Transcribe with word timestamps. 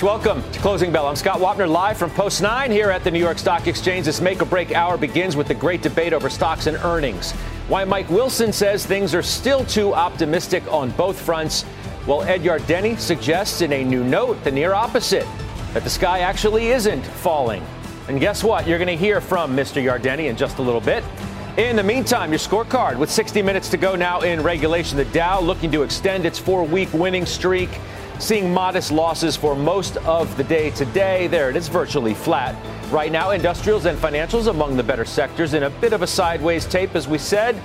Welcome 0.00 0.42
to 0.52 0.60
Closing 0.60 0.90
Bell. 0.90 1.06
I'm 1.06 1.14
Scott 1.14 1.40
Wapner 1.40 1.68
live 1.68 1.98
from 1.98 2.08
Post 2.12 2.40
9 2.40 2.70
here 2.70 2.88
at 2.88 3.04
the 3.04 3.10
New 3.10 3.18
York 3.18 3.36
Stock 3.36 3.66
Exchange. 3.66 4.06
This 4.06 4.22
make 4.22 4.40
or 4.40 4.46
break 4.46 4.72
hour 4.72 4.96
begins 4.96 5.36
with 5.36 5.46
the 5.46 5.54
great 5.54 5.82
debate 5.82 6.14
over 6.14 6.30
stocks 6.30 6.66
and 6.66 6.78
earnings. 6.78 7.32
Why 7.68 7.84
Mike 7.84 8.08
Wilson 8.08 8.50
says 8.50 8.86
things 8.86 9.14
are 9.14 9.22
still 9.22 9.62
too 9.62 9.92
optimistic 9.92 10.62
on 10.72 10.90
both 10.92 11.20
fronts. 11.20 11.64
while 12.06 12.22
Ed 12.22 12.40
Yardeni 12.40 12.98
suggests 12.98 13.60
in 13.60 13.74
a 13.74 13.84
new 13.84 14.02
note 14.02 14.42
the 14.42 14.50
near 14.50 14.72
opposite 14.72 15.26
that 15.74 15.84
the 15.84 15.90
sky 15.90 16.20
actually 16.20 16.68
isn't 16.68 17.04
falling. 17.04 17.62
And 18.08 18.18
guess 18.18 18.42
what? 18.42 18.66
You're 18.66 18.78
going 18.78 18.88
to 18.88 18.96
hear 18.96 19.20
from 19.20 19.54
Mr. 19.54 19.84
Yardeni 19.84 20.30
in 20.30 20.36
just 20.36 20.56
a 20.56 20.62
little 20.62 20.80
bit. 20.80 21.04
In 21.58 21.76
the 21.76 21.82
meantime, 21.82 22.30
your 22.30 22.38
scorecard 22.38 22.96
with 22.96 23.10
60 23.10 23.42
minutes 23.42 23.68
to 23.68 23.76
go 23.76 23.96
now 23.96 24.22
in 24.22 24.42
regulation. 24.42 24.96
The 24.96 25.04
Dow 25.06 25.42
looking 25.42 25.70
to 25.72 25.82
extend 25.82 26.24
its 26.24 26.38
four 26.38 26.64
week 26.64 26.90
winning 26.94 27.26
streak 27.26 27.68
seeing 28.20 28.52
modest 28.52 28.92
losses 28.92 29.34
for 29.34 29.56
most 29.56 29.96
of 29.98 30.36
the 30.36 30.44
day 30.44 30.70
today. 30.70 31.26
There 31.26 31.48
it 31.48 31.56
is, 31.56 31.68
virtually 31.68 32.12
flat. 32.12 32.54
Right 32.92 33.10
now, 33.10 33.30
industrials 33.30 33.86
and 33.86 33.98
financials 33.98 34.46
among 34.46 34.76
the 34.76 34.82
better 34.82 35.06
sectors 35.06 35.54
in 35.54 35.62
a 35.62 35.70
bit 35.70 35.94
of 35.94 36.02
a 36.02 36.06
sideways 36.06 36.66
tape, 36.66 36.94
as 36.94 37.08
we 37.08 37.16
said. 37.16 37.60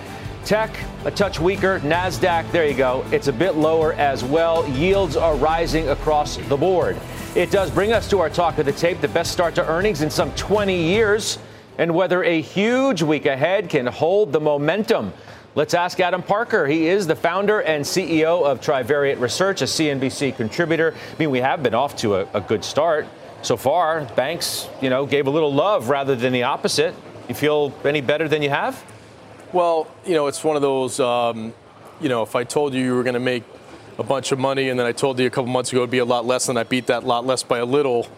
Tech, 0.46 0.74
a 1.04 1.12
touch 1.12 1.42
weaker. 1.42 1.80
NASDAQ, 1.82 2.50
there 2.52 2.66
you 2.66 2.74
go. 2.74 3.06
It's 3.12 3.28
a 3.28 3.34
bit 3.34 3.56
lower 3.56 3.94
as 3.94 4.24
well. 4.24 4.66
Yields 4.70 5.18
are 5.18 5.36
rising 5.36 5.90
across 5.90 6.38
the 6.38 6.56
board. 6.56 6.98
It 7.36 7.52
does 7.52 7.70
bring 7.70 7.92
us 7.92 8.10
to 8.12 8.20
our 8.20 8.30
talk 8.30 8.58
of 8.58 8.66
the 8.66 8.72
tape, 8.72 9.02
the 9.02 9.10
best 9.10 9.34
start 9.34 9.56
to 9.56 9.68
earnings 9.68 10.04
in 10.04 10.10
some 10.10 10.32
20 10.36 10.82
years, 10.82 11.38
and 11.78 11.94
whether 11.94 12.24
a 12.24 12.40
huge 12.40 13.02
week 13.02 13.26
ahead 13.26 13.70
can 13.70 13.88
hold 13.88 14.32
the 14.32 14.40
momentum. 14.40 15.12
Let's 15.56 15.74
ask 15.74 16.02
Adam 16.02 16.22
Parker. 16.22 16.68
He 16.68 16.88
is 16.88 17.08
the 17.08 17.16
founder 17.16 17.62
and 17.62 17.86
CEO 17.86 18.46
of 18.46 18.60
Trivariate 18.60 19.22
Research, 19.22 19.62
a 19.62 19.66
CNBC 19.66 20.36
contributor. 20.36 20.94
I 20.94 21.18
mean, 21.18 21.32
we 21.32 21.40
have 21.40 21.64
been 21.64 21.74
off 21.74 21.96
to 21.98 22.16
a, 22.16 22.28
a 22.34 22.42
good 22.42 22.62
start 22.66 23.08
so 23.42 23.56
far. 23.56 24.04
Banks, 24.18 24.68
you 24.82 24.90
know, 24.90 25.06
gave 25.06 25.28
a 25.28 25.30
little 25.30 25.54
love 25.54 25.88
rather 25.88 26.14
than 26.14 26.34
the 26.34 26.44
opposite. 26.44 26.94
You 27.30 27.36
feel 27.36 27.74
any 27.86 28.02
better 28.02 28.28
than 28.28 28.42
you 28.42 28.50
have? 28.50 28.84
Well, 29.54 29.88
you 30.06 30.14
know, 30.14 30.28
it's 30.28 30.44
one 30.44 30.58
of 30.58 30.62
those, 30.62 31.00
um, 31.00 31.54
you 32.02 32.10
know, 32.10 32.22
if 32.22 32.36
I 32.36 32.44
told 32.44 32.74
you 32.74 32.84
you 32.84 32.94
were 32.94 33.04
going 33.04 33.14
to 33.14 33.22
make 33.22 33.46
a 33.98 34.04
bunch 34.04 34.34
of 34.34 34.40
money 34.40 34.68
and 34.68 34.78
then 34.78 34.86
I 34.86 34.92
told 34.92 35.18
you 35.22 35.26
a 35.26 35.30
couple 35.30 35.50
months 35.50 35.72
ago 35.72 35.80
it'd 35.80 35.90
be 35.90 36.00
a 36.00 36.06
lot 36.06 36.26
less 36.26 36.50
and 36.50 36.60
I 36.60 36.64
beat 36.64 36.88
that 36.88 37.06
lot 37.06 37.26
less 37.26 37.44
by 37.44 37.60
a 37.60 37.66
little, 37.66 38.10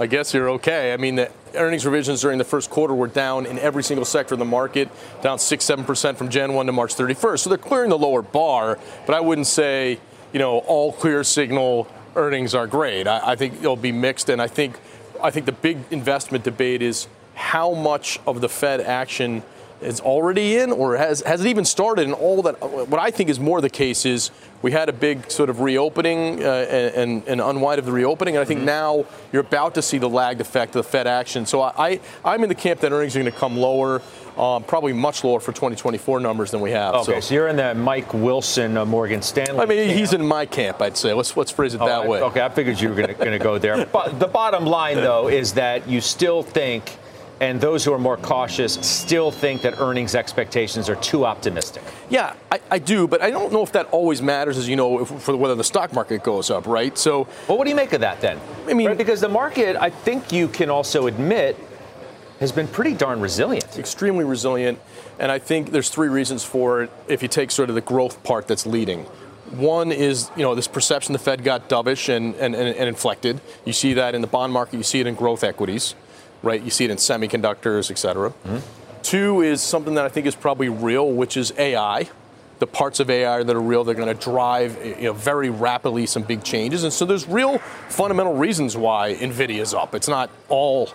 I 0.00 0.06
guess 0.06 0.32
you're 0.32 0.48
okay. 0.52 0.94
I 0.94 0.96
mean, 0.96 1.16
the 1.16 1.30
earnings 1.56 1.84
revisions 1.84 2.20
during 2.20 2.38
the 2.38 2.44
first 2.44 2.70
quarter 2.70 2.94
were 2.94 3.06
down 3.06 3.46
in 3.46 3.58
every 3.58 3.82
single 3.82 4.04
sector 4.04 4.34
of 4.34 4.38
the 4.38 4.44
market, 4.44 4.88
down 5.22 5.38
6 5.38 5.64
7% 5.64 6.16
from 6.16 6.28
Jan 6.28 6.54
1 6.54 6.66
to 6.66 6.72
March 6.72 6.94
31st. 6.94 7.40
So 7.40 7.50
they're 7.50 7.58
clearing 7.58 7.90
the 7.90 7.98
lower 7.98 8.22
bar, 8.22 8.78
but 9.06 9.14
I 9.14 9.20
wouldn't 9.20 9.46
say, 9.46 9.98
you 10.32 10.38
know, 10.38 10.58
all 10.58 10.92
clear 10.92 11.24
signal 11.24 11.88
earnings 12.14 12.54
are 12.54 12.66
great. 12.66 13.06
I, 13.06 13.32
I 13.32 13.36
think 13.36 13.54
it'll 13.54 13.76
be 13.76 13.92
mixed, 13.92 14.28
and 14.28 14.40
I 14.40 14.46
think, 14.46 14.78
I 15.22 15.30
think 15.30 15.46
the 15.46 15.52
big 15.52 15.78
investment 15.90 16.44
debate 16.44 16.82
is 16.82 17.08
how 17.34 17.74
much 17.74 18.18
of 18.26 18.40
the 18.40 18.48
Fed 18.48 18.80
action 18.80 19.42
is 19.80 20.00
already 20.00 20.56
in 20.56 20.72
or 20.72 20.96
has, 20.96 21.20
has 21.22 21.44
it 21.44 21.48
even 21.48 21.64
started 21.64 22.04
and 22.04 22.14
all 22.14 22.42
that 22.42 22.60
what 22.88 22.98
i 22.98 23.10
think 23.10 23.28
is 23.28 23.38
more 23.38 23.60
the 23.60 23.70
case 23.70 24.06
is 24.06 24.30
we 24.62 24.72
had 24.72 24.88
a 24.88 24.92
big 24.92 25.30
sort 25.30 25.50
of 25.50 25.60
reopening 25.60 26.42
uh, 26.42 26.46
and, 26.46 27.22
and 27.26 27.40
unwind 27.40 27.78
of 27.78 27.84
the 27.84 27.92
reopening 27.92 28.36
and 28.36 28.42
i 28.42 28.44
think 28.44 28.58
mm-hmm. 28.58 28.66
now 28.66 29.04
you're 29.32 29.42
about 29.42 29.74
to 29.74 29.82
see 29.82 29.98
the 29.98 30.08
lagged 30.08 30.40
effect 30.40 30.74
of 30.74 30.84
the 30.84 30.90
fed 30.90 31.06
action 31.06 31.44
so 31.44 31.62
i, 31.62 32.00
I 32.24 32.34
am 32.34 32.42
in 32.42 32.48
the 32.48 32.54
camp 32.54 32.80
that 32.80 32.92
earnings 32.92 33.14
are 33.16 33.20
going 33.20 33.32
to 33.32 33.38
come 33.38 33.56
lower 33.56 34.02
um, 34.36 34.64
probably 34.64 34.92
much 34.92 35.24
lower 35.24 35.40
for 35.40 35.52
2024 35.52 36.20
numbers 36.20 36.50
than 36.50 36.60
we 36.60 36.70
have. 36.72 36.94
Okay, 36.96 37.04
so, 37.14 37.20
so 37.20 37.34
you're 37.34 37.48
in 37.48 37.56
the 37.56 37.74
Mike 37.74 38.12
Wilson, 38.12 38.76
uh, 38.76 38.84
Morgan 38.84 39.22
Stanley. 39.22 39.60
I 39.60 39.64
mean, 39.64 39.86
camp. 39.86 39.98
he's 39.98 40.12
in 40.12 40.26
my 40.26 40.44
camp, 40.44 40.82
I'd 40.82 40.96
say. 40.96 41.14
Let's 41.14 41.34
let's 41.36 41.50
phrase 41.50 41.72
it 41.72 41.80
oh, 41.80 41.86
that 41.86 42.02
I, 42.02 42.06
way. 42.06 42.20
Okay, 42.20 42.42
I 42.42 42.50
figured 42.50 42.78
you 42.78 42.90
were 42.90 42.94
going 42.94 43.14
to 43.16 43.38
go 43.38 43.56
there. 43.58 43.86
But 43.96 44.18
the 44.18 44.26
bottom 44.26 44.66
line, 44.66 44.96
though, 44.96 45.28
is 45.28 45.54
that 45.54 45.88
you 45.88 46.02
still 46.02 46.42
think 46.42 46.98
and 47.40 47.60
those 47.60 47.84
who 47.84 47.92
are 47.92 47.98
more 47.98 48.16
cautious 48.16 48.74
still 48.74 49.30
think 49.30 49.62
that 49.62 49.78
earnings 49.78 50.14
expectations 50.14 50.88
are 50.88 50.96
too 50.96 51.26
optimistic. 51.26 51.82
Yeah, 52.08 52.34
I, 52.50 52.60
I 52.70 52.78
do, 52.78 53.06
but 53.06 53.20
I 53.20 53.30
don't 53.30 53.52
know 53.52 53.62
if 53.62 53.72
that 53.72 53.86
always 53.90 54.22
matters, 54.22 54.56
as 54.56 54.68
you 54.68 54.76
know, 54.76 55.02
if, 55.02 55.08
for 55.08 55.36
whether 55.36 55.54
the 55.54 55.64
stock 55.64 55.92
market 55.92 56.22
goes 56.22 56.50
up, 56.50 56.66
right? 56.66 56.96
So, 56.96 57.28
well, 57.46 57.58
what 57.58 57.64
do 57.64 57.70
you 57.70 57.76
make 57.76 57.92
of 57.92 58.00
that 58.00 58.20
then? 58.20 58.40
I 58.66 58.74
mean, 58.74 58.88
right? 58.88 58.98
because 58.98 59.20
the 59.20 59.28
market, 59.28 59.76
I 59.76 59.90
think 59.90 60.32
you 60.32 60.48
can 60.48 60.70
also 60.70 61.06
admit, 61.06 61.58
has 62.40 62.52
been 62.52 62.68
pretty 62.68 62.94
darn 62.94 63.20
resilient. 63.20 63.78
Extremely 63.78 64.24
resilient, 64.24 64.78
and 65.18 65.30
I 65.30 65.38
think 65.38 65.72
there's 65.72 65.90
three 65.90 66.08
reasons 66.08 66.42
for 66.42 66.82
it. 66.82 66.90
If 67.08 67.22
you 67.22 67.28
take 67.28 67.50
sort 67.50 67.68
of 67.68 67.74
the 67.74 67.80
growth 67.80 68.22
part 68.24 68.48
that's 68.48 68.66
leading. 68.66 69.04
One 69.52 69.92
is, 69.92 70.30
you 70.36 70.42
know, 70.42 70.54
this 70.54 70.66
perception 70.66 71.12
the 71.12 71.20
Fed 71.20 71.44
got 71.44 71.68
dovish 71.68 72.08
and, 72.08 72.34
and, 72.34 72.54
and, 72.54 72.76
and 72.76 72.88
inflected. 72.88 73.40
You 73.64 73.72
see 73.72 73.94
that 73.94 74.14
in 74.14 74.20
the 74.20 74.26
bond 74.26 74.52
market, 74.52 74.76
you 74.76 74.82
see 74.82 75.00
it 75.00 75.06
in 75.06 75.14
growth 75.14 75.44
equities 75.44 75.94
right? 76.42 76.62
You 76.62 76.70
see 76.70 76.84
it 76.84 76.90
in 76.90 76.96
semiconductors, 76.96 77.90
et 77.90 77.98
cetera. 77.98 78.30
Mm-hmm. 78.30 78.58
Two 79.02 79.40
is 79.42 79.62
something 79.62 79.94
that 79.94 80.04
I 80.04 80.08
think 80.08 80.26
is 80.26 80.34
probably 80.34 80.68
real, 80.68 81.10
which 81.10 81.36
is 81.36 81.52
AI. 81.58 82.08
The 82.58 82.66
parts 82.66 83.00
of 83.00 83.10
AI 83.10 83.42
that 83.42 83.54
are 83.54 83.60
real, 83.60 83.84
they're 83.84 83.94
going 83.94 84.14
to 84.14 84.20
drive 84.20 84.84
you 84.84 85.02
know, 85.02 85.12
very 85.12 85.50
rapidly 85.50 86.06
some 86.06 86.22
big 86.22 86.42
changes. 86.42 86.84
And 86.84 86.92
so 86.92 87.04
there's 87.04 87.28
real 87.28 87.58
fundamental 87.88 88.34
reasons 88.34 88.76
why 88.76 89.14
NVIDIA 89.14 89.60
is 89.60 89.74
up. 89.74 89.94
It's 89.94 90.08
not 90.08 90.30
all 90.48 90.90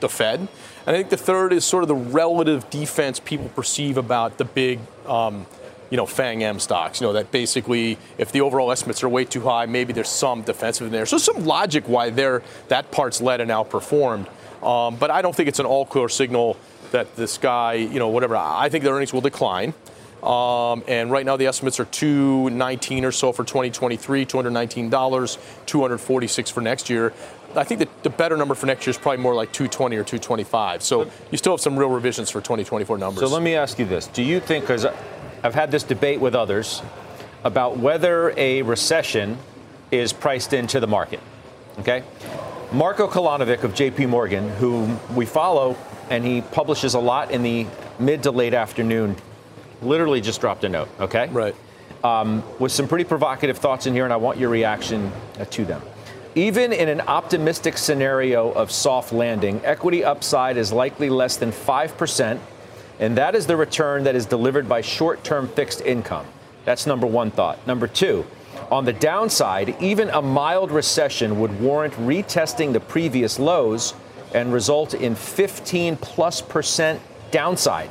the 0.00 0.08
Fed. 0.08 0.40
And 0.40 0.48
I 0.86 0.92
think 0.92 1.08
the 1.08 1.16
third 1.16 1.52
is 1.52 1.64
sort 1.64 1.82
of 1.82 1.88
the 1.88 1.94
relative 1.94 2.68
defense 2.70 3.18
people 3.18 3.48
perceive 3.48 3.96
about 3.96 4.38
the 4.38 4.44
big, 4.44 4.78
um, 5.06 5.46
you 5.90 5.96
know, 5.96 6.06
FANG 6.06 6.44
M 6.44 6.60
stocks. 6.60 7.00
You 7.00 7.08
know, 7.08 7.12
that 7.14 7.32
basically, 7.32 7.98
if 8.18 8.30
the 8.30 8.42
overall 8.42 8.70
estimates 8.70 9.02
are 9.02 9.08
way 9.08 9.24
too 9.24 9.40
high, 9.40 9.66
maybe 9.66 9.92
there's 9.92 10.08
some 10.08 10.42
defensive 10.42 10.86
in 10.86 10.92
there. 10.92 11.06
So 11.06 11.18
some 11.18 11.46
logic 11.46 11.88
why 11.88 12.10
they're, 12.10 12.42
that 12.68 12.92
part's 12.92 13.20
led 13.20 13.40
and 13.40 13.50
outperformed. 13.50 14.28
Um, 14.62 14.96
but 14.96 15.10
I 15.10 15.22
don't 15.22 15.34
think 15.34 15.48
it's 15.48 15.58
an 15.58 15.66
all 15.66 15.86
clear 15.86 16.08
signal 16.08 16.56
that 16.92 17.16
this 17.16 17.38
guy, 17.38 17.74
you 17.74 17.98
know, 17.98 18.08
whatever. 18.08 18.36
I 18.36 18.68
think 18.68 18.84
the 18.84 18.90
earnings 18.90 19.12
will 19.12 19.20
decline. 19.20 19.74
Um, 20.22 20.82
and 20.88 21.10
right 21.10 21.24
now 21.24 21.36
the 21.36 21.46
estimates 21.46 21.78
are 21.78 21.84
219 21.84 23.04
or 23.04 23.12
so 23.12 23.32
for 23.32 23.44
2023, 23.44 24.26
$219, 24.26 25.38
246 25.66 26.50
for 26.50 26.60
next 26.60 26.90
year. 26.90 27.12
I 27.54 27.64
think 27.64 27.78
that 27.78 28.02
the 28.02 28.10
better 28.10 28.36
number 28.36 28.54
for 28.54 28.66
next 28.66 28.86
year 28.86 28.90
is 28.90 28.98
probably 28.98 29.22
more 29.22 29.34
like 29.34 29.52
220 29.52 29.96
or 29.96 30.00
225. 30.00 30.82
So 30.82 31.10
you 31.30 31.38
still 31.38 31.52
have 31.52 31.60
some 31.60 31.78
real 31.78 31.88
revisions 31.88 32.30
for 32.30 32.40
2024 32.40 32.98
numbers. 32.98 33.20
So 33.20 33.32
let 33.32 33.42
me 33.42 33.54
ask 33.54 33.78
you 33.78 33.84
this: 33.84 34.08
Do 34.08 34.22
you 34.22 34.40
think? 34.40 34.64
Because 34.64 34.84
I've 35.42 35.54
had 35.54 35.70
this 35.70 35.82
debate 35.82 36.20
with 36.20 36.34
others 36.34 36.82
about 37.44 37.78
whether 37.78 38.34
a 38.36 38.62
recession 38.62 39.38
is 39.90 40.12
priced 40.12 40.52
into 40.52 40.80
the 40.80 40.86
market. 40.86 41.20
Okay. 41.78 42.02
Marko 42.72 43.06
Kolanovic 43.06 43.62
of 43.62 43.74
JP 43.74 44.08
Morgan, 44.08 44.48
whom 44.56 44.98
we 45.14 45.24
follow, 45.24 45.76
and 46.10 46.24
he 46.24 46.40
publishes 46.40 46.94
a 46.94 46.98
lot 46.98 47.30
in 47.30 47.44
the 47.44 47.66
mid 48.00 48.24
to 48.24 48.32
late 48.32 48.54
afternoon, 48.54 49.14
literally 49.82 50.20
just 50.20 50.40
dropped 50.40 50.64
a 50.64 50.68
note, 50.68 50.88
okay? 50.98 51.28
Right. 51.28 51.54
Um, 52.02 52.42
with 52.58 52.72
some 52.72 52.88
pretty 52.88 53.04
provocative 53.04 53.58
thoughts 53.58 53.86
in 53.86 53.94
here, 53.94 54.04
and 54.04 54.12
I 54.12 54.16
want 54.16 54.38
your 54.38 54.50
reaction 54.50 55.12
uh, 55.38 55.44
to 55.44 55.64
them. 55.64 55.80
Even 56.34 56.72
in 56.72 56.88
an 56.88 57.02
optimistic 57.02 57.78
scenario 57.78 58.50
of 58.50 58.72
soft 58.72 59.12
landing, 59.12 59.60
equity 59.64 60.04
upside 60.04 60.56
is 60.56 60.72
likely 60.72 61.08
less 61.08 61.36
than 61.36 61.52
5%, 61.52 62.38
and 62.98 63.16
that 63.16 63.36
is 63.36 63.46
the 63.46 63.56
return 63.56 64.04
that 64.04 64.16
is 64.16 64.26
delivered 64.26 64.68
by 64.68 64.80
short 64.80 65.22
term 65.22 65.46
fixed 65.48 65.82
income. 65.82 66.26
That's 66.64 66.84
number 66.84 67.06
one 67.06 67.30
thought. 67.30 67.64
Number 67.66 67.86
two, 67.86 68.26
on 68.70 68.84
the 68.84 68.92
downside, 68.92 69.80
even 69.80 70.10
a 70.10 70.22
mild 70.22 70.70
recession 70.70 71.38
would 71.40 71.60
warrant 71.60 71.94
retesting 71.94 72.72
the 72.72 72.80
previous 72.80 73.38
lows 73.38 73.94
and 74.34 74.52
result 74.52 74.94
in 74.94 75.14
15 75.14 75.96
plus 75.96 76.40
percent 76.42 77.00
downside. 77.30 77.90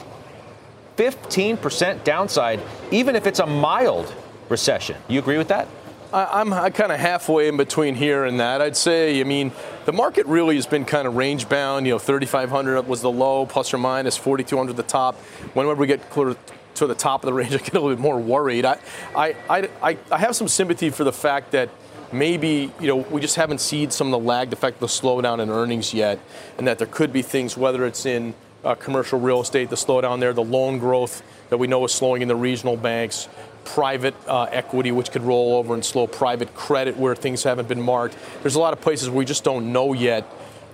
15% 0.98 2.04
downside, 2.04 2.62
even 2.92 3.16
if 3.16 3.28
it's 3.28 3.40
a 3.40 3.46
mild 3.46 4.14
recession. 4.50 4.96
You 5.08 5.20
agree 5.20 5.38
with 5.38 5.50
that? 5.50 5.68
I, 6.14 6.40
am 6.40 6.52
kind 6.72 6.92
of 6.92 7.00
halfway 7.00 7.50
in 7.50 7.58
between 7.58 7.96
here 7.96 8.24
and 8.24 8.40
that. 8.40 8.62
I'd 8.62 8.78
say, 8.78 9.20
I 9.20 9.24
mean, 9.24 9.52
the 9.84 9.92
market 9.92 10.26
really 10.28 10.56
has 10.56 10.66
been 10.66 10.86
kind 10.86 11.08
of 11.08 11.16
range 11.16 11.50
bound. 11.50 11.86
You 11.86 11.94
know, 11.94 12.00
3,500 12.00 12.88
was 12.88 13.02
the 13.02 13.12
low, 13.12 13.46
plus 13.46 13.74
or 13.74 13.78
minus 13.78 14.16
4,200 14.16 14.78
the 14.78 14.84
top. 14.84 15.16
Whenever 15.54 15.76
we 15.76 15.88
get 15.88 16.10
clear, 16.10 16.38
to 16.76 16.88
the 16.88 16.96
top 16.96 17.24
of 17.24 17.28
the 17.28 17.34
range, 17.40 17.54
I 17.54 17.58
get 17.58 17.74
a 17.74 17.80
little 17.80 17.90
bit 17.90 18.00
more 18.00 18.20
worried. 18.20 18.66
I, 18.66 18.80
I, 19.16 19.36
I, 19.50 19.98
I 20.12 20.18
have 20.18 20.36
some 20.36 20.48
sympathy 20.48 20.90
for 20.90 21.04
the 21.04 21.14
fact 21.14 21.52
that 21.52 21.70
maybe 22.12 22.72
you 22.80 22.88
know 22.88 22.98
we 22.98 23.20
just 23.20 23.36
haven't 23.36 23.60
seen 23.60 23.92
some 23.92 24.08
of 24.08 24.12
the 24.12 24.26
lagged 24.26 24.54
effect, 24.54 24.80
the 24.80 24.88
slowdown 24.88 25.40
in 25.40 25.50
earnings 25.50 25.94
yet, 25.94 26.20
and 26.58 26.68
that 26.68 26.78
there 26.78 26.88
could 26.88 27.12
be 27.12 27.22
things, 27.22 27.58
whether 27.58 27.86
it's 27.86 28.06
in 28.06 28.34
uh, 28.64 28.76
commercial 28.76 29.20
real 29.20 29.42
estate, 29.42 29.70
the 29.70 29.76
slowdown 29.76 30.20
there, 30.20 30.34
the 30.34 30.44
loan 30.44 30.80
growth 30.80 31.24
that 31.50 31.58
we 31.58 31.68
know 31.68 31.86
is 31.86 31.92
slowing 31.92 32.22
in 32.22 32.28
the 32.28 32.36
regional 32.36 32.76
banks, 32.76 33.30
private 33.64 34.16
uh, 34.28 34.44
equity, 34.46 34.92
which 34.92 35.12
could 35.12 35.22
roll 35.22 35.56
over 35.56 35.74
and 35.74 35.86
slow 35.86 36.08
private 36.08 36.54
credit 36.56 36.98
where 36.98 37.16
things 37.16 37.44
haven't 37.44 37.68
been 37.68 37.82
marked. 37.82 38.18
There's 38.42 38.56
a 38.56 38.60
lot 38.60 38.74
of 38.74 38.82
places 38.82 39.10
we 39.10 39.26
just 39.26 39.44
don't 39.44 39.72
know 39.72 39.94
yet 39.94 40.26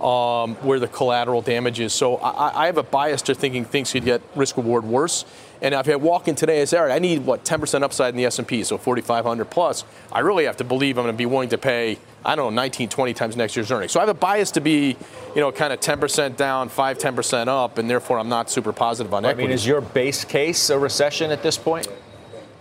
um, 0.02 0.56
where 0.56 0.80
the 0.80 0.88
collateral 0.88 1.42
damage 1.42 1.80
is. 1.80 1.94
So 1.94 2.18
I, 2.18 2.64
I, 2.64 2.66
have 2.66 2.78
a 2.78 2.84
bias 2.84 3.22
to 3.24 3.36
thinking 3.36 3.66
things 3.66 3.92
could 3.92 4.04
get 4.04 4.22
risk 4.36 4.58
reward 4.58 4.84
worse. 4.84 5.26
And 5.62 5.76
if 5.76 5.88
I 5.88 5.96
walk 5.96 6.28
in 6.28 6.34
today 6.34 6.60
and 6.60 6.68
say, 6.68 6.78
all 6.78 6.86
right, 6.86 6.96
I 6.96 7.00
need 7.00 7.24
what 7.24 7.46
10% 7.46 7.84
upside 7.84 8.14
in 8.14 8.18
the 8.18 8.26
S&P, 8.26 8.64
so 8.64 8.78
4,500 8.80 9.46
plus, 9.46 9.84
I 10.12 10.20
really 10.20 10.46
have 10.46 10.58
to 10.58 10.64
believe 10.64 10.98
I'm 10.98 11.04
going 11.04 11.14
to 11.14 11.18
be 11.18 11.28
willing 11.28 11.50
to 11.50 11.58
pay, 11.58 12.00
I 12.26 12.36
don't 12.36 12.56
know, 12.56 12.62
19, 12.62 12.90
20 12.90 13.14
times 13.14 13.38
next 13.38 13.56
year's 13.56 13.72
earnings. 13.72 13.92
So 13.92 14.00
I 14.00 14.04
have 14.04 14.10
a 14.10 14.16
bias 14.16 14.50
to 14.52 14.62
be, 14.62 14.98
you 15.36 15.42
know, 15.42 15.52
kind 15.52 15.72
of 15.72 15.80
10% 15.80 16.36
down, 16.36 16.70
5, 16.70 16.98
10% 16.98 17.48
up, 17.48 17.78
and 17.78 17.88
therefore 17.88 18.18
I'm 18.18 18.30
not 18.30 18.50
super 18.50 18.74
positive 18.74 19.14
on 19.14 19.24
equity. 19.24 19.44
I 19.44 19.48
mean, 19.48 19.54
is 19.54 19.68
your 19.68 19.82
base 19.82 20.26
case 20.26 20.72
a 20.72 20.80
recession 20.80 21.30
at 21.30 21.44
this 21.44 21.60
point? 21.60 21.88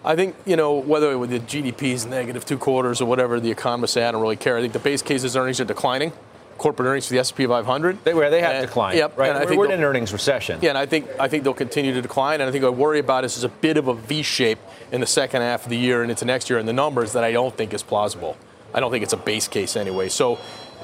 I 0.04 0.14
think, 0.14 0.34
you 0.44 0.56
know, 0.56 0.74
whether 0.74 1.12
the 1.26 1.40
GDP 1.40 1.92
is 1.92 2.04
negative 2.04 2.44
two 2.44 2.58
quarters 2.58 3.00
or 3.00 3.06
whatever 3.06 3.40
the 3.40 3.50
economists 3.50 3.92
say, 3.92 4.04
I 4.04 4.12
don't 4.12 4.22
really 4.22 4.36
care. 4.36 4.58
I 4.58 4.60
think 4.60 4.72
the 4.72 4.78
base 4.78 5.00
case 5.02 5.24
is 5.24 5.36
earnings 5.36 5.60
are 5.60 5.64
declining 5.64 6.12
corporate 6.60 6.86
earnings 6.86 7.06
for 7.06 7.14
the 7.14 7.18
S&P 7.18 7.46
500. 7.46 8.04
They 8.04 8.12
were 8.12 8.28
they 8.28 8.42
have 8.42 8.56
and, 8.56 8.66
declined. 8.66 8.98
Yep, 8.98 9.16
right. 9.16 9.30
And 9.30 9.38
I 9.38 9.46
think 9.46 9.58
we're 9.58 9.64
in 9.64 9.72
an 9.72 9.82
earnings 9.82 10.12
recession. 10.12 10.58
Yeah, 10.60 10.68
and 10.68 10.78
I 10.78 10.84
think 10.84 11.08
I 11.18 11.26
think 11.26 11.42
they'll 11.42 11.54
continue 11.54 11.94
to 11.94 12.02
decline. 12.02 12.42
And 12.42 12.48
I 12.48 12.52
think 12.52 12.62
what 12.62 12.74
I 12.74 12.76
worry 12.76 12.98
about 12.98 13.24
is, 13.24 13.38
is 13.38 13.44
a 13.44 13.48
bit 13.48 13.78
of 13.78 13.88
a 13.88 13.94
V 13.94 14.22
shape 14.22 14.58
in 14.92 15.00
the 15.00 15.06
second 15.06 15.40
half 15.40 15.64
of 15.64 15.70
the 15.70 15.78
year 15.78 16.02
and 16.02 16.10
into 16.10 16.26
next 16.26 16.50
year 16.50 16.58
in 16.58 16.66
the 16.66 16.74
numbers 16.74 17.14
that 17.14 17.24
I 17.24 17.32
don't 17.32 17.56
think 17.56 17.72
is 17.72 17.82
plausible. 17.82 18.36
I 18.74 18.80
don't 18.80 18.90
think 18.90 19.02
it's 19.02 19.14
a 19.14 19.18
base 19.18 19.48
case 19.48 19.74
anyway. 19.74 20.10
So. 20.10 20.38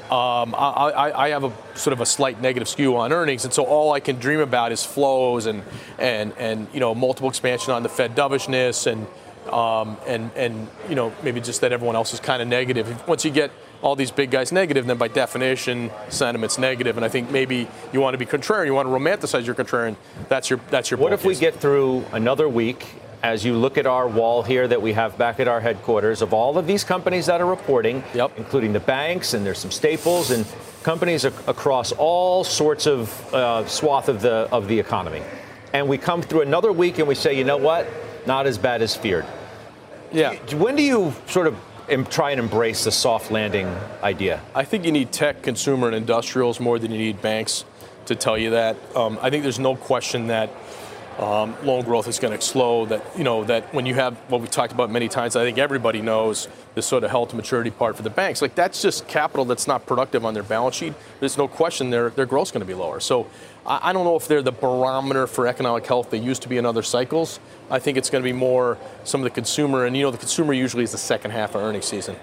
Um, 0.07 0.55
I, 0.57 1.13
I, 1.17 1.29
have 1.31 1.43
a 1.43 1.53
sort 1.75 1.93
of 1.93 2.01
a 2.01 2.07
slight 2.07 2.41
negative 2.41 2.69
skew 2.69 2.97
on 2.97 3.13
earnings, 3.13 3.45
and 3.45 3.53
so 3.53 3.65
all 3.65 3.93
I 3.93 3.99
can 3.99 4.21
dream 4.21 4.39
about 4.39 4.71
is 4.71 4.85
flows 4.85 5.47
and 5.47 5.65
and 5.99 6.33
and 6.39 6.69
you 6.73 6.79
know 6.79 6.95
multiple 6.95 7.29
expansion 7.29 7.73
on 7.73 7.83
the 7.83 7.89
Fed 7.89 8.15
dovishness 8.15 8.87
and 8.87 9.05
um, 9.53 9.97
and 10.07 10.31
and 10.37 10.69
you 10.89 10.95
know 10.95 11.13
maybe 11.25 11.41
just 11.41 11.61
that 11.63 11.73
everyone 11.73 11.97
else 11.97 12.15
is 12.15 12.21
kind 12.21 12.41
of 12.41 12.47
negative. 12.47 13.09
Once 13.09 13.25
you 13.25 13.33
get 13.33 13.51
all 13.87 13.95
these 13.95 14.11
big 14.11 14.33
guys 14.33 14.51
negative, 14.51 14.85
then 14.85 14.99
by 14.99 15.07
definition, 15.07 15.93
sentiment's 16.09 16.59
negative. 16.59 16.97
And 16.97 17.07
I 17.07 17.09
think 17.09 17.31
maybe 17.31 17.69
you 17.93 18.01
want 18.01 18.15
to 18.15 18.19
be 18.19 18.27
contrarian, 18.27 18.67
you 18.67 18.75
want 18.75 18.89
to 18.89 18.93
romanticize 18.93 19.47
your 19.47 19.55
contrarian. 19.55 19.95
That's 20.29 20.51
your 20.51 20.59
that's 20.71 20.91
your. 20.91 20.99
What 20.99 21.13
if 21.13 21.25
we 21.25 21.37
get 21.37 21.55
through 21.55 22.05
another 22.13 22.49
week? 22.49 22.85
As 23.23 23.45
you 23.45 23.55
look 23.55 23.79
at 23.79 23.87
our 23.87 24.07
wall 24.07 24.43
here 24.43 24.69
that 24.69 24.83
we 24.83 24.93
have 24.93 25.17
back 25.17 25.41
at 25.41 25.49
our 25.49 25.61
headquarters 25.61 26.21
of 26.21 26.35
all 26.35 26.59
of 26.59 26.67
these 26.67 26.85
companies 26.85 27.27
that 27.27 27.41
are 27.41 27.47
reporting, 27.47 28.05
yep. 28.15 28.31
including 28.37 28.73
the 28.73 28.81
banks 28.81 29.35
and 29.35 29.45
there's 29.45 29.59
some 29.59 29.71
staples 29.71 30.31
and 30.31 30.45
companies 30.83 31.25
ac- 31.25 31.35
across 31.49 31.93
all 31.93 32.45
sorts 32.45 32.87
of 32.87 33.35
uh, 33.35 33.67
swath 33.67 34.09
of 34.09 34.21
the 34.21 34.49
of 34.53 34.69
the 34.69 34.79
economy, 34.79 35.23
and 35.73 35.89
we 35.89 35.97
come 35.97 36.23
through 36.23 36.43
another 36.43 36.73
week 36.73 36.99
and 36.99 37.09
we 37.09 37.15
say, 37.15 37.37
you 37.39 37.45
know 37.45 37.57
what, 37.57 37.87
not 38.27 38.47
as 38.47 38.59
bad 38.59 38.83
as 38.83 38.97
feared. 38.97 39.25
Yeah. 40.13 40.35
When 40.55 40.77
do 40.77 40.83
you 40.83 41.15
sort 41.27 41.47
of 41.47 41.57
try 42.11 42.31
and 42.31 42.41
embrace 42.41 42.85
the 42.85 42.93
soft 42.93 43.31
landing 43.31 43.67
idea? 44.03 44.41
I 44.55 44.65
think 44.65 44.85
you 44.85 44.93
need 44.93 45.13
tech, 45.13 45.43
consumer, 45.43 45.87
and 45.87 45.97
industrials 45.97 46.61
more 46.61 46.79
than 46.79 46.91
you 46.91 46.99
need 46.99 47.23
banks 47.23 47.65
to 48.07 48.15
tell 48.15 48.39
you 48.39 48.51
that. 48.51 48.77
Um, 48.95 49.19
I 49.21 49.31
think 49.31 49.43
there's 49.43 49.59
no 49.59 49.77
question 49.77 50.29
that 50.29 50.51
um, 51.19 51.57
loan 51.65 51.83
growth 51.83 52.09
is 52.09 52.19
going 52.19 52.39
to 52.39 52.45
slow. 52.45 52.87
That 52.87 53.03
you 53.17 53.25
know 53.25 53.45
that 53.45 53.73
when 53.73 53.87
you 53.87 53.95
have 53.95 54.17
what 54.29 54.41
we 54.41 54.49
talked 54.49 54.73
about 54.73 54.91
many 54.91 55.09
times, 55.09 55.35
I 55.37 55.45
think 55.45 55.59
everybody 55.59 56.03
knows 56.03 56.49
this 56.75 56.87
sort 56.87 57.05
of 57.05 57.11
held 57.11 57.31
to 57.31 57.37
maturity 57.37 57.71
part 57.71 57.97
for 57.97 58.03
the 58.03 58.11
banks. 58.11 58.43
Like 58.43 58.55
that's 58.55 58.83
just 58.83 59.09
capital 59.09 59.45
that's 59.45 59.67
not 59.67 59.87
productive 59.87 60.25
on 60.25 60.35
their 60.35 60.43
balance 60.43 60.77
sheet. 60.77 60.95
There's 61.21 61.39
no 61.39 61.49
question 61.49 61.91
their 61.91 62.11
their 62.11 62.27
growth's 62.27 62.51
going 62.51 62.61
to 62.61 62.67
be 62.67 62.75
lower. 62.75 63.01
So 63.01 63.29
I, 63.67 63.93
don't 63.93 64.05
know 64.05 64.17
if 64.17 64.29
they're 64.29 64.43
the 64.43 64.53
barometer 64.53 65.27
for 65.27 65.47
economic 65.47 65.87
health 65.87 66.11
they 66.11 66.19
used 66.19 66.43
to 66.43 66.49
be 66.49 66.57
in 66.57 66.65
other 66.65 66.83
cycles. 66.83 67.41
I 67.71 67.79
think 67.79 67.99
it's 67.99 68.11
going 68.11 68.23
to 68.23 68.29
be 68.29 68.33
more 68.33 68.79
some 69.05 69.21
of 69.21 69.25
the 69.25 69.31
consumer, 69.31 69.87
and 69.87 69.97
you 69.97 70.03
know 70.03 70.11
the 70.11 70.19
consumer 70.19 70.53
usually 70.53 70.85
is 70.85 70.93
the 70.93 70.99
second 70.99 71.33
half 71.33 71.55
of 71.55 71.63
earnings 71.63 71.87
season. 71.87 72.17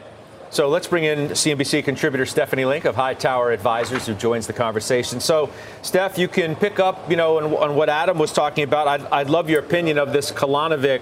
So 0.54 0.70
let's 0.70 0.86
bring 0.86 1.04
in 1.04 1.30
CNBC 1.30 1.84
contributor 1.84 2.28
Stephanie 2.28 2.66
Link 2.66 2.86
of 2.86 2.96
Hightower 2.96 3.52
Advisors, 3.52 4.06
who 4.06 4.14
joins 4.14 4.46
the 4.46 4.54
conversation. 4.54 5.20
So, 5.20 5.50
Steph, 5.82 6.20
you 6.20 6.28
can 6.28 6.56
pick 6.56 6.80
up, 6.80 7.10
you 7.10 7.18
know, 7.18 7.38
on, 7.40 7.46
on 7.56 7.76
what 7.76 7.90
Adam 7.90 8.20
was 8.20 8.32
talking 8.32 8.64
about. 8.64 8.88
I'd, 8.88 9.02
I'd 9.08 9.30
love 9.32 9.50
your 9.50 9.62
opinion 9.62 9.98
of 9.98 10.14
this 10.14 10.32
Kolanovic 10.32 11.02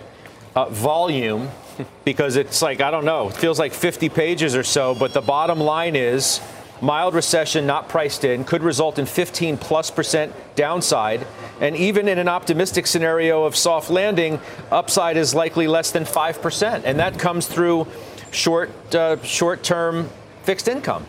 uh, 0.55 0.69
volume 0.69 1.49
because 2.05 2.37
it's 2.37 2.61
like 2.61 2.79
I 2.79 2.91
don't 2.91 3.03
know, 3.03 3.27
it 3.27 3.35
feels 3.35 3.59
like 3.59 3.73
50 3.73 4.07
pages 4.09 4.55
or 4.55 4.63
so. 4.63 4.95
But 4.95 5.13
the 5.13 5.21
bottom 5.21 5.59
line 5.59 5.97
is, 5.97 6.39
mild 6.81 7.13
recession 7.13 7.66
not 7.66 7.88
priced 7.88 8.24
in 8.24 8.44
could 8.44 8.63
result 8.63 9.00
in 9.00 9.06
15 9.06 9.57
plus 9.57 9.92
percent 9.92 10.33
downside. 10.56 11.25
And 11.60 11.75
even 11.75 12.07
in 12.07 12.18
an 12.18 12.28
optimistic 12.28 12.88
scenario 12.88 13.44
of 13.44 13.56
soft 13.56 13.89
landing, 13.89 14.39
upside 14.72 15.16
is 15.16 15.33
likely 15.36 15.68
less 15.68 15.92
than 15.92 16.04
5%. 16.04 16.81
And 16.83 17.00
that 17.00 17.19
comes 17.19 17.48
through 17.48 17.88
short 18.31 18.72
uh, 18.95 19.22
short 19.24 19.63
term 19.63 20.10
fixed 20.44 20.68
income. 20.68 21.06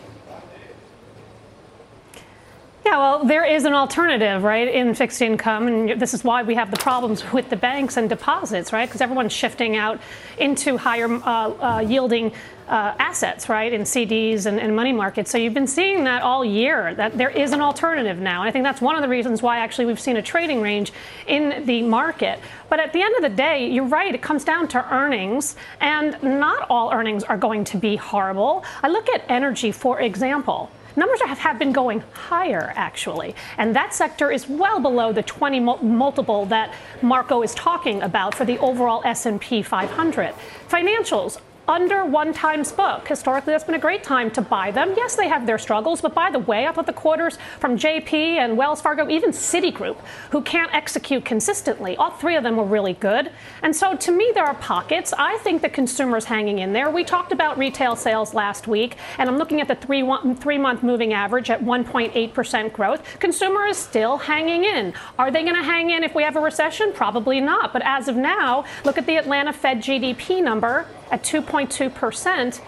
Yeah, 2.85 2.97
well, 2.97 3.23
there 3.23 3.45
is 3.45 3.63
an 3.63 3.73
alternative, 3.73 4.43
right, 4.43 4.67
in 4.67 4.93
fixed 4.93 5.21
income, 5.21 5.67
and 5.67 6.01
this 6.01 6.13
is 6.13 6.25
why 6.25 6.43
we 6.43 6.55
have 6.55 6.69
the 6.69 6.75
problems 6.75 7.31
with 7.31 7.49
the 7.49 7.55
banks 7.55 7.95
and 7.95 8.09
deposits, 8.09 8.73
right? 8.73 8.85
Because 8.85 8.99
everyone's 8.99 9.31
shifting 9.31 9.77
out 9.77 10.01
into 10.37 10.75
higher 10.75 11.07
uh, 11.07 11.77
uh, 11.77 11.79
yielding 11.79 12.33
uh, 12.67 12.93
assets, 12.99 13.47
right, 13.47 13.71
in 13.71 13.83
CDs 13.83 14.47
and, 14.47 14.59
and, 14.59 14.75
money 14.75 14.91
markets. 14.91 15.31
So 15.31 15.37
you've 15.37 15.53
been 15.53 15.67
seeing 15.67 16.03
that 16.03 16.23
all 16.23 16.43
year, 16.43 16.93
that 16.95 17.17
there 17.17 17.29
is 17.29 17.53
an 17.53 17.61
alternative 17.61 18.19
now. 18.19 18.41
And 18.41 18.49
I 18.49 18.51
think 18.51 18.63
that's 18.65 18.81
one 18.81 18.95
of 18.95 19.01
the 19.01 19.07
reasons 19.07 19.41
why 19.41 19.59
actually 19.59 19.85
we've 19.85 19.99
seen 19.99 20.17
a 20.17 20.21
trading 20.21 20.61
range 20.61 20.91
in 21.27 21.65
the 21.65 21.83
market. 21.83 22.39
But 22.67 22.81
at 22.81 22.91
the 22.91 23.01
end 23.01 23.15
of 23.15 23.21
the 23.21 23.29
day, 23.29 23.69
you're 23.69 23.85
right, 23.85 24.13
it 24.13 24.21
comes 24.21 24.43
down 24.43 24.67
to 24.69 24.93
earnings, 24.93 25.55
and 25.79 26.21
not 26.21 26.67
all 26.69 26.91
earnings 26.91 27.23
are 27.23 27.37
going 27.37 27.63
to 27.65 27.77
be 27.77 27.95
horrible. 27.95 28.65
I 28.81 28.89
look 28.89 29.07
at 29.07 29.23
energy, 29.29 29.71
for 29.71 30.01
example 30.01 30.69
numbers 30.95 31.21
have, 31.21 31.59
been 31.59 31.71
going 31.71 32.01
higher 32.13 32.73
actually. 32.75 33.35
And 33.57 33.75
that 33.75 33.93
sector 33.93 34.31
is 34.31 34.47
well 34.47 34.79
below 34.79 35.11
the 35.11 35.23
20 35.23 35.59
multiple 35.59 36.45
that 36.47 36.73
Marko 37.01 37.43
is 37.43 37.53
talking 37.53 38.01
about 38.01 38.33
for 38.35 38.45
the 38.45 38.57
overall 38.59 39.01
s&p 39.05 39.61
500 39.61 40.33
financials 40.67 41.39
under 41.67 42.05
one 42.05 42.33
times 42.33 42.71
book. 42.71 43.07
Historically, 43.07 43.51
that's 43.51 43.63
been 43.63 43.75
a 43.75 43.79
great 43.79 44.03
time 44.03 44.29
to 44.31 44.41
buy 44.41 44.71
them. 44.71 44.93
Yes, 44.97 45.15
they 45.15 45.27
have 45.27 45.45
their 45.45 45.57
struggles, 45.57 46.01
but 46.01 46.13
by 46.13 46.29
the 46.29 46.39
way, 46.39 46.67
I 46.67 46.71
thought 46.71 46.85
the 46.85 46.93
quarters 46.93 47.37
from 47.59 47.77
JP 47.77 48.13
and 48.13 48.57
Wells 48.57 48.81
Fargo, 48.81 49.09
even 49.09 49.31
Citigroup, 49.31 49.97
who 50.31 50.41
can't 50.41 50.73
execute 50.73 51.23
consistently, 51.23 51.95
all 51.97 52.11
three 52.11 52.35
of 52.35 52.43
them 52.43 52.57
were 52.57 52.65
really 52.65 52.93
good. 52.93 53.31
And 53.61 53.75
so 53.75 53.95
to 53.95 54.11
me, 54.11 54.31
there 54.33 54.45
are 54.45 54.55
pockets. 54.55 55.13
I 55.17 55.37
think 55.37 55.61
the 55.61 55.69
consumer's 55.69 56.25
hanging 56.25 56.59
in 56.59 56.73
there. 56.73 56.89
We 56.89 57.03
talked 57.03 57.31
about 57.31 57.57
retail 57.57 57.95
sales 57.95 58.33
last 58.33 58.67
week, 58.67 58.97
and 59.17 59.29
I'm 59.29 59.37
looking 59.37 59.61
at 59.61 59.67
the 59.67 59.75
three, 59.75 60.03
one, 60.03 60.35
three 60.35 60.57
month 60.57 60.83
moving 60.83 61.13
average 61.13 61.49
at 61.49 61.61
1.8% 61.61 62.73
growth. 62.73 63.19
Consumer 63.19 63.65
is 63.65 63.77
still 63.77 64.17
hanging 64.17 64.65
in. 64.65 64.93
Are 65.17 65.31
they 65.31 65.43
going 65.43 65.55
to 65.55 65.63
hang 65.63 65.91
in 65.91 66.03
if 66.03 66.13
we 66.13 66.23
have 66.23 66.35
a 66.35 66.41
recession? 66.41 66.91
Probably 66.93 67.39
not. 67.39 67.71
But 67.71 67.83
as 67.85 68.07
of 68.07 68.15
now, 68.15 68.65
look 68.83 68.97
at 68.97 69.05
the 69.05 69.17
Atlanta 69.17 69.53
Fed 69.53 69.77
GDP 69.77 70.43
number 70.43 70.87
at 71.13 71.21
2.2%, 71.21 72.59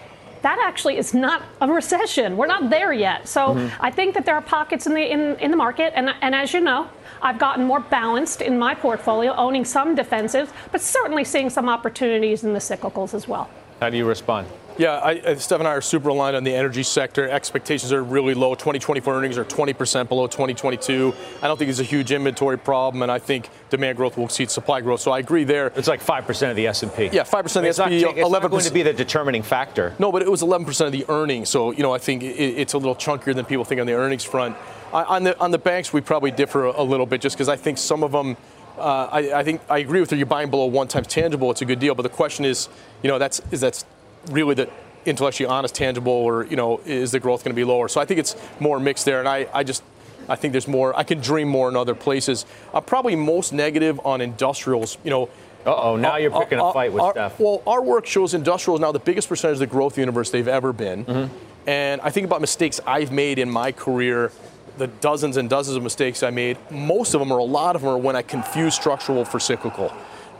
that 0.42 0.58
actually 0.64 0.96
is 0.96 1.12
not 1.12 1.42
a 1.60 1.68
recession. 1.68 2.36
We're 2.36 2.46
not 2.46 2.70
there 2.70 2.92
yet. 2.92 3.26
So 3.26 3.40
mm-hmm. 3.40 3.82
I 3.84 3.90
think 3.90 4.14
that 4.14 4.24
there 4.24 4.36
are 4.36 4.40
pockets 4.40 4.86
in 4.86 4.94
the 4.94 5.12
in, 5.12 5.36
in 5.40 5.50
the 5.50 5.56
market, 5.56 5.92
and 5.96 6.14
and 6.20 6.34
as 6.34 6.54
you 6.54 6.60
know, 6.60 6.88
I've 7.20 7.38
gotten 7.38 7.64
more 7.64 7.80
balanced 7.80 8.42
in 8.42 8.56
my 8.56 8.74
portfolio, 8.74 9.34
owning 9.34 9.64
some 9.64 9.96
defensives, 9.96 10.50
but 10.70 10.80
certainly 10.80 11.24
seeing 11.24 11.50
some 11.50 11.68
opportunities 11.68 12.44
in 12.44 12.52
the 12.52 12.60
cyclicals 12.60 13.12
as 13.12 13.26
well. 13.26 13.50
How 13.80 13.90
do 13.90 13.96
you 13.96 14.06
respond? 14.06 14.46
Yeah, 14.78 15.00
I, 15.02 15.34
Steph 15.36 15.60
and 15.60 15.68
I 15.68 15.72
are 15.72 15.80
super 15.80 16.10
aligned 16.10 16.36
on 16.36 16.44
the 16.44 16.54
energy 16.54 16.82
sector. 16.82 17.28
Expectations 17.28 17.92
are 17.92 18.02
really 18.02 18.34
low. 18.34 18.54
2024 18.54 19.14
earnings 19.14 19.38
are 19.38 19.44
20% 19.44 20.08
below 20.08 20.26
2022. 20.26 21.14
I 21.40 21.48
don't 21.48 21.56
think 21.56 21.70
it's 21.70 21.80
a 21.80 21.84
huge 21.84 22.12
inventory 22.12 22.58
problem, 22.58 23.02
and 23.02 23.10
I 23.10 23.18
think 23.18 23.48
demand 23.70 23.96
growth 23.96 24.16
will 24.16 24.26
exceed 24.26 24.50
supply 24.50 24.82
growth. 24.82 25.00
So 25.00 25.12
I 25.12 25.18
agree 25.18 25.44
there. 25.44 25.72
It's 25.76 25.88
like 25.88 26.02
5% 26.02 26.50
of 26.50 26.56
the 26.56 26.66
S&P. 26.66 27.06
Yeah, 27.06 27.22
5% 27.22 27.56
of 27.56 27.62
the 27.62 27.68
S&P. 27.68 28.02
Not, 28.02 28.18
it's 28.18 28.28
11%. 28.28 28.30
not 28.30 28.50
going 28.50 28.64
to 28.64 28.72
be 28.72 28.82
the 28.82 28.92
determining 28.92 29.42
factor. 29.42 29.94
No, 29.98 30.12
but 30.12 30.22
it 30.22 30.30
was 30.30 30.42
11% 30.42 30.86
of 30.86 30.92
the 30.92 31.06
earnings. 31.08 31.48
So 31.48 31.72
you 31.72 31.82
know, 31.82 31.92
I 31.92 31.98
think 31.98 32.22
it, 32.22 32.26
it's 32.26 32.74
a 32.74 32.78
little 32.78 32.96
chunkier 32.96 33.34
than 33.34 33.44
people 33.44 33.64
think 33.64 33.80
on 33.80 33.86
the 33.86 33.94
earnings 33.94 34.24
front. 34.24 34.56
I, 34.92 35.04
on 35.04 35.24
the 35.24 35.38
on 35.40 35.50
the 35.50 35.58
banks, 35.58 35.92
we 35.92 36.00
probably 36.00 36.30
differ 36.30 36.66
a, 36.66 36.80
a 36.80 36.84
little 36.84 37.06
bit, 37.06 37.20
just 37.20 37.36
because 37.36 37.48
I 37.48 37.56
think 37.56 37.78
some 37.78 38.02
of 38.02 38.12
them. 38.12 38.36
Uh, 38.78 39.08
I, 39.10 39.38
I, 39.38 39.42
think 39.42 39.62
I 39.70 39.78
agree 39.78 40.00
with 40.00 40.12
you. 40.12 40.18
You're 40.18 40.26
buying 40.26 40.50
below 40.50 40.66
one 40.66 40.86
times 40.86 41.06
tangible. 41.06 41.50
It's 41.50 41.62
a 41.62 41.64
good 41.64 41.78
deal, 41.78 41.94
but 41.94 42.02
the 42.02 42.10
question 42.10 42.44
is, 42.44 42.68
you 43.02 43.08
know, 43.08 43.18
that's 43.18 43.40
is 43.50 43.62
that's 43.62 43.86
really 44.30 44.54
the 44.54 44.68
intellectually 45.04 45.48
honest, 45.48 45.74
tangible, 45.74 46.12
or 46.12 46.44
you 46.46 46.56
know, 46.56 46.80
is 46.84 47.12
the 47.12 47.20
growth 47.20 47.44
going 47.44 47.54
to 47.54 47.56
be 47.56 47.64
lower? 47.64 47.88
So 47.88 48.00
I 48.00 48.04
think 48.04 48.20
it's 48.20 48.36
more 48.60 48.80
mixed 48.80 49.04
there, 49.04 49.20
and 49.20 49.28
I, 49.28 49.46
I 49.54 49.62
just 49.62 49.82
I 50.28 50.36
think 50.36 50.52
there's 50.52 50.68
more. 50.68 50.96
I 50.98 51.04
can 51.04 51.20
dream 51.20 51.48
more 51.48 51.68
in 51.68 51.76
other 51.76 51.94
places. 51.94 52.46
I'm 52.74 52.82
probably 52.82 53.16
most 53.16 53.52
negative 53.52 54.00
on 54.04 54.20
industrials. 54.20 54.98
You 55.04 55.10
know, 55.10 55.28
Uh-oh, 55.64 55.96
now 55.96 56.14
uh, 56.14 56.16
you're 56.16 56.30
picking 56.30 56.58
a 56.58 56.64
uh, 56.64 56.72
fight 56.72 56.92
with 56.92 57.02
our, 57.02 57.12
Steph. 57.12 57.40
Well, 57.40 57.62
our 57.66 57.82
work 57.82 58.06
shows 58.06 58.34
industrial 58.34 58.76
is 58.76 58.80
now 58.80 58.92
the 58.92 58.98
biggest 58.98 59.28
percentage 59.28 59.56
of 59.56 59.60
the 59.60 59.66
growth 59.66 59.98
universe 59.98 60.30
they've 60.30 60.48
ever 60.48 60.72
been. 60.72 61.04
Mm-hmm. 61.04 61.36
And 61.68 62.00
I 62.00 62.10
think 62.10 62.26
about 62.26 62.40
mistakes 62.40 62.80
I've 62.86 63.10
made 63.10 63.38
in 63.38 63.50
my 63.50 63.72
career, 63.72 64.30
the 64.78 64.86
dozens 64.86 65.36
and 65.36 65.50
dozens 65.50 65.76
of 65.76 65.82
mistakes 65.82 66.22
I 66.22 66.30
made. 66.30 66.58
Most 66.70 67.14
of 67.14 67.20
them, 67.20 67.32
or 67.32 67.38
a 67.38 67.44
lot 67.44 67.74
of 67.74 67.82
them, 67.82 67.90
are 67.90 67.98
when 67.98 68.14
I 68.14 68.22
confuse 68.22 68.74
structural 68.74 69.24
for 69.24 69.40
cyclical 69.40 69.92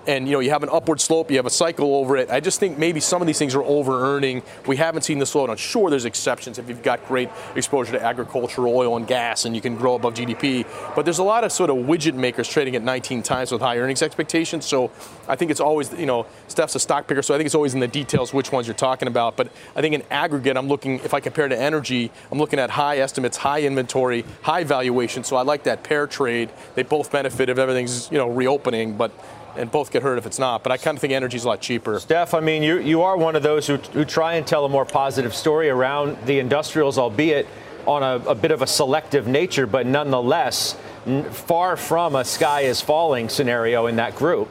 and 0.07 0.27
you 0.27 0.33
know 0.33 0.41
you 0.41 0.51
have 0.51 0.63
an 0.63 0.69
upward 0.71 1.01
slope, 1.01 1.31
you 1.31 1.37
have 1.37 1.47
a 1.47 1.51
cycle 1.51 1.95
over 1.97 2.17
it. 2.17 2.31
I 2.31 2.41
just 2.41 2.61
think 2.61 2.79
maybe 2.79 3.01
some 3.01 3.21
of 3.21 3.27
these 3.27 3.39
things 3.39 3.55
are 3.55 3.63
over 3.63 4.17
earning. 4.17 4.43
We 4.67 4.77
haven't 4.77 5.03
seen 5.03 5.19
the 5.19 5.25
slowdown. 5.25 5.59
Sure, 5.59 5.91
there's 5.91 6.05
exceptions 6.05 6.59
if 6.59 6.69
you've 6.69 6.83
got 6.83 7.07
great 7.07 7.29
exposure 7.55 7.93
to 7.93 8.03
agricultural 8.03 8.75
oil 8.75 8.97
and 8.97 9.07
gas, 9.07 9.45
and 9.45 9.55
you 9.55 9.61
can 9.61 9.77
grow 9.77 9.95
above 9.95 10.15
GDP. 10.15 10.67
But 10.95 11.05
there's 11.05 11.19
a 11.19 11.25
lot 11.25 11.45
of 11.45 11.53
sort 11.53 11.71
of 11.71 11.77
widget 11.77 12.15
makers 12.15 12.49
trading 12.49 12.77
at 12.77 12.83
19 12.83 13.23
times 13.23 13.53
with 13.53 13.61
high 13.61 13.79
earnings 13.79 14.03
expectations. 14.03 14.65
So 14.65 14.91
I 15.29 15.37
think 15.37 15.51
it's 15.51 15.61
always 15.61 15.93
you 15.93 16.07
know 16.07 16.27
Steph's 16.49 16.75
a 16.75 16.81
stock 16.81 17.07
picker, 17.07 17.23
so 17.23 17.35
I 17.35 17.39
think 17.39 17.47
it's 17.47 17.55
always 17.55 17.75
in 17.75 17.81
the 17.81 17.89
details 17.89 18.33
which 18.33 18.53
ones 18.53 18.67
you're 18.67 18.75
talking 18.75 19.09
about. 19.09 19.37
But 19.37 19.51
I 19.75 19.81
think 19.81 19.95
in 19.95 20.03
aggregate, 20.11 20.57
I'm 20.57 20.69
looking 20.69 21.01
if 21.01 21.15
I 21.15 21.21
compare 21.21 21.49
to 21.49 21.59
energy, 21.59 22.11
I'm 22.31 22.39
looking 22.39 22.59
at 22.59 22.71
high 22.71 22.99
estimates, 22.99 23.37
high 23.37 23.63
inventory, 23.63 24.25
high 24.43 24.65
valuation. 24.65 25.25
So 25.25 25.37
I 25.37 25.43
like 25.43 25.65
that 25.65 25.83
pair 25.83 26.07
trade. 26.07 26.51
They 26.75 26.83
both 26.83 27.11
benefit 27.11 27.49
if 27.49 27.59
everything's 27.59 28.11
you 28.11 28.19
know 28.19 28.29
reopening, 28.29 28.97
but 28.97 29.13
and 29.59 29.71
both 29.71 29.91
get 29.91 30.03
hurt 30.03 30.19
if 30.19 30.27
it's 30.27 30.39
not. 30.39 30.63
But 30.63 30.73
I 30.73 30.77
kind 30.77 30.97
of 30.97 31.01
think 31.01 31.13
energy 31.13 31.37
is 31.37 31.45
a 31.45 31.49
lot 31.49 31.61
cheaper. 31.61 31.99
Steph, 31.99 32.35
I 32.35 32.41
mean, 32.41 32.63
you, 32.63 32.79
you 32.79 33.03
are 33.03 33.17
one 33.17 33.37
of 33.37 33.43
those 33.43 33.67
who, 33.67 33.77
who 33.77 34.05
try 34.05 34.35
and 34.35 34.47
tell 34.47 34.65
a 34.65 34.69
more 34.69 34.85
positive 34.85 35.35
story 35.35 35.69
around 35.69 36.17
the 36.27 36.39
industrials, 36.39 36.99
albeit 36.99 37.47
on 37.87 38.03
a, 38.03 38.29
a 38.29 38.35
bit 38.35 38.51
of 38.51 38.63
a 38.63 38.67
selective 38.67 39.27
nature, 39.27 39.67
but 39.67 39.87
nonetheless, 39.87 40.77
n- 41.07 41.25
far 41.25 41.77
from 41.77 42.17
a 42.17 42.25
sky 42.25 42.63
is 42.63 42.81
falling 42.81 43.29
scenario 43.29 43.87
in 43.87 43.97
that 43.97 44.15
group. 44.17 44.49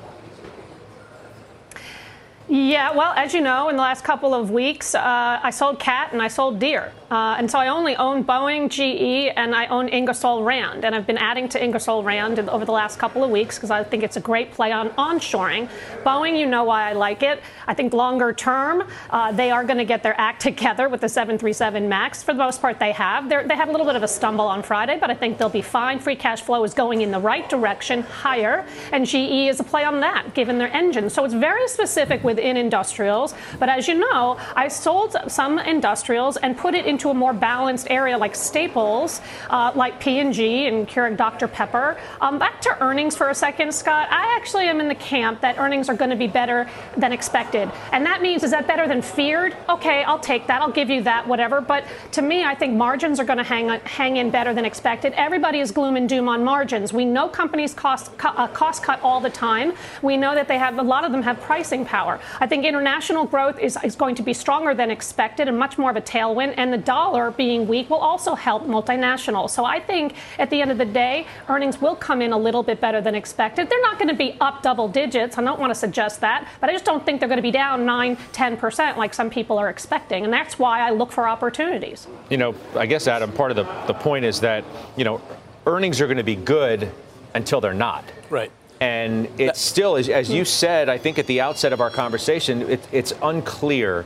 Yeah, 2.47 2.91
well, 2.91 3.11
as 3.13 3.33
you 3.33 3.41
know, 3.41 3.69
in 3.69 3.75
the 3.75 3.81
last 3.81 4.03
couple 4.03 4.35
of 4.35 4.51
weeks, 4.51 4.93
uh, 4.93 5.39
I 5.41 5.49
sold 5.49 5.79
Cat 5.79 6.13
and 6.13 6.21
I 6.21 6.27
sold 6.27 6.59
Deere. 6.59 6.93
Uh, 7.11 7.35
and 7.37 7.49
so 7.49 7.59
I 7.59 7.67
only 7.67 7.95
own 7.95 8.23
Boeing, 8.23 8.69
GE, 8.69 9.31
and 9.35 9.53
I 9.53 9.67
own 9.67 9.89
Ingersoll 9.89 10.43
Rand. 10.43 10.83
And 10.85 10.95
I've 10.95 11.05
been 11.05 11.17
adding 11.17 11.47
to 11.49 11.63
Ingersoll 11.63 12.03
Rand 12.03 12.39
over 12.49 12.65
the 12.65 12.71
last 12.71 12.97
couple 12.97 13.23
of 13.23 13.29
weeks 13.29 13.57
because 13.57 13.69
I 13.69 13.83
think 13.83 14.03
it's 14.03 14.17
a 14.17 14.21
great 14.21 14.51
play 14.51 14.71
on 14.71 14.89
onshoring. 14.91 15.69
Boeing, 16.03 16.37
you 16.39 16.47
know 16.47 16.63
why 16.63 16.89
I 16.89 16.93
like 16.93 17.21
it. 17.21 17.41
I 17.67 17.75
think 17.75 17.93
longer 17.93 18.33
term, 18.33 18.87
uh, 19.11 19.31
they 19.31 19.51
are 19.51 19.63
going 19.63 19.77
to 19.77 19.85
get 19.85 20.01
their 20.01 20.19
act 20.19 20.41
together 20.45 20.89
with 20.89 21.01
the 21.01 21.09
737 21.09 21.87
MAX. 21.87 22.23
For 22.23 22.33
the 22.33 22.39
most 22.39 22.61
part, 22.61 22.79
they 22.79 22.91
have. 22.93 23.29
They're, 23.29 23.47
they 23.47 23.55
have 23.55 23.69
a 23.69 23.71
little 23.71 23.85
bit 23.85 23.95
of 23.95 24.03
a 24.03 24.07
stumble 24.07 24.45
on 24.45 24.63
Friday, 24.63 24.97
but 24.99 25.11
I 25.11 25.15
think 25.15 25.37
they'll 25.37 25.49
be 25.49 25.61
fine. 25.61 25.99
Free 25.99 26.15
cash 26.15 26.41
flow 26.41 26.63
is 26.63 26.73
going 26.73 27.01
in 27.01 27.11
the 27.11 27.19
right 27.19 27.47
direction, 27.49 28.01
higher. 28.01 28.65
And 28.91 29.05
GE 29.05 29.49
is 29.49 29.59
a 29.59 29.63
play 29.63 29.83
on 29.83 29.99
that, 29.99 30.33
given 30.33 30.57
their 30.57 30.73
engine. 30.73 31.09
So 31.11 31.23
it's 31.23 31.33
very 31.33 31.67
specific 31.67 32.23
within 32.23 32.57
industrials. 32.57 33.35
But 33.59 33.69
as 33.69 33.87
you 33.87 33.93
know, 33.93 34.39
I 34.55 34.67
sold 34.69 35.15
some 35.27 35.59
industrials 35.59 36.37
and 36.37 36.57
put 36.57 36.73
it 36.73 36.85
in 36.85 36.94
into 36.95 37.09
a 37.09 37.13
more 37.13 37.33
balanced 37.33 37.87
area 37.89 38.17
like 38.17 38.33
staples, 38.33 39.19
uh, 39.49 39.69
like 39.75 39.99
P&G 39.99 40.67
and 40.67 40.87
Keurig 40.87 41.17
Dr. 41.17 41.45
Pepper. 41.45 41.97
Um, 42.21 42.39
back 42.39 42.61
to 42.61 42.81
earnings 42.81 43.17
for 43.17 43.29
a 43.31 43.35
second, 43.35 43.73
Scott. 43.75 44.07
I 44.09 44.33
actually 44.37 44.67
am 44.67 44.79
in 44.79 44.87
the 44.87 44.95
camp 44.95 45.41
that 45.41 45.57
earnings 45.57 45.89
are 45.89 45.93
going 45.93 46.09
to 46.09 46.15
be 46.15 46.27
better 46.27 46.69
than 46.95 47.11
expected. 47.11 47.69
And 47.91 48.05
that 48.05 48.21
means, 48.21 48.43
is 48.43 48.51
that 48.51 48.65
better 48.65 48.87
than 48.87 49.01
feared? 49.01 49.57
Okay, 49.67 50.03
I'll 50.03 50.19
take 50.19 50.47
that. 50.47 50.61
I'll 50.61 50.71
give 50.71 50.89
you 50.89 51.03
that, 51.03 51.27
whatever. 51.27 51.59
But 51.59 51.83
to 52.13 52.21
me, 52.21 52.45
I 52.45 52.55
think 52.55 52.73
margins 52.73 53.19
are 53.19 53.25
going 53.25 53.39
to 53.39 53.43
hang, 53.43 53.67
hang 53.81 54.15
in 54.15 54.29
better 54.29 54.53
than 54.53 54.63
expected. 54.63 55.11
Everybody 55.17 55.59
is 55.59 55.71
gloom 55.71 55.97
and 55.97 56.07
doom 56.07 56.29
on 56.29 56.45
margins. 56.45 56.93
We 56.93 57.03
know 57.03 57.27
companies 57.27 57.73
cost, 57.73 58.13
uh, 58.23 58.47
cost 58.47 58.83
cut 58.83 59.01
all 59.01 59.19
the 59.19 59.29
time. 59.29 59.73
We 60.01 60.15
know 60.15 60.33
that 60.33 60.47
they 60.47 60.57
have, 60.57 60.79
a 60.79 60.81
lot 60.81 61.03
of 61.03 61.11
them 61.11 61.23
have 61.23 61.41
pricing 61.41 61.83
power. 61.83 62.21
I 62.39 62.47
think 62.47 62.63
international 62.63 63.25
growth 63.25 63.59
is, 63.59 63.77
is 63.83 63.97
going 63.97 64.15
to 64.15 64.23
be 64.23 64.33
stronger 64.33 64.73
than 64.73 64.89
expected 64.89 65.49
and 65.49 65.59
much 65.59 65.77
more 65.77 65.89
of 65.89 65.97
a 65.97 66.01
tailwind. 66.01 66.53
And 66.55 66.71
the 66.71 66.84
dollar 66.85 67.31
being 67.31 67.67
weak 67.67 67.89
will 67.89 67.97
also 67.97 68.35
help 68.35 68.63
multinationals. 68.63 69.49
So 69.49 69.65
I 69.65 69.79
think 69.79 70.15
at 70.39 70.49
the 70.49 70.61
end 70.61 70.71
of 70.71 70.77
the 70.77 70.85
day, 70.85 71.27
earnings 71.49 71.81
will 71.81 71.95
come 71.95 72.21
in 72.21 72.31
a 72.31 72.37
little 72.37 72.63
bit 72.63 72.79
better 72.79 73.01
than 73.01 73.15
expected. 73.15 73.69
They're 73.69 73.81
not 73.81 73.97
going 73.97 74.09
to 74.09 74.15
be 74.15 74.37
up 74.39 74.61
double 74.61 74.87
digits. 74.87 75.37
I 75.37 75.43
don't 75.43 75.59
want 75.59 75.71
to 75.71 75.75
suggest 75.75 76.21
that, 76.21 76.47
but 76.61 76.69
I 76.69 76.73
just 76.73 76.85
don't 76.85 77.05
think 77.05 77.19
they're 77.19 77.29
going 77.29 77.37
to 77.37 77.43
be 77.43 77.51
down 77.51 77.85
9, 77.85 78.15
10% 78.15 78.97
like 78.97 79.13
some 79.13 79.29
people 79.29 79.57
are 79.57 79.69
expecting. 79.69 80.23
And 80.23 80.31
that's 80.31 80.57
why 80.57 80.81
I 80.81 80.91
look 80.91 81.11
for 81.11 81.27
opportunities. 81.27 82.07
You 82.29 82.37
know, 82.37 82.55
I 82.75 82.85
guess, 82.85 83.07
Adam, 83.07 83.31
part 83.31 83.51
of 83.51 83.57
the, 83.57 83.63
the 83.87 83.93
point 83.93 84.25
is 84.25 84.39
that, 84.41 84.63
you 84.95 85.03
know, 85.03 85.21
earnings 85.65 85.99
are 86.01 86.07
going 86.07 86.17
to 86.17 86.23
be 86.23 86.35
good 86.35 86.91
until 87.33 87.61
they're 87.61 87.73
not. 87.73 88.05
Right. 88.29 88.51
And 88.81 89.29
it's 89.37 89.61
still, 89.61 89.95
as, 89.95 90.09
as, 90.09 90.29
you 90.29 90.43
said, 90.43 90.89
I 90.89 90.97
think 90.97 91.17
at 91.17 91.27
the 91.27 91.39
outset 91.41 91.71
of 91.71 91.79
our 91.79 91.89
conversation, 91.89 92.61
it, 92.63 92.87
it's 92.91 93.13
unclear 93.21 94.05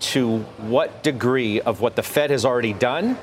to 0.00 0.38
what 0.58 1.02
degree 1.02 1.60
of 1.60 1.80
what 1.80 1.96
the 1.96 2.02
Fed 2.02 2.30
has 2.30 2.44
already 2.44 2.72
done 2.72 3.18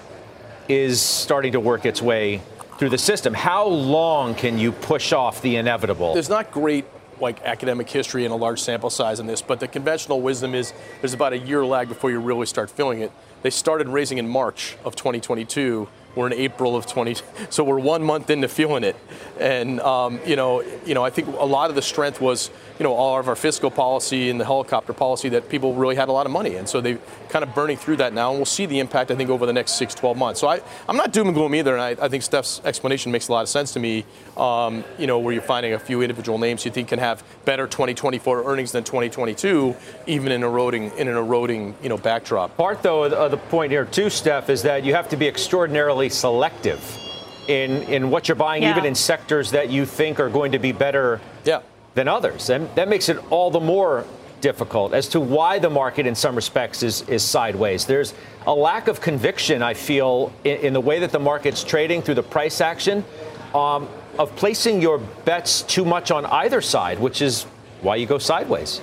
is 0.68 1.02
starting 1.02 1.54
to 1.54 1.60
work 1.60 1.86
its 1.86 2.02
way 2.02 2.42
through 2.78 2.90
the 2.90 2.98
system. 2.98 3.34
How 3.34 3.66
long 3.66 4.36
can 4.36 4.58
you 4.58 4.72
push 4.72 5.14
off 5.14 5.42
the 5.42 5.56
inevitable? 5.56 6.14
There's 6.14 6.30
not 6.30 6.52
great 6.52 6.86
like 7.22 7.42
academic 7.44 7.90
history 7.90 8.26
and 8.26 8.34
a 8.34 8.36
large 8.38 8.60
sample 8.60 8.90
size 8.90 9.20
in 9.20 9.28
this, 9.28 9.42
but 9.42 9.60
the 9.60 9.68
conventional 9.68 10.22
wisdom 10.22 10.54
is 10.54 10.74
there's 11.02 11.14
about 11.14 11.34
a 11.34 11.38
year 11.38 11.66
lag 11.66 11.88
before 11.88 12.12
you 12.12 12.20
really 12.20 12.46
start 12.46 12.70
feeling 12.70 13.00
it. 13.00 13.12
They 13.42 13.50
started 13.50 13.88
raising 13.88 14.18
in 14.18 14.28
March 14.28 14.76
of 14.84 14.96
2022 14.96 15.88
we're 16.16 16.28
in 16.28 16.34
April 16.34 16.76
of 16.76 16.86
20, 16.86 17.16
so 17.50 17.64
we're 17.64 17.80
one 17.80 18.04
month 18.04 18.30
into 18.30 18.48
feeling 18.48 18.84
it, 18.84 18.96
and 19.40 19.80
um, 19.82 20.20
you 20.26 20.36
know, 20.36 20.62
you 20.86 20.94
know, 20.94 21.04
I 21.04 21.10
think 21.10 21.28
a 21.28 21.46
lot 21.46 21.70
of 21.70 21.76
the 21.76 21.82
strength 21.82 22.22
was, 22.22 22.50
you 22.80 22.84
know, 22.84 22.94
all 22.94 23.20
of 23.20 23.28
our 23.28 23.36
fiscal 23.36 23.72
policy 23.72 24.30
and 24.30 24.40
the 24.40 24.46
helicopter 24.46 24.94
policy 24.94 25.30
that 25.30 25.50
people 25.50 25.74
really 25.76 25.96
had 25.96 26.10
a 26.10 26.12
lot 26.12 26.26
of 26.26 26.32
money, 26.32 26.56
and 26.56 26.68
so 26.68 26.82
they 26.82 26.98
kind 27.30 27.44
of 27.44 27.54
burning 27.54 27.78
through 27.78 27.98
that 27.98 28.14
now, 28.14 28.30
and 28.30 28.40
we'll 28.40 28.46
see 28.46 28.66
the 28.66 28.80
impact 28.80 29.12
I 29.12 29.16
think 29.16 29.30
over 29.30 29.46
the 29.46 29.54
next 29.54 29.74
six, 29.74 29.94
12 29.94 30.18
months. 30.18 30.40
So 30.40 30.48
I, 30.48 30.62
I'm 30.88 30.98
not 30.98 31.12
doom 31.12 31.28
and 31.28 31.36
gloom 31.36 31.56
either, 31.56 31.74
and 31.76 31.82
I, 31.82 32.06
I 32.06 32.08
think 32.08 32.24
Steph's 32.24 32.62
explanation 32.64 33.12
makes 33.12 33.28
a 33.28 33.32
lot 33.32 33.42
of 33.42 33.50
sense 33.50 33.74
to 33.74 33.80
me. 33.80 34.06
Um, 34.38 34.84
you 34.98 35.08
know, 35.08 35.20
where 35.20 35.34
you're 35.34 35.42
finding 35.42 35.74
a 35.74 35.80
few 35.80 36.02
individual 36.02 36.38
names 36.38 36.66
you 36.66 36.72
think 36.72 36.90
can 36.90 37.00
have 37.00 37.24
better 37.46 37.68
2024 37.68 38.44
earnings 38.44 38.72
than 38.72 38.84
2022, 38.84 39.76
even 40.08 40.32
in 40.32 40.44
eroding 40.44 40.92
in 40.98 41.08
an 41.08 41.16
eroding 41.16 41.76
you 41.82 41.90
know 41.90 41.98
backdrop. 41.98 42.56
Part 42.58 42.84
though 42.84 43.04
of 43.06 43.32
the 43.32 43.38
point 43.38 43.72
here 43.72 43.86
too, 43.86 44.10
Steph, 44.10 44.50
is 44.50 44.62
that 44.64 44.84
you 44.84 44.94
have 44.94 45.10
to 45.10 45.18
be 45.18 45.28
extraordinarily 45.28 46.05
selective 46.10 46.82
in, 47.48 47.84
in 47.84 48.10
what 48.10 48.28
you're 48.28 48.36
buying, 48.36 48.64
yeah. 48.64 48.72
even 48.72 48.86
in 48.86 48.96
sectors 48.96 49.52
that 49.52 49.70
you 49.70 49.86
think 49.86 50.20
are 50.20 50.30
going 50.30 50.52
to 50.52 50.60
be 50.60 50.72
better 50.72 51.22
yeah. 51.44 51.62
than 51.94 52.08
others. 52.08 52.50
And 52.50 52.70
that 52.76 52.88
makes 52.88 53.10
it 53.10 53.18
all 53.32 53.52
the 53.52 53.60
more 53.60 54.06
difficult 54.42 54.94
as 54.94 55.08
to 55.10 55.20
why 55.20 55.60
the 55.60 55.70
market, 55.70 56.06
in 56.06 56.16
some 56.16 56.36
respects, 56.36 56.84
is, 56.84 57.02
is 57.04 57.24
sideways. 57.24 57.86
There's 57.86 58.14
a 58.46 58.54
lack 58.54 58.88
of 58.88 59.02
conviction, 59.02 59.64
I 59.64 59.74
feel, 59.74 60.32
in, 60.44 60.58
in 60.58 60.74
the 60.74 60.82
way 60.82 61.00
that 61.00 61.12
the 61.12 61.20
market's 61.20 61.64
trading 61.64 62.02
through 62.02 62.16
the 62.16 62.24
price 62.24 62.62
action 62.62 63.04
um, 63.54 63.88
of 64.20 64.36
placing 64.36 64.82
your 64.82 65.00
bets 65.00 65.62
too 65.64 65.86
much 65.86 66.12
on 66.12 66.26
either 66.26 66.62
side, 66.62 67.00
which 67.00 67.22
is 67.22 67.44
why 67.82 67.96
you 67.96 68.06
go 68.06 68.18
sideways. 68.18 68.82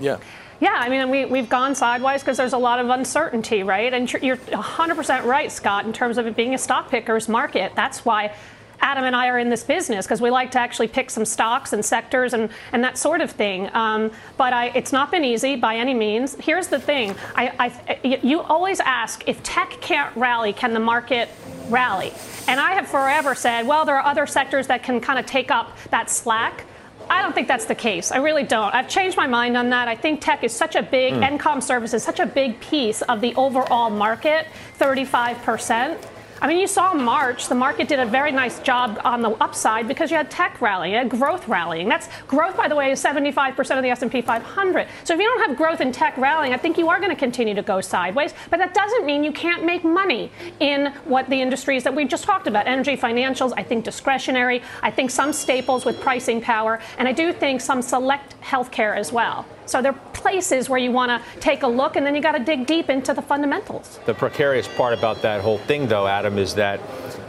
Yeah. 0.00 0.18
Yeah, 0.62 0.76
I 0.76 0.88
mean, 0.88 1.10
we, 1.10 1.24
we've 1.24 1.48
gone 1.48 1.74
sideways 1.74 2.22
because 2.22 2.36
there's 2.36 2.52
a 2.52 2.58
lot 2.58 2.78
of 2.78 2.88
uncertainty, 2.88 3.64
right? 3.64 3.92
And 3.92 4.10
you're 4.12 4.36
100% 4.36 5.24
right, 5.24 5.50
Scott, 5.50 5.86
in 5.86 5.92
terms 5.92 6.18
of 6.18 6.28
it 6.28 6.36
being 6.36 6.54
a 6.54 6.58
stock 6.58 6.88
picker's 6.88 7.28
market. 7.28 7.72
That's 7.74 8.04
why 8.04 8.32
Adam 8.78 9.02
and 9.02 9.16
I 9.16 9.26
are 9.26 9.40
in 9.40 9.48
this 9.48 9.64
business 9.64 10.06
because 10.06 10.20
we 10.20 10.30
like 10.30 10.52
to 10.52 10.60
actually 10.60 10.86
pick 10.86 11.10
some 11.10 11.24
stocks 11.24 11.72
and 11.72 11.84
sectors 11.84 12.32
and, 12.32 12.48
and 12.70 12.84
that 12.84 12.96
sort 12.96 13.20
of 13.20 13.32
thing. 13.32 13.74
Um, 13.74 14.12
but 14.36 14.52
I, 14.52 14.66
it's 14.66 14.92
not 14.92 15.10
been 15.10 15.24
easy 15.24 15.56
by 15.56 15.74
any 15.74 15.94
means. 15.94 16.36
Here's 16.36 16.68
the 16.68 16.78
thing 16.78 17.16
I, 17.34 17.72
I, 17.98 18.06
you 18.22 18.40
always 18.40 18.78
ask 18.78 19.26
if 19.26 19.42
tech 19.42 19.80
can't 19.80 20.16
rally, 20.16 20.52
can 20.52 20.74
the 20.74 20.80
market 20.80 21.28
rally? 21.70 22.12
And 22.46 22.60
I 22.60 22.74
have 22.74 22.86
forever 22.86 23.34
said, 23.34 23.66
well, 23.66 23.84
there 23.84 23.96
are 23.96 24.06
other 24.06 24.28
sectors 24.28 24.68
that 24.68 24.84
can 24.84 25.00
kind 25.00 25.18
of 25.18 25.26
take 25.26 25.50
up 25.50 25.76
that 25.90 26.08
slack. 26.08 26.66
I 27.10 27.22
don't 27.22 27.34
think 27.34 27.48
that's 27.48 27.64
the 27.64 27.74
case. 27.74 28.12
I 28.12 28.18
really 28.18 28.42
don't. 28.42 28.74
I've 28.74 28.88
changed 28.88 29.16
my 29.16 29.26
mind 29.26 29.56
on 29.56 29.70
that. 29.70 29.88
I 29.88 29.94
think 29.94 30.20
tech 30.20 30.44
is 30.44 30.52
such 30.52 30.76
a 30.76 30.82
big, 30.82 31.14
mm. 31.14 31.22
and 31.22 31.38
com 31.38 31.60
services, 31.60 32.02
such 32.02 32.20
a 32.20 32.26
big 32.26 32.60
piece 32.60 33.02
of 33.02 33.20
the 33.20 33.34
overall 33.34 33.90
market, 33.90 34.46
35%. 34.78 35.98
I 36.42 36.48
mean, 36.48 36.58
you 36.58 36.66
saw 36.66 36.92
March, 36.92 37.46
the 37.46 37.54
market 37.54 37.86
did 37.86 38.00
a 38.00 38.04
very 38.04 38.32
nice 38.32 38.58
job 38.58 39.00
on 39.04 39.22
the 39.22 39.30
upside 39.40 39.86
because 39.86 40.10
you 40.10 40.16
had 40.16 40.28
tech 40.28 40.60
rallying, 40.60 40.94
had 40.94 41.08
growth 41.08 41.46
rallying. 41.46 41.88
That's 41.88 42.08
growth, 42.26 42.56
by 42.56 42.66
the 42.66 42.74
way, 42.74 42.90
is 42.90 43.00
75% 43.00 43.76
of 43.76 43.82
the 43.84 43.90
S&P 43.90 44.20
500. 44.22 44.88
So 45.04 45.14
if 45.14 45.20
you 45.20 45.26
don't 45.26 45.46
have 45.46 45.56
growth 45.56 45.80
in 45.80 45.92
tech 45.92 46.18
rallying, 46.18 46.52
I 46.52 46.56
think 46.56 46.78
you 46.78 46.88
are 46.88 46.98
going 46.98 47.10
to 47.10 47.16
continue 47.16 47.54
to 47.54 47.62
go 47.62 47.80
sideways. 47.80 48.34
But 48.50 48.56
that 48.56 48.74
doesn't 48.74 49.06
mean 49.06 49.22
you 49.22 49.30
can't 49.30 49.64
make 49.64 49.84
money 49.84 50.32
in 50.58 50.86
what 51.04 51.30
the 51.30 51.40
industries 51.40 51.84
that 51.84 51.94
we 51.94 52.06
just 52.06 52.24
talked 52.24 52.48
about, 52.48 52.66
energy, 52.66 52.96
financials. 52.96 53.52
I 53.56 53.62
think 53.62 53.84
discretionary. 53.84 54.62
I 54.82 54.90
think 54.90 55.12
some 55.12 55.32
staples 55.32 55.84
with 55.84 56.00
pricing 56.00 56.40
power, 56.40 56.80
and 56.98 57.06
I 57.06 57.12
do 57.12 57.32
think 57.32 57.60
some 57.60 57.82
select 57.82 58.34
healthcare 58.40 58.96
as 58.96 59.12
well. 59.12 59.46
So 59.66 59.82
there 59.82 59.92
are 59.92 60.00
places 60.12 60.68
where 60.68 60.78
you 60.78 60.92
want 60.92 61.10
to 61.10 61.40
take 61.40 61.62
a 61.62 61.66
look, 61.66 61.96
and 61.96 62.04
then 62.04 62.14
you 62.14 62.22
got 62.22 62.32
to 62.32 62.44
dig 62.44 62.66
deep 62.66 62.90
into 62.90 63.14
the 63.14 63.22
fundamentals. 63.22 64.00
The 64.06 64.14
precarious 64.14 64.68
part 64.68 64.92
about 64.92 65.22
that 65.22 65.40
whole 65.40 65.58
thing, 65.58 65.86
though, 65.86 66.06
Adam, 66.06 66.38
is 66.38 66.54
that 66.54 66.80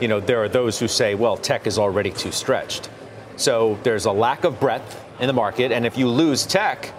you 0.02 0.08
know 0.08 0.20
there 0.20 0.44
are 0.44 0.50
those 0.50 0.80
who 0.80 0.88
say, 0.88 1.16
well, 1.16 1.38
tech 1.38 1.68
is 1.68 1.78
already 1.78 2.12
too 2.12 2.32
stretched. 2.32 2.90
So 3.36 3.80
there's 3.84 4.06
a 4.06 4.12
lack 4.12 4.44
of 4.44 4.60
breadth 4.60 5.04
in 5.20 5.28
the 5.28 5.34
market. 5.34 5.72
And 5.72 5.86
if 5.86 5.98
you 5.98 6.08
lose 6.08 6.46
tech, 6.46 6.94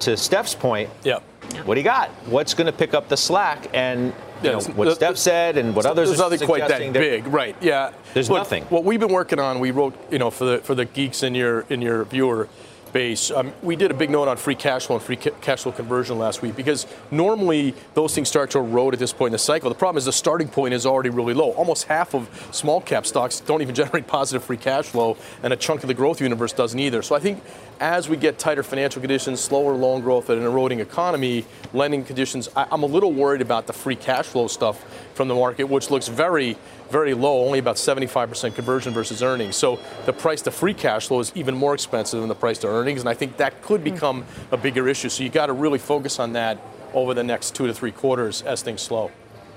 to 0.00 0.16
Steph's 0.16 0.54
point, 0.54 0.90
yep. 1.04 1.22
what 1.64 1.74
do 1.74 1.80
you 1.80 1.84
got? 1.84 2.10
What's 2.26 2.54
going 2.54 2.66
to 2.66 2.72
pick 2.72 2.94
up 2.94 3.08
the 3.08 3.16
slack? 3.16 3.68
And 3.72 4.12
you 4.42 4.50
know, 4.50 4.60
what 4.60 4.86
the, 4.86 4.94
Steph 4.94 5.16
said 5.16 5.56
and 5.56 5.74
what 5.74 5.86
others 5.86 6.08
there's 6.08 6.20
are 6.20 6.30
nothing 6.30 6.46
quite 6.46 6.68
that 6.68 6.92
big, 6.92 7.26
right? 7.26 7.56
Yeah, 7.60 7.92
there's 8.12 8.28
but 8.28 8.38
nothing. 8.38 8.64
What 8.64 8.84
we've 8.84 9.00
been 9.00 9.12
working 9.12 9.38
on, 9.38 9.60
we 9.60 9.70
wrote, 9.70 9.94
you 10.12 10.18
know, 10.18 10.30
for 10.30 10.44
the 10.44 10.58
for 10.58 10.74
the 10.74 10.84
geeks 10.84 11.22
in 11.22 11.34
your 11.34 11.60
in 11.70 11.80
your 11.80 12.04
viewer 12.04 12.48
base. 12.94 13.32
Um, 13.32 13.52
we 13.60 13.74
did 13.74 13.90
a 13.90 13.94
big 13.94 14.08
note 14.08 14.28
on 14.28 14.36
free 14.38 14.54
cash 14.54 14.86
flow 14.86 14.96
and 14.96 15.04
free 15.04 15.16
ca- 15.16 15.32
cash 15.42 15.64
flow 15.64 15.72
conversion 15.72 16.16
last 16.16 16.40
week 16.40 16.54
because 16.54 16.86
normally 17.10 17.74
those 17.92 18.14
things 18.14 18.28
start 18.28 18.52
to 18.52 18.60
erode 18.60 18.94
at 18.94 19.00
this 19.00 19.12
point 19.12 19.30
in 19.30 19.32
the 19.32 19.38
cycle. 19.38 19.68
The 19.68 19.74
problem 19.74 19.98
is 19.98 20.04
the 20.04 20.12
starting 20.12 20.48
point 20.48 20.72
is 20.72 20.86
already 20.86 21.10
really 21.10 21.34
low. 21.34 21.50
Almost 21.52 21.84
half 21.88 22.14
of 22.14 22.30
small 22.52 22.80
cap 22.80 23.04
stocks 23.04 23.40
don't 23.40 23.60
even 23.60 23.74
generate 23.82 24.06
positive 24.06 24.44
free 24.44 24.56
cash 24.56 24.86
flow, 24.86 25.18
and 25.42 25.52
a 25.52 25.56
chunk 25.56 25.82
of 25.82 25.88
the 25.88 25.94
growth 25.94 26.20
universe 26.20 26.52
doesn't 26.52 26.78
either. 26.78 27.02
So 27.02 27.16
I 27.16 27.18
think 27.18 27.42
as 27.80 28.08
we 28.08 28.16
get 28.16 28.38
tighter 28.38 28.62
financial 28.62 29.00
conditions, 29.00 29.40
slower 29.40 29.74
loan 29.74 30.00
growth, 30.00 30.30
and 30.30 30.40
an 30.40 30.46
eroding 30.46 30.78
economy, 30.78 31.44
lending 31.72 32.04
conditions, 32.04 32.48
I, 32.54 32.68
I'm 32.70 32.84
a 32.84 32.86
little 32.86 33.12
worried 33.12 33.42
about 33.42 33.66
the 33.66 33.72
free 33.72 33.96
cash 33.96 34.26
flow 34.26 34.46
stuff 34.46 34.82
from 35.14 35.26
the 35.26 35.34
market, 35.34 35.64
which 35.64 35.90
looks 35.90 36.06
very 36.06 36.56
very 36.90 37.14
low, 37.14 37.44
only 37.44 37.58
about 37.58 37.76
75% 37.76 38.54
conversion 38.54 38.92
versus 38.92 39.22
earnings. 39.22 39.56
So 39.56 39.78
the 40.06 40.12
price 40.12 40.42
to 40.42 40.50
free 40.50 40.74
cash 40.74 41.08
flow 41.08 41.20
is 41.20 41.32
even 41.34 41.54
more 41.54 41.74
expensive 41.74 42.20
than 42.20 42.28
the 42.28 42.34
price 42.34 42.58
to 42.58 42.68
earnings, 42.68 43.00
and 43.00 43.08
I 43.08 43.14
think 43.14 43.36
that 43.38 43.62
could 43.62 43.80
hmm. 43.80 43.94
become 43.94 44.24
a 44.50 44.56
bigger 44.56 44.88
issue. 44.88 45.08
So 45.08 45.22
you 45.22 45.30
got 45.30 45.46
to 45.46 45.52
really 45.52 45.78
focus 45.78 46.18
on 46.18 46.32
that 46.34 46.58
over 46.92 47.14
the 47.14 47.24
next 47.24 47.54
two 47.54 47.66
to 47.66 47.74
three 47.74 47.92
quarters 47.92 48.42
as 48.42 48.62
things 48.62 48.80
slow. 48.80 49.10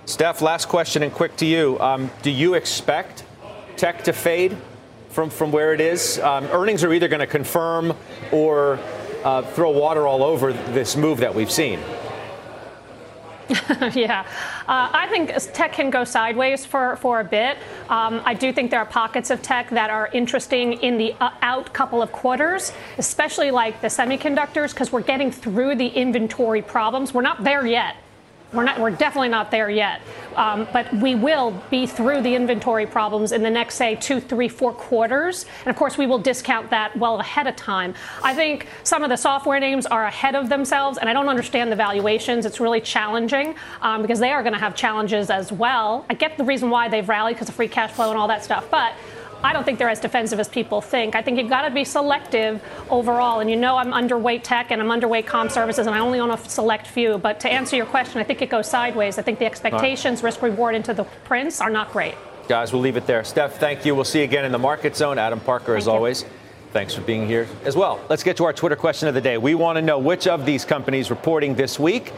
Steph, 0.06 0.42
last 0.42 0.70
question 0.70 1.04
and 1.04 1.12
quick 1.12 1.36
to 1.38 1.46
you. 1.46 1.80
Um, 1.80 2.10
do 2.22 2.32
you 2.32 2.54
expect 2.54 3.26
tech 3.76 4.06
to 4.06 4.14
fade 4.14 4.56
from, 5.10 5.30
from 5.30 5.52
where 5.52 5.74
it 5.74 5.82
is? 5.82 6.18
Um, 6.20 6.46
earnings 6.46 6.84
are 6.84 6.94
either 6.94 7.08
going 7.08 7.20
to 7.20 7.28
confirm 7.28 7.94
or 8.32 8.80
uh, 9.24 9.42
throw 9.42 9.72
water 9.72 10.08
all 10.08 10.24
over 10.24 10.54
this 10.54 10.96
move 10.96 11.20
that 11.20 11.36
we've 11.36 11.52
seen. 11.52 11.80
yeah, 13.94 14.26
uh, 14.68 14.90
I 14.92 15.08
think 15.10 15.32
tech 15.54 15.74
can 15.74 15.90
go 15.90 16.04
sideways 16.04 16.66
for, 16.66 16.98
for 16.98 17.22
a 17.22 17.24
bit. 17.24 17.58
Um, 17.90 18.22
I 18.26 18.34
do 18.34 18.52
think 18.52 18.72
there 18.72 18.80
are 18.80 18.86
pockets 18.86 19.30
of 19.30 19.42
tech 19.42 19.70
that 19.70 19.90
are 19.90 20.10
interesting 20.14 20.74
in 20.74 20.98
the 20.98 21.14
uh, 21.22 21.32
out 21.42 21.74
couple 21.74 22.02
of 22.02 22.12
quarters, 22.12 22.74
especially 22.98 23.52
like 23.52 23.80
the 23.82 23.88
semiconductors, 23.88 24.72
because 24.74 24.92
we're 24.92 25.02
getting 25.02 25.32
through 25.32 25.76
the 25.76 25.88
inventory 25.88 26.62
problems. 26.62 27.14
We're 27.14 27.22
not 27.22 27.44
there 27.44 27.66
yet. 27.66 27.96
We're 28.54 28.64
not. 28.64 28.80
We're 28.80 28.92
definitely 28.92 29.28
not 29.28 29.52
there 29.52 29.70
yet, 29.70 30.02
um, 30.38 30.70
but 30.72 30.92
we 30.94 31.16
will 31.16 31.52
be 31.70 31.86
through 31.86 32.22
the 32.22 32.34
inventory 32.34 32.86
problems 32.86 33.34
in 33.34 33.44
the 33.44 33.50
next, 33.50 33.76
say, 33.76 33.96
two, 33.96 34.22
three, 34.22 34.48
four 34.48 34.72
quarters. 34.72 35.46
And 35.66 35.68
of 35.68 35.76
course, 35.76 35.98
we 35.98 36.08
will 36.08 36.20
discount 36.20 36.70
that 36.70 36.96
well 36.98 37.20
ahead 37.20 37.48
of 37.48 37.58
time. 37.58 37.94
I 38.24 38.34
think 38.34 38.68
some 38.84 39.04
of 39.04 39.10
the 39.10 39.18
software 39.18 39.60
names 39.60 39.86
are 39.86 40.06
ahead 40.06 40.34
of 40.34 40.48
themselves, 40.48 40.98
and 40.98 41.10
I 41.10 41.14
don't 41.14 41.28
understand 41.28 41.74
the 41.74 41.76
valuations. 41.76 42.46
It's 42.46 42.62
really 42.62 42.80
challenging 42.80 43.56
um, 43.82 44.02
because 44.02 44.20
they 44.20 44.32
are 44.32 44.44
going 44.44 44.54
to 44.54 44.60
have 44.60 44.76
challenges 44.76 45.30
as 45.30 45.52
well. 45.52 46.06
I 46.10 46.14
get 46.14 46.38
the 46.38 46.46
reason 46.46 46.70
why 46.70 46.88
they've 46.88 47.08
rallied 47.08 47.36
because 47.36 47.50
of 47.50 47.56
free 47.56 47.68
cash 47.68 47.92
flow 47.92 48.12
and 48.12 48.18
all 48.18 48.30
that 48.30 48.46
stuff, 48.46 48.70
but 48.72 48.94
I 49.44 49.54
don't 49.54 49.64
think 49.64 49.80
they're 49.80 49.90
as 49.90 50.00
defensive 50.00 50.40
as 50.40 50.48
people 50.50 50.82
think. 50.82 51.16
I 51.16 51.22
think 51.22 51.38
you've 51.40 51.50
got 51.50 51.64
to 51.64 51.72
be 51.74 51.84
selective 51.84 52.62
overall. 52.90 53.40
And 53.40 53.50
you 53.50 53.56
know 53.56 53.78
I'm 53.78 53.92
underweight 53.92 54.42
tech 54.44 54.72
and 54.72 54.82
I'm 54.82 54.90
underweight 54.90 55.26
com 55.26 55.50
services, 55.50 55.88
and 55.88 55.96
I 55.96 56.00
only 56.00 56.20
own 56.20 56.32
a 56.32 56.38
select 56.38 56.88
few. 56.88 57.18
But 57.18 57.40
to 57.42 57.50
answer 57.50 57.76
your 57.76 57.86
question, 57.86 58.20
I 58.20 58.24
think 58.24 58.42
it 58.42 58.50
goes 58.50 58.70
sideways. 58.70 59.18
I 59.18 59.22
think 59.22 59.40
the 59.40 59.46
expectations, 59.46 60.20
right. 60.20 60.28
risk 60.28 60.42
reward 60.42 60.76
into 60.76 60.94
the 60.94 61.04
prints 61.04 61.62
are 61.62 61.70
not 61.70 61.92
great. 61.92 62.16
Guys, 62.48 62.72
we'll 62.72 62.82
leave 62.82 62.98
it 62.98 63.06
there. 63.06 63.24
Steph, 63.24 63.58
thank 63.58 63.86
you. 63.86 63.94
We'll 63.94 64.06
see 64.06 64.20
you 64.20 64.24
again 64.24 64.46
in 64.46 64.52
the 64.52 64.60
market 64.60 64.96
zone. 64.96 65.18
Adam 65.18 65.40
Parker, 65.40 65.74
thank 65.74 65.78
as 65.80 65.86
you. 65.86 65.92
always. 65.92 66.26
Thanks 66.74 66.94
for 66.94 67.02
being 67.02 67.28
here 67.28 67.48
as 67.64 67.76
well. 67.76 68.00
Let's 68.10 68.24
get 68.24 68.38
to 68.38 68.46
our 68.46 68.54
Twitter 68.54 68.76
question 68.76 69.08
of 69.08 69.14
the 69.14 69.22
day. 69.22 69.38
We 69.38 69.56
want 69.56 69.78
to 69.78 69.82
know 69.82 70.00
which 70.00 70.28
of 70.28 70.46
these 70.46 70.66
companies 70.66 71.10
reporting 71.10 71.56
this 71.56 71.80
week 71.80 72.12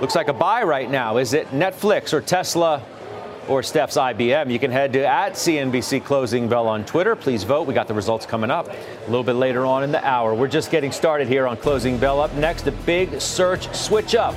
looks 0.00 0.14
like 0.14 0.28
a 0.28 0.32
buy 0.32 0.62
right 0.62 0.90
now. 0.90 1.16
Is 1.16 1.32
it 1.32 1.48
Netflix 1.48 2.12
or 2.12 2.20
Tesla 2.20 2.82
or 3.48 3.62
Steph's 3.62 3.96
IBM. 3.96 4.50
You 4.50 4.58
can 4.58 4.70
head 4.70 4.92
to 4.94 5.06
at 5.06 5.34
CNBC 5.34 6.04
Closing 6.04 6.48
Bell 6.48 6.66
on 6.66 6.84
Twitter. 6.84 7.16
Please 7.16 7.44
vote. 7.44 7.66
We 7.66 7.74
got 7.74 7.88
the 7.88 7.94
results 7.94 8.26
coming 8.26 8.50
up 8.50 8.68
a 8.68 9.06
little 9.06 9.24
bit 9.24 9.34
later 9.34 9.64
on 9.64 9.84
in 9.84 9.92
the 9.92 10.04
hour. 10.04 10.34
We're 10.34 10.48
just 10.48 10.70
getting 10.70 10.92
started 10.92 11.28
here 11.28 11.46
on 11.46 11.56
Closing 11.56 11.98
Bell. 11.98 12.20
Up 12.20 12.32
next, 12.34 12.66
a 12.66 12.72
big 12.72 13.20
search 13.20 13.74
switch 13.74 14.14
up. 14.14 14.34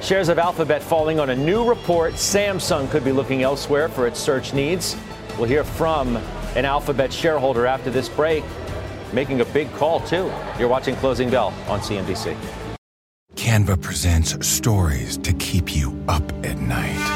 Shares 0.00 0.28
of 0.28 0.38
Alphabet 0.38 0.82
falling 0.82 1.18
on 1.18 1.30
a 1.30 1.36
new 1.36 1.68
report. 1.68 2.14
Samsung 2.14 2.90
could 2.90 3.04
be 3.04 3.12
looking 3.12 3.42
elsewhere 3.42 3.88
for 3.88 4.06
its 4.06 4.20
search 4.20 4.54
needs. 4.54 4.96
We'll 5.38 5.48
hear 5.48 5.64
from 5.64 6.16
an 6.54 6.64
Alphabet 6.64 7.12
shareholder 7.12 7.66
after 7.66 7.90
this 7.90 8.08
break, 8.08 8.44
making 9.12 9.40
a 9.40 9.44
big 9.46 9.72
call, 9.74 10.00
too. 10.00 10.30
You're 10.58 10.68
watching 10.68 10.96
Closing 10.96 11.30
Bell 11.30 11.52
on 11.68 11.80
CNBC. 11.80 12.36
Canva 13.34 13.80
presents 13.82 14.46
stories 14.46 15.18
to 15.18 15.32
keep 15.34 15.74
you 15.74 16.02
up 16.08 16.24
at 16.44 16.58
night. 16.58 17.15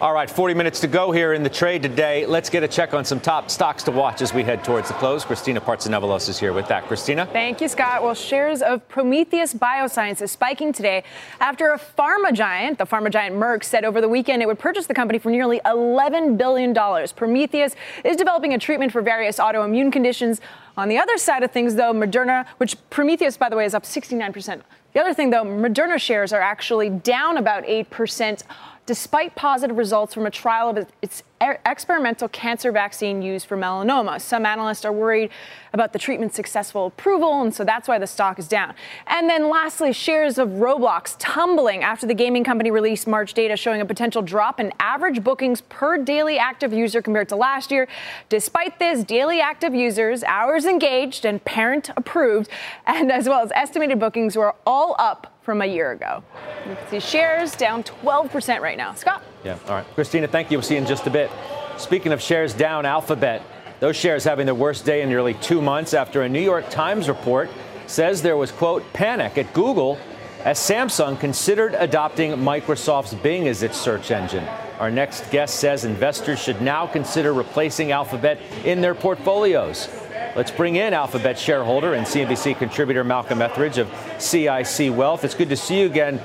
All 0.00 0.14
right, 0.14 0.30
40 0.30 0.54
minutes 0.54 0.80
to 0.80 0.86
go 0.86 1.12
here 1.12 1.34
in 1.34 1.42
the 1.42 1.50
trade 1.50 1.82
today. 1.82 2.24
Let's 2.24 2.48
get 2.48 2.62
a 2.62 2.68
check 2.68 2.94
on 2.94 3.04
some 3.04 3.20
top 3.20 3.50
stocks 3.50 3.82
to 3.82 3.90
watch 3.90 4.22
as 4.22 4.32
we 4.32 4.42
head 4.42 4.64
towards 4.64 4.88
the 4.88 4.94
close. 4.94 5.26
Christina 5.26 5.60
Partsinevelos 5.60 6.26
is 6.30 6.38
here 6.38 6.54
with 6.54 6.68
that. 6.68 6.86
Christina? 6.86 7.26
Thank 7.26 7.60
you, 7.60 7.68
Scott. 7.68 8.02
Well, 8.02 8.14
shares 8.14 8.62
of 8.62 8.88
Prometheus 8.88 9.52
Biosciences 9.52 10.22
is 10.22 10.30
spiking 10.30 10.72
today 10.72 11.04
after 11.38 11.72
a 11.72 11.78
pharma 11.78 12.32
giant, 12.32 12.78
the 12.78 12.86
pharma 12.86 13.10
giant 13.10 13.36
Merck, 13.36 13.62
said 13.62 13.84
over 13.84 14.00
the 14.00 14.08
weekend 14.08 14.40
it 14.40 14.46
would 14.46 14.58
purchase 14.58 14.86
the 14.86 14.94
company 14.94 15.18
for 15.18 15.30
nearly 15.30 15.60
$11 15.66 16.38
billion. 16.38 16.72
Prometheus 17.14 17.76
is 18.02 18.16
developing 18.16 18.54
a 18.54 18.58
treatment 18.58 18.92
for 18.92 19.02
various 19.02 19.36
autoimmune 19.36 19.92
conditions. 19.92 20.40
On 20.78 20.88
the 20.88 20.96
other 20.96 21.18
side 21.18 21.42
of 21.42 21.50
things, 21.50 21.74
though, 21.74 21.92
Moderna, 21.92 22.46
which 22.56 22.74
Prometheus, 22.88 23.36
by 23.36 23.50
the 23.50 23.56
way, 23.56 23.66
is 23.66 23.74
up 23.74 23.82
69%. 23.82 24.62
The 24.94 25.00
other 25.00 25.12
thing, 25.12 25.28
though, 25.28 25.44
Moderna 25.44 25.98
shares 25.98 26.32
are 26.32 26.40
actually 26.40 26.88
down 26.88 27.36
about 27.36 27.64
8% 27.64 28.42
despite 28.90 29.36
positive 29.36 29.76
results 29.76 30.12
from 30.12 30.26
a 30.26 30.30
trial 30.32 30.68
of 30.68 30.84
its 31.00 31.22
experimental 31.64 32.28
cancer 32.28 32.72
vaccine 32.72 33.22
used 33.22 33.46
for 33.46 33.56
melanoma. 33.56 34.20
Some 34.20 34.44
analysts 34.44 34.84
are 34.84 34.92
worried 34.92 35.30
about 35.72 35.92
the 35.92 35.98
treatment's 36.00 36.34
successful 36.34 36.86
approval, 36.86 37.40
and 37.40 37.54
so 37.54 37.62
that's 37.62 37.86
why 37.86 38.00
the 38.00 38.08
stock 38.08 38.40
is 38.40 38.48
down. 38.48 38.74
And 39.06 39.30
then 39.30 39.48
lastly, 39.48 39.92
shares 39.92 40.38
of 40.38 40.48
Roblox 40.48 41.14
tumbling 41.20 41.84
after 41.84 42.04
the 42.04 42.14
gaming 42.14 42.42
company 42.42 42.72
released 42.72 43.06
March 43.06 43.32
data 43.32 43.56
showing 43.56 43.80
a 43.80 43.86
potential 43.86 44.22
drop 44.22 44.58
in 44.58 44.72
average 44.80 45.22
bookings 45.22 45.60
per 45.60 45.96
daily 45.96 46.36
active 46.36 46.72
user 46.72 47.00
compared 47.00 47.28
to 47.28 47.36
last 47.36 47.70
year. 47.70 47.86
Despite 48.28 48.80
this, 48.80 49.04
daily 49.04 49.40
active 49.40 49.72
users, 49.72 50.24
hours 50.24 50.64
engaged, 50.64 51.24
and 51.24 51.44
parent 51.44 51.90
approved, 51.96 52.50
and 52.86 53.12
as 53.12 53.28
well 53.28 53.40
as 53.40 53.52
estimated 53.54 54.00
bookings 54.00 54.34
were 54.34 54.56
all 54.66 54.96
up 54.98 55.32
from 55.50 55.62
a 55.62 55.66
year 55.66 55.90
ago. 55.90 56.22
You 56.68 56.76
can 56.76 56.88
see 56.90 57.00
shares 57.00 57.56
down 57.56 57.82
12% 57.82 58.60
right 58.60 58.78
now. 58.78 58.94
Scott? 58.94 59.20
Yeah, 59.42 59.58
all 59.66 59.74
right. 59.74 59.86
Christina, 59.96 60.28
thank 60.28 60.48
you. 60.48 60.58
We'll 60.58 60.62
see 60.62 60.74
you 60.74 60.80
in 60.80 60.86
just 60.86 61.08
a 61.08 61.10
bit. 61.10 61.28
Speaking 61.76 62.12
of 62.12 62.22
shares 62.22 62.54
down, 62.54 62.86
Alphabet, 62.86 63.42
those 63.80 63.96
shares 63.96 64.22
having 64.22 64.46
their 64.46 64.54
worst 64.54 64.84
day 64.84 65.02
in 65.02 65.08
nearly 65.08 65.34
two 65.34 65.60
months 65.60 65.92
after 65.92 66.22
a 66.22 66.28
New 66.28 66.40
York 66.40 66.70
Times 66.70 67.08
report 67.08 67.50
says 67.88 68.22
there 68.22 68.36
was, 68.36 68.52
quote, 68.52 68.84
panic 68.92 69.38
at 69.38 69.52
Google 69.52 69.98
as 70.44 70.56
Samsung 70.56 71.18
considered 71.18 71.74
adopting 71.74 72.30
Microsoft's 72.34 73.14
Bing 73.14 73.48
as 73.48 73.64
its 73.64 73.76
search 73.76 74.12
engine. 74.12 74.46
Our 74.78 74.92
next 74.92 75.32
guest 75.32 75.56
says 75.56 75.84
investors 75.84 76.40
should 76.40 76.62
now 76.62 76.86
consider 76.86 77.34
replacing 77.34 77.90
Alphabet 77.90 78.38
in 78.64 78.80
their 78.80 78.94
portfolios. 78.94 79.88
Let's 80.36 80.52
bring 80.52 80.76
in 80.76 80.94
Alphabet 80.94 81.36
shareholder 81.36 81.94
and 81.94 82.06
CNBC 82.06 82.56
contributor 82.56 83.02
Malcolm 83.02 83.42
Etheridge 83.42 83.78
of 83.78 83.88
CIC 84.20 84.94
Wealth. 84.94 85.24
It's 85.24 85.34
good 85.34 85.48
to 85.48 85.56
see 85.56 85.80
you 85.80 85.86
again. 85.86 86.22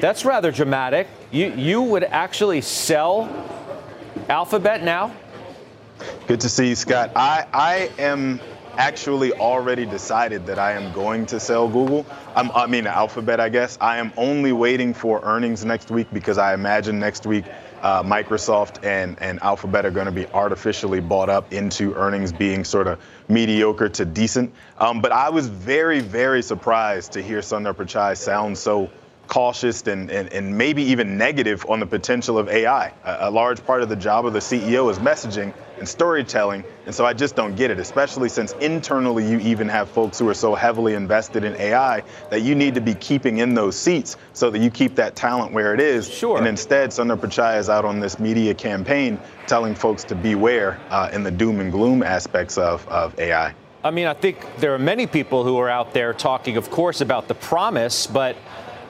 That's 0.00 0.24
rather 0.24 0.50
dramatic. 0.50 1.06
You, 1.30 1.52
you 1.52 1.82
would 1.82 2.04
actually 2.04 2.62
sell 2.62 3.28
Alphabet 4.30 4.82
now? 4.82 5.14
Good 6.26 6.40
to 6.40 6.48
see 6.48 6.70
you, 6.70 6.74
Scott. 6.74 7.12
I, 7.14 7.46
I 7.52 7.90
am 7.98 8.40
actually 8.78 9.34
already 9.34 9.84
decided 9.84 10.46
that 10.46 10.58
I 10.58 10.72
am 10.72 10.90
going 10.94 11.26
to 11.26 11.38
sell 11.38 11.68
Google. 11.68 12.06
I'm, 12.34 12.50
I 12.52 12.66
mean, 12.66 12.86
Alphabet, 12.86 13.38
I 13.38 13.50
guess. 13.50 13.76
I 13.82 13.98
am 13.98 14.14
only 14.16 14.52
waiting 14.52 14.94
for 14.94 15.20
earnings 15.24 15.62
next 15.62 15.90
week 15.90 16.08
because 16.10 16.38
I 16.38 16.54
imagine 16.54 16.98
next 16.98 17.26
week 17.26 17.44
uh, 17.82 18.02
Microsoft 18.02 18.84
and, 18.84 19.20
and 19.20 19.42
Alphabet 19.42 19.84
are 19.84 19.90
going 19.90 20.06
to 20.06 20.12
be 20.12 20.26
artificially 20.28 21.00
bought 21.00 21.28
up 21.28 21.52
into 21.52 21.94
earnings 21.94 22.32
being 22.32 22.64
sort 22.64 22.86
of 22.86 23.00
mediocre 23.28 23.88
to 23.88 24.04
decent. 24.04 24.54
Um, 24.78 25.00
but 25.00 25.12
I 25.12 25.28
was 25.28 25.48
very, 25.48 26.00
very 26.00 26.42
surprised 26.42 27.12
to 27.12 27.22
hear 27.22 27.40
Sundar 27.40 27.74
Pichai 27.74 28.16
sound 28.16 28.56
so 28.56 28.90
cautious 29.26 29.86
and, 29.86 30.10
and, 30.10 30.32
and 30.32 30.56
maybe 30.56 30.82
even 30.82 31.16
negative 31.16 31.64
on 31.68 31.80
the 31.80 31.86
potential 31.86 32.38
of 32.38 32.48
AI. 32.48 32.92
A, 33.04 33.28
a 33.28 33.30
large 33.30 33.64
part 33.64 33.82
of 33.82 33.88
the 33.88 33.96
job 33.96 34.26
of 34.26 34.32
the 34.32 34.40
CEO 34.40 34.90
is 34.90 34.98
messaging 34.98 35.52
and 35.82 35.88
storytelling. 35.88 36.62
And 36.86 36.94
so 36.94 37.04
I 37.04 37.12
just 37.12 37.34
don't 37.34 37.56
get 37.56 37.72
it, 37.72 37.80
especially 37.80 38.28
since 38.28 38.52
internally 38.60 39.28
you 39.28 39.40
even 39.40 39.68
have 39.68 39.90
folks 39.90 40.16
who 40.16 40.28
are 40.28 40.34
so 40.34 40.54
heavily 40.54 40.94
invested 40.94 41.42
in 41.42 41.56
AI 41.56 42.04
that 42.30 42.42
you 42.42 42.54
need 42.54 42.76
to 42.76 42.80
be 42.80 42.94
keeping 42.94 43.38
in 43.38 43.52
those 43.52 43.74
seats 43.74 44.16
so 44.32 44.48
that 44.50 44.60
you 44.60 44.70
keep 44.70 44.94
that 44.94 45.16
talent 45.16 45.52
where 45.52 45.74
it 45.74 45.80
is. 45.80 46.08
Sure. 46.08 46.38
And 46.38 46.46
instead, 46.46 46.90
Sundar 46.90 47.18
Pichai 47.18 47.58
is 47.58 47.68
out 47.68 47.84
on 47.84 47.98
this 47.98 48.20
media 48.20 48.54
campaign 48.54 49.18
telling 49.48 49.74
folks 49.74 50.04
to 50.04 50.14
beware 50.14 50.80
uh, 50.90 51.10
in 51.12 51.24
the 51.24 51.32
doom 51.32 51.58
and 51.58 51.72
gloom 51.72 52.04
aspects 52.04 52.58
of, 52.58 52.86
of 52.86 53.18
AI. 53.18 53.52
I 53.82 53.90
mean, 53.90 54.06
I 54.06 54.14
think 54.14 54.38
there 54.58 54.72
are 54.74 54.78
many 54.78 55.08
people 55.08 55.42
who 55.42 55.58
are 55.58 55.68
out 55.68 55.92
there 55.92 56.14
talking, 56.14 56.56
of 56.56 56.70
course, 56.70 57.00
about 57.00 57.26
the 57.26 57.34
promise, 57.34 58.06
but 58.06 58.36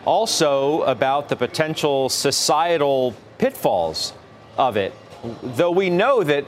also 0.05 0.83
about 0.83 1.31
the 1.31 1.37
potential 1.37 2.11
societal 2.11 3.15
pitfalls 3.39 4.13
of 4.59 4.77
it. 4.77 4.93
Though 5.43 5.71
we 5.71 5.89
know 5.89 6.25
that 6.25 6.45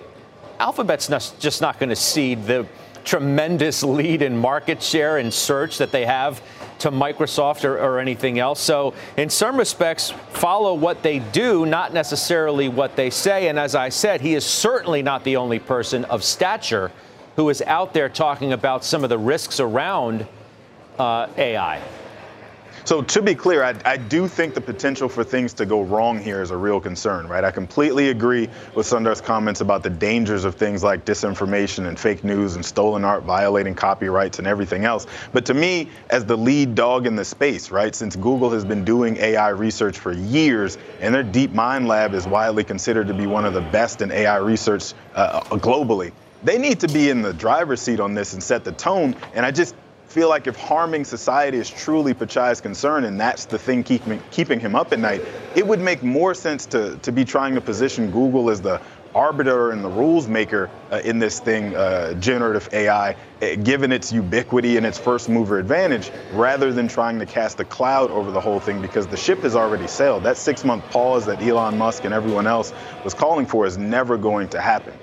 Alphabet's 0.59 1.09
not, 1.09 1.35
just 1.39 1.61
not 1.61 1.79
going 1.79 1.91
to 1.91 1.97
cede 1.97 2.45
the 2.45 2.67
tremendous 3.05 3.83
lead 3.83 4.23
in 4.23 4.37
market 4.37 4.83
share 4.83 5.19
and 5.19 5.33
search 5.33 5.79
that 5.79 5.93
they 5.93 6.07
have 6.07 6.43
to 6.79 6.91
Microsoft 6.91 7.65
or, 7.65 7.79
or, 7.79 7.99
anything 7.99 8.39
else. 8.39 8.61
So, 8.61 8.95
in 9.17 9.31
some 9.31 9.57
respects, 9.57 10.11
follow 10.33 10.75
what 10.75 11.03
they 11.03 11.19
do, 11.19 11.67
not 11.67 11.93
necessarily 11.93 12.69
what 12.69 12.97
they 12.97 13.11
say. 13.11 13.49
And 13.49 13.59
as 13.59 13.75
I 13.75 13.91
said, 13.91 14.21
he 14.21 14.35
is 14.35 14.45
certainly 14.45 15.03
not 15.03 15.25
the 15.25 15.37
only 15.37 15.59
person 15.59 16.05
of 16.07 16.25
stature 16.25 16.91
who 17.37 17.49
is 17.49 17.63
out 17.63 17.95
there 17.95 18.09
talking 18.09 18.53
about 18.53 18.85
some 18.85 19.05
of 19.05 19.11
the 19.11 19.19
risks 19.19 19.61
around 19.61 20.27
uh, 20.99 21.29
AI. 21.37 21.81
So 22.87 23.01
to 23.01 23.23
be 23.23 23.35
clear, 23.35 23.65
I, 23.65 23.75
I, 23.87 23.97
do 23.97 24.29
think 24.29 24.53
the 24.53 24.61
potential 24.61 25.09
for 25.09 25.25
things 25.25 25.55
to 25.55 25.65
go 25.65 25.81
wrong 25.81 26.19
here 26.19 26.43
is 26.43 26.51
a 26.51 26.57
real 26.57 26.79
concern, 26.79 27.27
right? 27.27 27.43
I 27.43 27.51
completely 27.51 28.11
agree 28.11 28.47
with 28.75 28.87
Sundar's 28.87 29.23
comments 29.23 29.63
about 29.63 29.83
the 29.83 29.89
dangers 29.89 30.45
of 30.45 30.57
things 30.57 30.85
like 30.85 31.07
disinformation 31.07 31.87
and 31.89 31.99
fake 31.99 32.25
news 32.25 32.57
and 32.57 32.65
stolen 32.65 33.03
art 33.03 33.23
violating 33.23 33.75
copyrights 33.75 34.39
and 34.39 34.47
everything 34.47 34.85
else. 34.85 35.07
But 35.33 35.47
to 35.47 35.55
me, 35.55 35.89
as 36.11 36.27
the 36.27 36.37
lead 36.37 36.75
dog 36.75 37.07
in 37.07 37.17
the 37.17 37.25
space, 37.25 37.71
right, 37.71 37.95
since 37.95 38.17
Google 38.17 38.51
has 38.51 38.67
been 38.67 38.85
doing 38.85 39.17
AI 39.17 39.49
research 39.49 39.99
for 39.99 40.13
years 40.13 40.77
and 41.01 41.15
their 41.15 41.25
DeepMind 41.25 41.87
lab 41.87 42.13
is 42.13 42.27
widely 42.27 42.65
considered 42.65 43.07
to 43.07 43.15
be 43.15 43.27
one 43.27 43.47
of 43.47 43.55
the 43.55 43.63
best 43.63 44.03
in 44.03 44.13
AI 44.13 44.37
research 44.37 44.93
uh, 45.15 45.41
globally, 45.57 46.13
they 46.43 46.59
need 46.59 46.81
to 46.81 46.89
be 46.89 47.09
in 47.09 47.23
the 47.23 47.33
driver's 47.33 47.81
seat 47.81 47.99
on 47.99 48.13
this 48.13 48.35
and 48.35 48.43
set 48.43 48.63
the 48.65 48.73
tone. 48.73 49.17
And 49.33 49.47
I 49.47 49.51
just 49.51 49.75
feel 50.15 50.29
like 50.29 50.47
if 50.47 50.55
harming 50.55 51.05
society 51.05 51.59
is 51.59 51.69
truly 51.69 52.15
Pichai's 52.15 52.61
concern 52.61 53.03
and 53.03 53.19
that's 53.19 53.47
the 53.47 53.59
thing 53.59 53.83
keeping, 53.83 54.23
keeping 54.31 54.61
him 54.61 54.77
up 54.77 54.93
at 54.93 55.01
night, 55.01 55.21
it 55.57 55.67
would 55.67 55.81
make 55.81 56.05
more 56.05 56.35
sense 56.35 56.67
to, 56.67 56.97
to 56.99 57.11
be 57.11 57.25
trying 57.25 57.53
to 57.57 57.61
position 57.61 58.13
Google 58.13 58.49
as 58.49 58.61
the 58.63 58.81
arbiter 59.13 59.73
and 59.73 59.83
the 59.83 59.89
rules 59.89 60.29
maker 60.29 60.71
uh, 60.93 61.01
in 61.05 61.19
this 61.19 61.41
thing, 61.41 61.75
uh, 61.75 62.15
generative 62.15 62.69
AI, 62.73 63.17
uh, 63.43 63.57
given 63.65 63.91
its 63.91 64.13
ubiquity 64.13 64.77
and 64.77 64.87
its 64.87 64.99
first 64.99 65.29
mover 65.29 65.59
advantage, 65.59 66.13
rather 66.33 66.73
than 66.73 66.87
trying 66.87 67.19
to 67.19 67.27
cast 67.27 67.59
a 67.59 67.65
cloud 67.65 68.13
over 68.13 68.31
the 68.31 68.41
whole 68.41 68.61
thing 68.61 68.81
because 68.81 69.09
the 69.09 69.17
ship 69.17 69.41
has 69.41 69.57
already 69.57 69.89
sailed. 69.89 70.23
That 70.23 70.37
six 70.37 70.63
month 70.65 70.85
pause 70.93 71.27
that 71.27 71.43
Elon 71.43 71.77
Musk 71.77 72.05
and 72.05 72.15
everyone 72.15 72.47
else 72.47 72.73
was 73.03 73.15
calling 73.15 73.47
for 73.47 73.67
is 73.67 73.79
never 73.79 74.17
going 74.17 74.47
to 74.51 74.61
happen. 74.61 74.95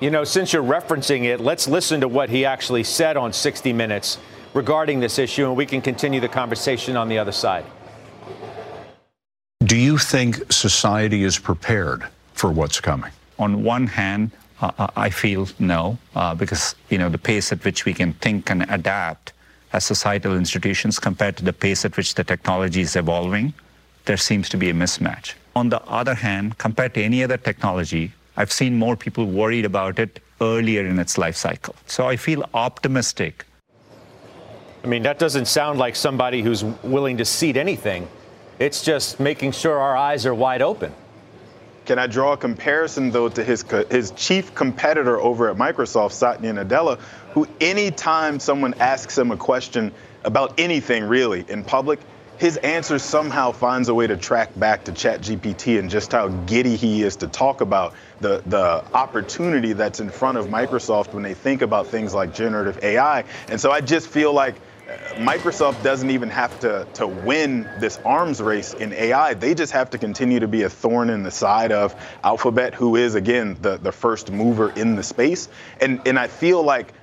You 0.00 0.10
know, 0.10 0.24
since 0.24 0.54
you're 0.54 0.62
referencing 0.62 1.24
it, 1.24 1.40
let's 1.40 1.68
listen 1.68 2.00
to 2.00 2.08
what 2.08 2.30
he 2.30 2.46
actually 2.46 2.84
said 2.84 3.18
on 3.18 3.34
60 3.34 3.74
Minutes 3.74 4.16
regarding 4.54 4.98
this 4.98 5.18
issue, 5.18 5.46
and 5.46 5.54
we 5.54 5.66
can 5.66 5.82
continue 5.82 6.20
the 6.20 6.28
conversation 6.28 6.96
on 6.96 7.10
the 7.10 7.18
other 7.18 7.32
side. 7.32 7.66
Do 9.60 9.76
you 9.76 9.98
think 9.98 10.50
society 10.50 11.22
is 11.22 11.38
prepared 11.38 12.06
for 12.32 12.50
what's 12.50 12.80
coming? 12.80 13.12
On 13.38 13.62
one 13.62 13.86
hand, 13.86 14.30
uh, 14.62 14.88
I 14.96 15.10
feel 15.10 15.46
no, 15.58 15.98
uh, 16.14 16.34
because 16.34 16.74
you 16.88 16.96
know 16.96 17.10
the 17.10 17.18
pace 17.18 17.52
at 17.52 17.62
which 17.62 17.84
we 17.84 17.92
can 17.92 18.14
think 18.14 18.50
and 18.50 18.62
adapt 18.70 19.34
as 19.74 19.84
societal 19.84 20.34
institutions 20.34 20.98
compared 20.98 21.36
to 21.36 21.44
the 21.44 21.52
pace 21.52 21.84
at 21.84 21.94
which 21.98 22.14
the 22.14 22.24
technology 22.24 22.80
is 22.80 22.96
evolving, 22.96 23.52
there 24.06 24.16
seems 24.16 24.48
to 24.48 24.56
be 24.56 24.70
a 24.70 24.74
mismatch. 24.74 25.34
On 25.54 25.68
the 25.68 25.82
other 25.82 26.14
hand, 26.14 26.56
compared 26.56 26.94
to 26.94 27.02
any 27.02 27.22
other 27.22 27.36
technology, 27.36 28.12
I've 28.40 28.50
seen 28.50 28.78
more 28.78 28.96
people 28.96 29.26
worried 29.26 29.66
about 29.66 29.98
it 29.98 30.18
earlier 30.40 30.86
in 30.86 30.98
its 30.98 31.18
life 31.18 31.36
cycle. 31.36 31.74
So 31.86 32.08
I 32.08 32.16
feel 32.16 32.48
optimistic. 32.54 33.44
I 34.82 34.86
mean, 34.86 35.02
that 35.02 35.18
doesn't 35.18 35.44
sound 35.44 35.78
like 35.78 35.94
somebody 35.94 36.40
who's 36.40 36.64
willing 36.64 37.18
to 37.18 37.26
cede 37.26 37.58
anything. 37.58 38.08
It's 38.58 38.82
just 38.82 39.20
making 39.20 39.52
sure 39.52 39.78
our 39.78 39.94
eyes 39.94 40.24
are 40.24 40.34
wide 40.34 40.62
open. 40.62 40.94
Can 41.84 41.98
I 41.98 42.06
draw 42.06 42.32
a 42.32 42.36
comparison, 42.38 43.10
though, 43.10 43.28
to 43.28 43.44
his, 43.44 43.62
his 43.90 44.12
chief 44.12 44.54
competitor 44.54 45.20
over 45.20 45.50
at 45.50 45.56
Microsoft, 45.58 46.12
Satya 46.12 46.54
Nadella, 46.54 46.98
who 47.34 47.46
anytime 47.60 48.40
someone 48.40 48.72
asks 48.80 49.18
him 49.18 49.32
a 49.32 49.36
question 49.36 49.92
about 50.24 50.58
anything 50.58 51.04
really 51.04 51.44
in 51.48 51.62
public, 51.62 52.00
his 52.40 52.56
answer 52.56 52.98
somehow 52.98 53.52
finds 53.52 53.90
a 53.90 53.94
way 53.94 54.06
to 54.06 54.16
track 54.16 54.58
back 54.58 54.86
to 54.86 54.92
ChatGPT 54.92 55.78
and 55.78 55.90
just 55.90 56.10
how 56.10 56.28
giddy 56.28 56.74
he 56.74 57.02
is 57.02 57.16
to 57.16 57.28
talk 57.28 57.60
about 57.60 57.94
the, 58.20 58.42
the 58.46 58.82
opportunity 58.94 59.74
that's 59.74 60.00
in 60.00 60.08
front 60.08 60.38
of 60.38 60.46
Microsoft 60.46 61.12
when 61.12 61.22
they 61.22 61.34
think 61.34 61.60
about 61.60 61.88
things 61.88 62.14
like 62.14 62.32
generative 62.32 62.78
AI. 62.82 63.24
And 63.50 63.60
so 63.60 63.70
I 63.70 63.82
just 63.82 64.08
feel 64.08 64.32
like 64.32 64.62
uh, 64.88 64.96
Microsoft 65.16 65.82
doesn't 65.82 66.08
even 66.08 66.30
have 66.30 66.58
to, 66.60 66.88
to 66.94 67.06
win 67.06 67.68
this 67.76 68.00
arms 68.06 68.40
race 68.40 68.72
in 68.72 68.94
AI. 68.94 69.34
They 69.34 69.54
just 69.54 69.74
have 69.74 69.90
to 69.90 69.98
continue 69.98 70.40
to 70.40 70.48
be 70.48 70.62
a 70.62 70.70
thorn 70.70 71.10
in 71.10 71.22
the 71.22 71.30
side 71.30 71.72
of 71.72 71.94
Alphabet, 72.24 72.74
who 72.74 72.96
is, 72.96 73.16
again, 73.16 73.58
the, 73.60 73.76
the 73.76 73.92
first 73.92 74.30
mover 74.32 74.70
in 74.70 74.94
the 74.94 75.02
space. 75.02 75.50
And, 75.78 76.00
and 76.06 76.18
I 76.18 76.28
feel 76.28 76.62
like 76.62 76.94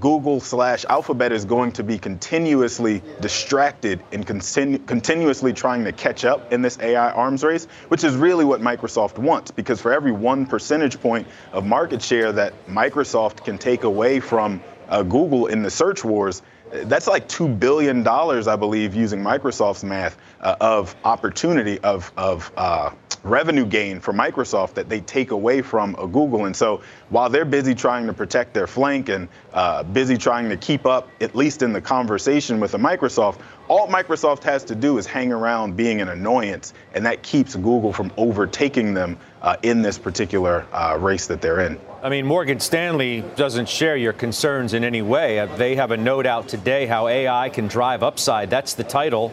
Google 0.00 0.40
slash 0.40 0.84
Alphabet 0.88 1.32
is 1.32 1.44
going 1.44 1.72
to 1.72 1.82
be 1.82 1.98
continuously 1.98 3.02
distracted 3.20 4.02
and 4.12 4.26
continu- 4.26 4.84
continuously 4.86 5.52
trying 5.52 5.84
to 5.84 5.92
catch 5.92 6.24
up 6.24 6.52
in 6.52 6.62
this 6.62 6.78
AI 6.78 7.10
arms 7.10 7.42
race, 7.42 7.66
which 7.88 8.04
is 8.04 8.14
really 8.14 8.44
what 8.44 8.60
Microsoft 8.60 9.18
wants. 9.18 9.50
Because 9.50 9.80
for 9.80 9.92
every 9.92 10.12
one 10.12 10.46
percentage 10.46 11.00
point 11.00 11.26
of 11.52 11.64
market 11.64 12.02
share 12.02 12.32
that 12.32 12.66
Microsoft 12.66 13.44
can 13.44 13.58
take 13.58 13.84
away 13.84 14.20
from 14.20 14.62
uh, 14.88 15.02
Google 15.02 15.46
in 15.46 15.62
the 15.62 15.70
search 15.70 16.04
wars, 16.04 16.42
that's 16.72 17.06
like 17.06 17.28
$2 17.28 17.58
billion, 17.58 18.06
I 18.06 18.56
believe, 18.56 18.94
using 18.94 19.20
Microsoft's 19.20 19.84
math, 19.84 20.16
uh, 20.40 20.56
of 20.60 20.96
opportunity, 21.04 21.78
of, 21.80 22.10
of 22.16 22.50
uh, 22.56 22.90
revenue 23.24 23.66
gain 23.66 24.00
for 24.00 24.12
Microsoft 24.12 24.74
that 24.74 24.88
they 24.88 25.00
take 25.00 25.30
away 25.30 25.62
from 25.62 25.94
a 25.98 26.06
Google. 26.06 26.46
And 26.46 26.56
so 26.56 26.82
while 27.10 27.28
they're 27.28 27.44
busy 27.44 27.74
trying 27.74 28.06
to 28.06 28.12
protect 28.12 28.54
their 28.54 28.66
flank 28.66 29.08
and 29.08 29.28
uh, 29.52 29.82
busy 29.82 30.16
trying 30.16 30.48
to 30.48 30.56
keep 30.56 30.86
up, 30.86 31.08
at 31.20 31.34
least 31.34 31.62
in 31.62 31.72
the 31.72 31.80
conversation 31.80 32.58
with 32.58 32.74
a 32.74 32.78
Microsoft, 32.78 33.38
all 33.72 33.88
Microsoft 33.88 34.42
has 34.42 34.64
to 34.64 34.74
do 34.74 34.98
is 34.98 35.06
hang 35.06 35.32
around 35.32 35.78
being 35.78 36.02
an 36.02 36.10
annoyance, 36.10 36.74
and 36.92 37.06
that 37.06 37.22
keeps 37.22 37.54
Google 37.54 37.90
from 37.90 38.12
overtaking 38.18 38.92
them 38.92 39.16
uh, 39.40 39.56
in 39.62 39.80
this 39.80 39.96
particular 39.96 40.66
uh, 40.74 40.98
race 41.00 41.26
that 41.28 41.40
they're 41.40 41.60
in. 41.60 41.80
I 42.02 42.10
mean, 42.10 42.26
Morgan 42.26 42.60
Stanley 42.60 43.22
doesn't 43.34 43.70
share 43.70 43.96
your 43.96 44.12
concerns 44.12 44.74
in 44.74 44.84
any 44.84 45.00
way. 45.00 45.38
Uh, 45.38 45.46
they 45.56 45.76
have 45.76 45.90
a 45.90 45.96
note 45.96 46.26
out 46.26 46.48
today 46.48 46.84
how 46.84 47.08
AI 47.08 47.48
can 47.48 47.66
drive 47.66 48.02
upside. 48.02 48.50
That's 48.50 48.74
the 48.74 48.84
title. 48.84 49.32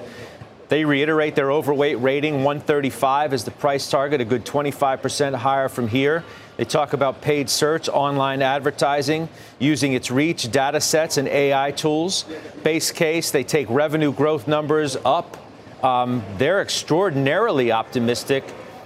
They 0.70 0.86
reiterate 0.86 1.36
their 1.36 1.52
overweight 1.52 2.00
rating, 2.00 2.36
135 2.46 3.34
is 3.34 3.44
the 3.44 3.52
price 3.52 3.90
target, 3.90 4.22
a 4.22 4.26
good 4.26 4.46
25% 4.46 5.36
higher 5.36 5.68
from 5.68 5.90
here. 5.90 6.24
They 6.60 6.66
talk 6.66 6.92
about 6.92 7.22
paid 7.22 7.50
search, 7.50 7.88
online 7.88 8.42
advertising, 8.42 9.30
using 9.60 9.94
its 9.94 10.12
reach, 10.12 10.52
data 10.52 10.82
sets, 10.82 11.16
and 11.16 11.26
AI 11.26 11.72
tools. 11.72 12.26
Base 12.66 12.92
case, 12.92 13.32
they 13.32 13.46
take 13.46 13.70
revenue 13.70 14.12
growth 14.12 14.46
numbers 14.46 14.98
up. 15.06 15.38
Um, 15.82 16.22
they're 16.38 16.62
extraordinarily 16.62 17.72
optimistic, 17.72 18.44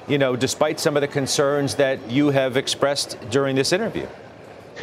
you 0.08 0.20
know, 0.20 0.36
despite 0.36 0.80
some 0.80 0.96
of 0.96 1.02
the 1.02 1.08
concerns 1.08 1.74
that 1.78 2.12
you 2.12 2.30
have 2.30 2.58
expressed 2.58 3.18
during 3.32 3.56
this 3.56 3.74
interview. 3.74 4.06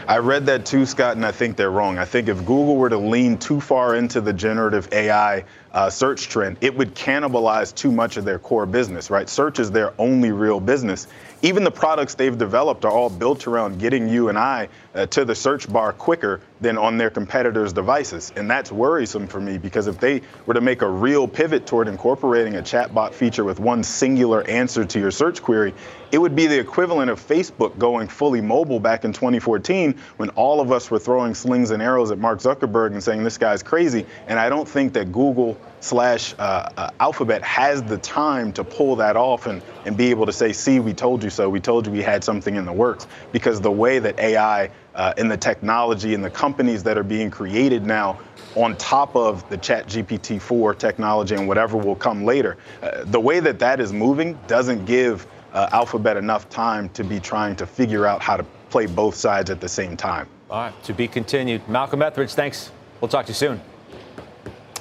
I 0.09 0.19
read 0.19 0.45
that 0.47 0.67
too, 0.67 0.85
Scott, 0.85 1.15
and 1.15 1.25
I 1.25 1.31
think 1.31 1.57
they're 1.57 1.71
wrong. 1.71 1.97
I 1.97 2.05
think 2.05 2.29
if 2.29 2.39
Google 2.39 2.75
were 2.75 2.89
to 2.89 2.99
lean 2.99 3.39
too 3.39 3.61
far 3.61 3.95
into 3.95 4.21
the 4.21 4.33
generative 4.33 4.93
AI 4.93 5.45
uh, 5.73 5.89
search 5.89 6.29
trend, 6.29 6.57
it 6.61 6.77
would 6.77 6.95
cannibalize 6.95 7.75
too 7.75 7.93
much 7.93 8.17
of 8.17 8.25
their 8.25 8.39
core 8.39 8.67
business, 8.67 9.11
right? 9.11 9.29
Search 9.29 9.59
is 9.59 9.71
their 9.71 9.93
only 9.99 10.33
real 10.33 10.61
business. 10.61 11.07
Even 11.43 11.65
the 11.65 11.71
products 11.71 12.15
they've 12.15 12.37
developed 12.37 12.85
are 12.85 12.91
all 12.91 13.09
built 13.09 13.47
around 13.47 13.79
getting 13.79 14.09
you 14.09 14.29
and 14.29 14.37
I 14.37 14.69
uh, 14.95 15.07
to 15.07 15.25
the 15.25 15.35
search 15.35 15.73
bar 15.73 15.93
quicker 15.93 16.41
than 16.61 16.77
on 16.77 16.99
their 16.99 17.09
competitors' 17.09 17.73
devices. 17.73 18.33
And 18.37 18.51
that's 18.51 18.71
worrisome 18.71 19.27
for 19.27 19.41
me 19.41 19.57
because 19.57 19.87
if 19.87 19.99
they 19.99 20.21
were 20.45 20.55
to 20.55 20.61
make 20.61 20.83
a 20.83 20.89
real 20.89 21.27
pivot 21.27 21.67
toward 21.67 21.89
incorporating 21.89 22.57
a 22.57 22.63
chatbot 22.63 23.15
feature 23.15 23.45
with 23.45 23.61
one 23.61 23.83
singular 23.83 24.43
answer 24.49 24.85
to 24.85 24.99
your 24.99 25.11
search 25.11 25.41
query, 25.41 25.73
it 26.13 26.19
would 26.19 26.35
be 26.35 26.47
the 26.47 26.59
equivalent 26.59 27.11
of 27.11 27.21
Facebook 27.21 27.79
going 27.79 28.09
fully 28.09 28.41
mobile 28.41 28.81
back 28.81 29.05
in 29.05 29.13
2014 29.13 29.95
when 30.17 30.29
all 30.31 30.61
of 30.61 30.73
us 30.73 30.91
were 30.91 30.99
throwing 30.99 31.35
slings 31.35 31.71
and 31.71 31.83
arrows 31.83 32.11
at 32.11 32.19
Mark 32.19 32.41
Zuckerberg 32.41 32.93
and 32.93 33.03
saying 33.03 33.23
this 33.23 33.39
guy's 33.39 33.63
crazy. 33.63 34.05
And 34.27 34.39
I 34.39 34.49
don't 34.49 34.69
think 34.69 34.93
that 34.95 35.13
Google 35.13 35.57
slash 35.81 36.35
uh, 36.39 36.71
uh, 36.77 36.91
Alphabet 37.01 37.43
has 37.43 37.83
the 37.83 37.99
time 37.99 38.53
to 38.53 38.63
pull 38.63 38.97
that 38.97 39.17
off 39.17 39.47
and, 39.47 39.63
and 39.87 39.97
be 39.97 40.09
able 40.11 40.27
to 40.27 40.33
say, 40.33 40.53
see, 40.53 40.81
we 40.81 40.93
told 40.93 41.25
you 41.25 41.31
so. 41.31 41.49
We 41.49 41.61
told 41.61 41.87
you 41.87 41.93
we 41.93 42.03
had 42.03 42.23
something 42.23 42.57
in 42.57 42.65
the 42.65 42.73
works. 42.73 43.07
Because 43.33 43.61
the 43.61 43.71
way 43.71 43.99
that 43.99 44.19
AI 44.19 44.71
uh, 44.95 45.15
and 45.17 45.31
the 45.31 45.37
technology 45.37 46.15
and 46.15 46.25
the 46.25 46.31
companies 46.31 46.83
that 46.83 46.99
are 46.99 47.03
being 47.03 47.31
created 47.31 47.85
now 47.85 48.19
on 48.57 48.77
top 48.77 49.15
of 49.17 49.49
the 49.49 49.57
chat 49.57 49.87
GPT-4 49.87 50.77
technology 50.79 51.35
and 51.35 51.49
whatever 51.49 51.77
will 51.77 51.97
come 51.97 52.25
later, 52.25 52.57
uh, 52.83 53.05
the 53.05 53.21
way 53.21 53.41
that 53.41 53.59
that 53.59 53.81
is 53.81 53.93
moving 53.93 54.39
doesn't 54.47 54.85
give 54.85 55.27
uh, 55.53 55.69
Alphabet 55.73 56.17
enough 56.17 56.49
time 56.49 56.89
to 56.91 57.03
be 57.05 57.19
trying 57.19 57.57
to 57.57 57.67
figure 57.67 58.07
out 58.07 58.23
how 58.23 58.37
to 58.37 58.45
play 58.71 58.87
both 58.87 59.15
sides 59.15 59.51
at 59.51 59.61
the 59.61 59.69
same 59.69 59.97
time. 59.97 60.29
All 60.51 60.63
right, 60.63 60.83
to 60.85 60.93
be 60.93 61.09
continued. 61.09 61.67
Malcolm 61.69 62.03
Etheridge, 62.03 62.35
thanks. 62.35 62.71
We'll 63.01 63.09
talk 63.09 63.27
to 63.27 63.31
you 63.31 63.35
soon. 63.35 63.61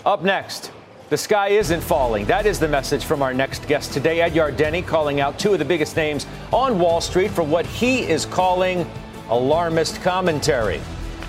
Up 0.05 0.23
next, 0.23 0.71
the 1.09 1.17
sky 1.17 1.49
isn't 1.49 1.81
falling. 1.81 2.25
That 2.25 2.45
is 2.45 2.59
the 2.59 2.67
message 2.67 3.03
from 3.03 3.23
our 3.23 3.33
next 3.33 3.67
guest 3.67 3.93
today, 3.93 4.21
Ed 4.21 4.33
Yardeni, 4.33 4.85
calling 4.85 5.19
out 5.19 5.39
two 5.39 5.53
of 5.53 5.59
the 5.59 5.65
biggest 5.65 5.95
names 5.95 6.27
on 6.53 6.77
Wall 6.77 7.01
Street 7.01 7.31
for 7.31 7.41
what 7.41 7.65
he 7.65 8.01
is 8.01 8.27
calling 8.27 8.89
alarmist 9.29 10.01
commentary. 10.03 10.79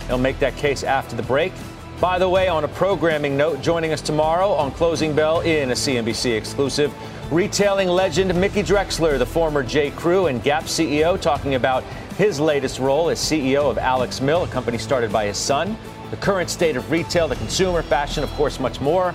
He'll 0.06 0.18
make 0.18 0.38
that 0.40 0.54
case 0.56 0.84
after 0.84 1.16
the 1.16 1.22
break. 1.22 1.52
By 1.98 2.18
the 2.18 2.28
way, 2.28 2.48
on 2.48 2.64
a 2.64 2.68
programming 2.68 3.38
note, 3.38 3.62
joining 3.62 3.92
us 3.92 4.02
tomorrow 4.02 4.50
on 4.50 4.70
Closing 4.72 5.14
Bell 5.14 5.40
in 5.40 5.70
a 5.70 5.74
CNBC 5.74 6.36
exclusive, 6.36 6.94
retailing 7.32 7.88
legend 7.88 8.34
Mickey 8.34 8.62
Drexler, 8.62 9.18
the 9.18 9.26
former 9.26 9.62
J. 9.62 9.90
Crew 9.92 10.26
and 10.26 10.42
Gap 10.42 10.64
CEO, 10.64 11.18
talking 11.18 11.54
about 11.54 11.84
his 12.18 12.38
latest 12.38 12.80
role 12.80 13.08
as 13.08 13.18
CEO 13.18 13.70
of 13.70 13.78
Alex 13.78 14.20
Mill, 14.20 14.44
a 14.44 14.48
company 14.48 14.76
started 14.76 15.10
by 15.10 15.26
his 15.26 15.38
son, 15.38 15.76
the 16.10 16.16
current 16.16 16.50
state 16.50 16.76
of 16.76 16.90
retail, 16.90 17.28
the 17.28 17.36
consumer, 17.36 17.82
fashion, 17.82 18.22
of 18.24 18.30
course, 18.30 18.60
much 18.60 18.80
more. 18.80 19.14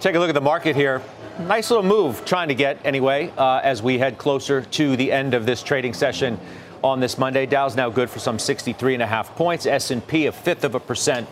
Take 0.00 0.14
a 0.14 0.20
look 0.20 0.28
at 0.28 0.34
the 0.36 0.40
market 0.40 0.76
here. 0.76 1.02
Nice 1.40 1.70
little 1.72 1.84
move, 1.84 2.24
trying 2.24 2.46
to 2.48 2.54
get 2.54 2.78
anyway, 2.84 3.32
uh, 3.36 3.60
as 3.64 3.82
we 3.82 3.98
head 3.98 4.16
closer 4.16 4.62
to 4.62 4.96
the 4.96 5.10
end 5.10 5.34
of 5.34 5.44
this 5.44 5.60
trading 5.60 5.92
session 5.92 6.38
on 6.84 7.00
this 7.00 7.18
Monday. 7.18 7.46
Dow's 7.46 7.74
now 7.74 7.90
good 7.90 8.08
for 8.08 8.20
some 8.20 8.38
63 8.38 8.94
and 8.94 9.02
a 9.02 9.06
half 9.08 9.34
points. 9.34 9.66
S&P 9.66 10.26
a 10.26 10.32
fifth 10.32 10.62
of 10.62 10.76
a 10.76 10.80
percent, 10.80 11.28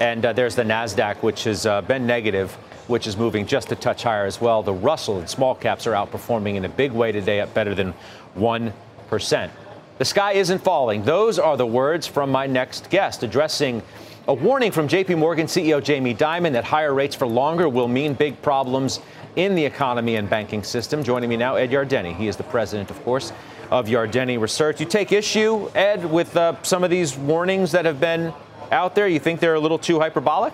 and 0.00 0.24
uh, 0.24 0.32
there's 0.32 0.54
the 0.54 0.62
Nasdaq, 0.62 1.16
which 1.16 1.44
has 1.44 1.66
uh, 1.66 1.82
been 1.82 2.06
negative, 2.06 2.52
which 2.86 3.06
is 3.06 3.18
moving 3.18 3.46
just 3.46 3.70
a 3.70 3.76
touch 3.76 4.04
higher 4.04 4.24
as 4.24 4.40
well. 4.40 4.62
The 4.62 4.72
Russell 4.72 5.18
and 5.18 5.28
small 5.28 5.54
caps 5.54 5.86
are 5.86 5.92
outperforming 5.92 6.54
in 6.54 6.64
a 6.64 6.70
big 6.70 6.92
way 6.92 7.12
today, 7.12 7.40
at 7.40 7.52
better 7.52 7.74
than 7.74 7.92
one 8.32 8.72
percent. 9.08 9.52
The 9.98 10.06
sky 10.06 10.32
isn't 10.32 10.60
falling. 10.60 11.04
Those 11.04 11.38
are 11.38 11.58
the 11.58 11.66
words 11.66 12.06
from 12.06 12.30
my 12.30 12.46
next 12.46 12.88
guest 12.88 13.22
addressing 13.22 13.82
a 14.28 14.34
warning 14.34 14.72
from 14.72 14.88
JP 14.88 15.18
Morgan 15.18 15.46
CEO 15.46 15.82
Jamie 15.82 16.14
Dimon 16.14 16.52
that 16.52 16.64
higher 16.64 16.92
rates 16.92 17.14
for 17.14 17.26
longer 17.26 17.68
will 17.68 17.86
mean 17.86 18.12
big 18.14 18.40
problems 18.42 18.98
in 19.36 19.54
the 19.54 19.64
economy 19.64 20.16
and 20.16 20.28
banking 20.28 20.64
system. 20.64 21.04
Joining 21.04 21.30
me 21.30 21.36
now, 21.36 21.54
Ed 21.54 21.70
Yardeni. 21.70 22.16
He 22.16 22.26
is 22.26 22.36
the 22.36 22.42
president, 22.42 22.90
of 22.90 23.00
course, 23.04 23.32
of 23.70 23.86
Yardeni 23.86 24.40
Research. 24.40 24.80
You 24.80 24.86
take 24.86 25.12
issue, 25.12 25.70
Ed, 25.76 26.04
with 26.04 26.36
uh, 26.36 26.60
some 26.62 26.82
of 26.82 26.90
these 26.90 27.16
warnings 27.16 27.70
that 27.70 27.84
have 27.84 28.00
been 28.00 28.32
out 28.72 28.96
there. 28.96 29.06
You 29.06 29.20
think 29.20 29.38
they're 29.38 29.54
a 29.54 29.60
little 29.60 29.78
too 29.78 30.00
hyperbolic? 30.00 30.52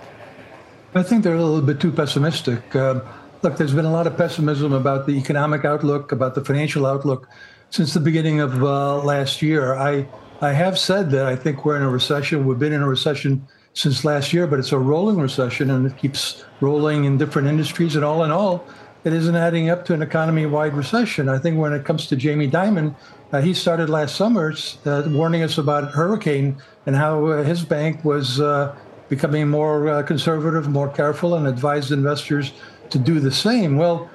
I 0.95 1.03
think 1.03 1.25
they're 1.25 1.37
a 1.37 1.43
little 1.43 1.63
bit 1.63 1.81
too 1.81 1.93
pessimistic. 1.93 2.77
Uh, 2.77 3.01
look, 3.41 3.57
there's 3.57 3.75
been 3.75 3.87
a 3.87 3.93
lot 3.93 4.07
of 4.07 4.19
pessimism 4.19 4.75
about 4.75 5.07
the 5.07 5.13
economic 5.13 5.65
outlook, 5.65 6.13
about 6.13 6.35
the 6.35 6.45
financial 6.45 6.85
outlook 6.85 7.27
since 7.71 7.95
the 7.95 8.01
beginning 8.01 8.41
of 8.41 8.63
uh, 8.63 8.99
last 8.99 9.41
year. 9.41 9.75
I 9.75 10.07
I 10.43 10.53
have 10.53 10.79
said 10.79 11.11
that 11.13 11.25
I 11.25 11.37
think 11.37 11.65
we're 11.65 11.77
in 11.77 11.83
a 11.83 11.89
recession. 11.89 12.45
We've 12.45 12.59
been 12.59 12.73
in 12.73 12.83
a 12.83 12.89
recession 12.89 13.47
since 13.75 14.05
last 14.05 14.33
year, 14.33 14.47
but 14.47 14.59
it's 14.59 14.73
a 14.73 14.79
rolling 14.79 15.19
recession 15.19 15.71
and 15.71 15.87
it 15.87 15.97
keeps 15.97 16.45
rolling 16.61 17.05
in 17.05 17.17
different 17.19 17.49
industries. 17.49 17.97
And 17.97 18.05
all 18.05 18.25
in 18.25 18.31
all, 18.31 18.67
it 19.05 19.13
isn't 19.13 19.35
adding 19.35 19.71
up 19.71 19.85
to 19.87 19.95
an 19.95 20.03
economy 20.03 20.47
wide 20.47 20.75
recession. 20.75 21.29
I 21.29 21.39
think 21.39 21.59
when 21.59 21.73
it 21.73 21.85
comes 21.85 22.07
to 22.09 22.17
Jamie 22.17 22.49
Dimon, 22.49 22.95
uh, 23.33 23.41
he 23.41 23.55
started 23.55 23.89
last 23.89 24.15
summer 24.15 24.53
uh, 24.85 25.05
warning 25.09 25.43
us 25.43 25.59
about 25.59 25.91
hurricane 25.93 26.57
and 26.87 26.95
how 26.95 27.27
uh, 27.27 27.43
his 27.43 27.65
bank 27.65 28.05
was 28.05 28.41
uh, 28.41 28.77
becoming 29.09 29.49
more 29.49 29.89
uh, 29.89 30.03
conservative, 30.03 30.69
more 30.69 30.89
careful, 30.89 31.35
and 31.35 31.47
advised 31.47 31.93
investors 31.93 32.53
to 32.91 32.99
do 32.99 33.21
the 33.21 33.31
same. 33.31 33.77
Well, 33.77 34.11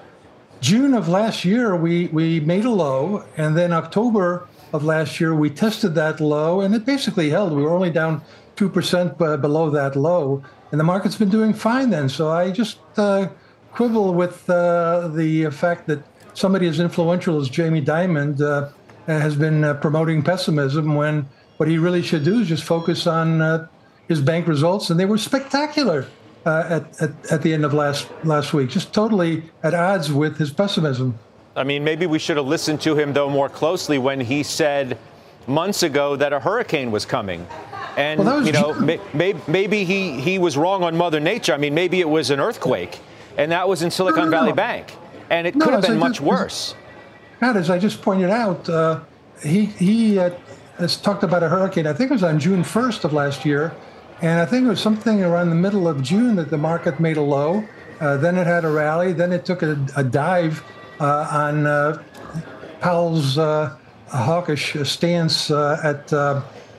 June 0.61 0.93
of 0.93 1.07
last 1.07 1.45
year, 1.45 1.75
we, 1.75 2.07
we 2.07 2.39
made 2.39 2.65
a 2.65 2.69
low, 2.69 3.23
and 3.37 3.57
then 3.57 3.73
October 3.73 4.47
of 4.73 4.83
last 4.83 5.19
year, 5.19 5.35
we 5.35 5.49
tested 5.49 5.95
that 5.95 6.19
low, 6.19 6.61
and 6.61 6.73
it 6.75 6.85
basically 6.85 7.29
held. 7.29 7.53
We 7.53 7.63
were 7.63 7.73
only 7.73 7.91
down 7.91 8.21
2% 8.57 9.41
below 9.41 9.69
that 9.69 9.95
low. 9.95 10.43
And 10.71 10.79
the 10.79 10.83
market's 10.83 11.15
been 11.15 11.29
doing 11.29 11.53
fine 11.53 11.89
then. 11.89 12.09
So 12.09 12.29
I 12.29 12.51
just 12.51 12.79
uh, 12.97 13.29
quibble 13.71 14.13
with 14.13 14.49
uh, 14.49 15.07
the 15.09 15.49
fact 15.51 15.87
that 15.87 16.03
somebody 16.33 16.67
as 16.67 16.79
influential 16.79 17.39
as 17.39 17.49
Jamie 17.49 17.81
Dimon 17.81 18.41
uh, 18.41 18.69
has 19.05 19.35
been 19.35 19.63
uh, 19.63 19.75
promoting 19.75 20.21
pessimism 20.21 20.95
when 20.95 21.27
what 21.57 21.69
he 21.69 21.77
really 21.77 22.01
should 22.01 22.23
do 22.23 22.41
is 22.41 22.47
just 22.47 22.63
focus 22.63 23.07
on 23.07 23.41
uh, 23.41 23.67
his 24.07 24.21
bank 24.21 24.47
results. 24.47 24.89
And 24.89 24.99
they 24.99 25.05
were 25.05 25.17
spectacular 25.17 26.07
uh, 26.45 26.65
at, 26.69 27.01
at, 27.01 27.31
at 27.31 27.41
the 27.41 27.53
end 27.53 27.65
of 27.65 27.73
last, 27.73 28.07
last 28.23 28.53
week, 28.53 28.69
just 28.69 28.93
totally 28.93 29.43
at 29.63 29.73
odds 29.73 30.11
with 30.11 30.37
his 30.37 30.51
pessimism. 30.51 31.17
I 31.55 31.63
mean, 31.63 31.83
maybe 31.83 32.05
we 32.05 32.19
should 32.19 32.37
have 32.37 32.45
listened 32.45 32.81
to 32.81 32.95
him, 32.95 33.13
though, 33.13 33.29
more 33.29 33.49
closely 33.49 33.97
when 33.97 34.19
he 34.19 34.43
said 34.43 34.97
months 35.47 35.81
ago 35.81 36.15
that 36.15 36.33
a 36.33 36.39
hurricane 36.39 36.91
was 36.91 37.05
coming. 37.05 37.47
And 37.97 38.23
well, 38.23 38.45
you 38.45 38.51
know, 38.51 38.75
may, 39.13 39.33
maybe 39.47 39.83
he 39.83 40.21
he 40.21 40.37
was 40.37 40.55
wrong 40.55 40.83
on 40.83 40.95
Mother 40.95 41.19
Nature. 41.19 41.53
I 41.55 41.57
mean, 41.57 41.73
maybe 41.73 41.99
it 41.99 42.07
was 42.07 42.29
an 42.29 42.39
earthquake, 42.39 42.99
and 43.37 43.51
that 43.51 43.67
was 43.67 43.81
in 43.81 43.89
Silicon 43.89 44.25
no, 44.25 44.25
no, 44.25 44.37
Valley 44.37 44.49
no. 44.49 44.55
Bank, 44.55 44.93
and 45.31 45.47
it 45.47 45.59
could 45.59 45.73
have 45.73 45.81
been 45.81 45.97
much 45.97 46.17
just, 46.17 46.21
worse. 46.21 46.75
As, 47.41 47.55
as 47.55 47.69
I 47.71 47.79
just 47.79 48.03
pointed 48.03 48.29
out, 48.29 48.69
uh, 48.69 48.99
he 49.43 49.65
he 49.65 50.19
uh, 50.19 50.29
has 50.77 50.95
talked 50.95 51.23
about 51.23 51.41
a 51.41 51.49
hurricane. 51.49 51.87
I 51.87 51.93
think 51.93 52.11
it 52.11 52.13
was 52.13 52.23
on 52.23 52.39
June 52.39 52.61
1st 52.61 53.03
of 53.03 53.13
last 53.13 53.45
year, 53.45 53.73
and 54.21 54.39
I 54.39 54.45
think 54.45 54.67
it 54.67 54.69
was 54.69 54.79
something 54.79 55.23
around 55.23 55.49
the 55.49 55.55
middle 55.55 55.87
of 55.87 56.03
June 56.03 56.35
that 56.35 56.51
the 56.51 56.57
market 56.57 56.99
made 56.99 57.17
a 57.17 57.21
low. 57.21 57.63
Uh, 57.99 58.15
then 58.17 58.37
it 58.37 58.45
had 58.45 58.63
a 58.63 58.69
rally. 58.69 59.11
Then 59.11 59.33
it 59.33 59.43
took 59.43 59.63
a, 59.63 59.75
a 59.95 60.03
dive 60.03 60.63
uh, 60.99 61.27
on 61.31 61.65
uh, 61.65 62.03
Powell's 62.79 63.39
uh, 63.39 63.75
hawkish 64.09 64.75
stance 64.83 65.49
at 65.49 66.13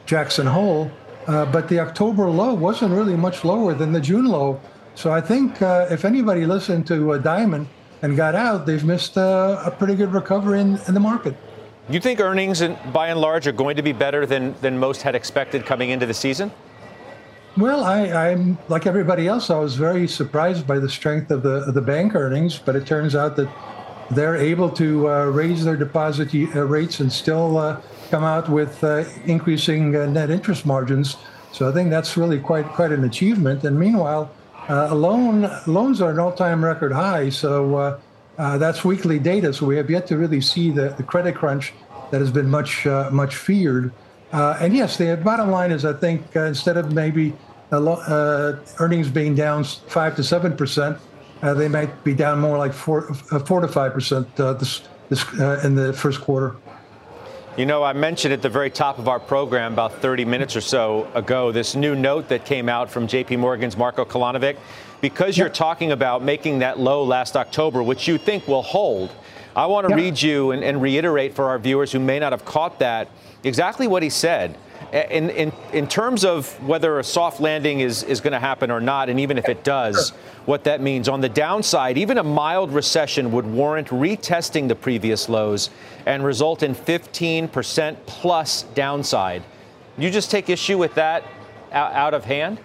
Jackson 0.06 0.46
Hole. 0.46 0.92
Uh, 1.28 1.44
but 1.44 1.68
the 1.68 1.78
October 1.78 2.28
low 2.28 2.54
wasn't 2.54 2.90
really 2.90 3.16
much 3.16 3.44
lower 3.44 3.74
than 3.74 3.92
the 3.92 4.00
June 4.00 4.24
low. 4.24 4.58
So 4.94 5.12
I 5.12 5.20
think 5.20 5.60
uh, 5.60 5.86
if 5.90 6.06
anybody 6.06 6.46
listened 6.46 6.86
to 6.86 7.12
uh, 7.12 7.18
Dimon 7.18 7.66
and 8.02 8.16
got 8.16 8.34
out, 8.34 8.64
they've 8.64 8.84
missed 8.84 9.18
uh, 9.18 9.62
a 9.64 9.70
pretty 9.70 9.94
good 9.94 10.12
recovery 10.12 10.60
in, 10.60 10.80
in 10.88 10.94
the 10.94 11.00
market. 11.00 11.36
You 11.90 12.00
think 12.00 12.20
earnings, 12.20 12.62
in, 12.62 12.76
by 12.92 13.08
and 13.08 13.20
large, 13.20 13.46
are 13.46 13.52
going 13.52 13.76
to 13.76 13.82
be 13.82 13.92
better 13.92 14.26
than, 14.26 14.54
than 14.60 14.78
most 14.78 15.02
had 15.02 15.14
expected 15.14 15.66
coming 15.66 15.90
into 15.90 16.06
the 16.06 16.14
season? 16.14 16.50
Well, 17.58 17.84
I, 17.84 18.30
am 18.30 18.56
like 18.68 18.86
everybody 18.86 19.26
else. 19.26 19.50
I 19.50 19.58
was 19.58 19.74
very 19.74 20.08
surprised 20.08 20.66
by 20.66 20.78
the 20.78 20.88
strength 20.88 21.30
of 21.30 21.42
the 21.42 21.64
of 21.66 21.74
the 21.74 21.80
bank 21.80 22.14
earnings, 22.14 22.56
but 22.56 22.76
it 22.76 22.86
turns 22.86 23.16
out 23.16 23.34
that 23.36 23.48
they're 24.10 24.36
able 24.36 24.70
to 24.70 25.10
uh, 25.10 25.24
raise 25.24 25.64
their 25.64 25.76
deposit 25.76 26.32
uh, 26.34 26.64
rates 26.64 27.00
and 27.00 27.12
still 27.12 27.58
uh, 27.58 27.80
come 28.10 28.24
out 28.24 28.48
with 28.48 28.82
uh, 28.82 29.04
increasing 29.24 29.94
uh, 29.94 30.06
net 30.06 30.30
interest 30.30 30.66
margins. 30.66 31.16
So 31.52 31.68
I 31.68 31.72
think 31.72 31.90
that's 31.90 32.16
really 32.16 32.38
quite 32.38 32.66
quite 32.66 32.92
an 32.92 33.04
achievement. 33.04 33.64
And 33.64 33.78
meanwhile, 33.78 34.30
uh, 34.68 34.94
loan 34.94 35.50
loans 35.66 36.00
are 36.00 36.10
an 36.10 36.18
all-time 36.18 36.64
record 36.64 36.92
high. 36.92 37.30
So 37.30 37.98
that's 38.36 38.84
weekly 38.84 39.18
data. 39.18 39.52
So 39.52 39.66
we 39.66 39.76
have 39.76 39.90
yet 39.90 40.06
to 40.08 40.16
really 40.16 40.40
see 40.40 40.70
the, 40.70 40.90
the 40.90 41.02
credit 41.02 41.34
crunch 41.34 41.72
that 42.10 42.20
has 42.20 42.30
been 42.30 42.48
much 42.48 42.86
much 43.10 43.36
feared. 43.36 43.92
and 44.32 44.76
yes, 44.76 44.96
the 44.96 45.16
bottom 45.16 45.50
line 45.50 45.72
is 45.72 45.84
I 45.84 45.94
think 45.94 46.36
instead 46.36 46.76
of 46.76 46.92
maybe 46.92 47.32
earnings 47.72 49.08
being 49.08 49.34
down 49.34 49.64
five 49.64 50.16
to 50.16 50.22
seven 50.22 50.56
percent 50.56 50.98
uh, 51.42 51.54
they 51.54 51.68
might 51.68 52.04
be 52.04 52.14
down 52.14 52.40
more 52.40 52.58
like 52.58 52.72
four, 52.72 53.10
uh, 53.30 53.38
four 53.38 53.60
to 53.60 53.68
five 53.68 53.92
percent 53.92 54.28
uh, 54.40 54.52
this, 54.54 54.82
this 55.08 55.24
uh, 55.40 55.60
in 55.64 55.74
the 55.74 55.92
first 55.92 56.20
quarter. 56.20 56.56
You 57.58 57.66
know, 57.66 57.82
I 57.82 57.92
mentioned 57.92 58.32
at 58.32 58.40
the 58.40 58.48
very 58.48 58.70
top 58.70 59.00
of 59.00 59.08
our 59.08 59.18
program 59.18 59.72
about 59.72 60.00
30 60.00 60.24
minutes 60.24 60.54
or 60.54 60.60
so 60.60 61.10
ago 61.12 61.50
this 61.50 61.74
new 61.74 61.96
note 61.96 62.28
that 62.28 62.44
came 62.44 62.68
out 62.68 62.88
from 62.88 63.08
JP 63.08 63.40
Morgan's 63.40 63.76
Marko 63.76 64.04
Kolanovic. 64.04 64.56
Because 65.00 65.36
you're 65.36 65.48
talking 65.48 65.90
about 65.90 66.22
making 66.22 66.60
that 66.60 66.78
low 66.78 67.02
last 67.02 67.36
October, 67.36 67.82
which 67.82 68.06
you 68.06 68.16
think 68.16 68.46
will 68.46 68.62
hold, 68.62 69.10
I 69.56 69.66
want 69.66 69.88
to 69.88 69.96
read 69.96 70.22
you 70.22 70.52
and, 70.52 70.62
and 70.62 70.80
reiterate 70.80 71.34
for 71.34 71.46
our 71.46 71.58
viewers 71.58 71.90
who 71.90 71.98
may 71.98 72.20
not 72.20 72.30
have 72.30 72.44
caught 72.44 72.78
that 72.78 73.08
exactly 73.42 73.88
what 73.88 74.04
he 74.04 74.10
said 74.10 74.56
in, 74.92 75.30
in, 75.30 75.52
in 75.72 75.86
terms 75.86 76.24
of 76.24 76.48
whether 76.66 76.98
a 76.98 77.04
soft 77.04 77.40
landing 77.40 77.80
is, 77.80 78.02
is 78.02 78.20
going 78.20 78.32
to 78.32 78.38
happen 78.38 78.70
or 78.70 78.80
not, 78.80 79.08
and 79.08 79.20
even 79.20 79.36
if 79.36 79.48
it 79.48 79.62
does, 79.62 80.10
what 80.46 80.64
that 80.64 80.80
means. 80.80 81.08
On 81.08 81.20
the 81.20 81.28
downside, 81.28 81.98
even 81.98 82.18
a 82.18 82.22
mild 82.22 82.72
recession 82.72 83.30
would 83.32 83.46
warrant 83.46 83.88
retesting 83.88 84.68
the 84.68 84.74
previous 84.74 85.28
lows 85.28 85.70
and 86.06 86.24
result 86.24 86.62
in 86.62 86.74
15% 86.74 87.96
plus 88.06 88.62
downside. 88.74 89.42
You 89.98 90.10
just 90.10 90.30
take 90.30 90.48
issue 90.48 90.78
with 90.78 90.94
that 90.94 91.24
out 91.72 92.14
of 92.14 92.24
hand? 92.24 92.58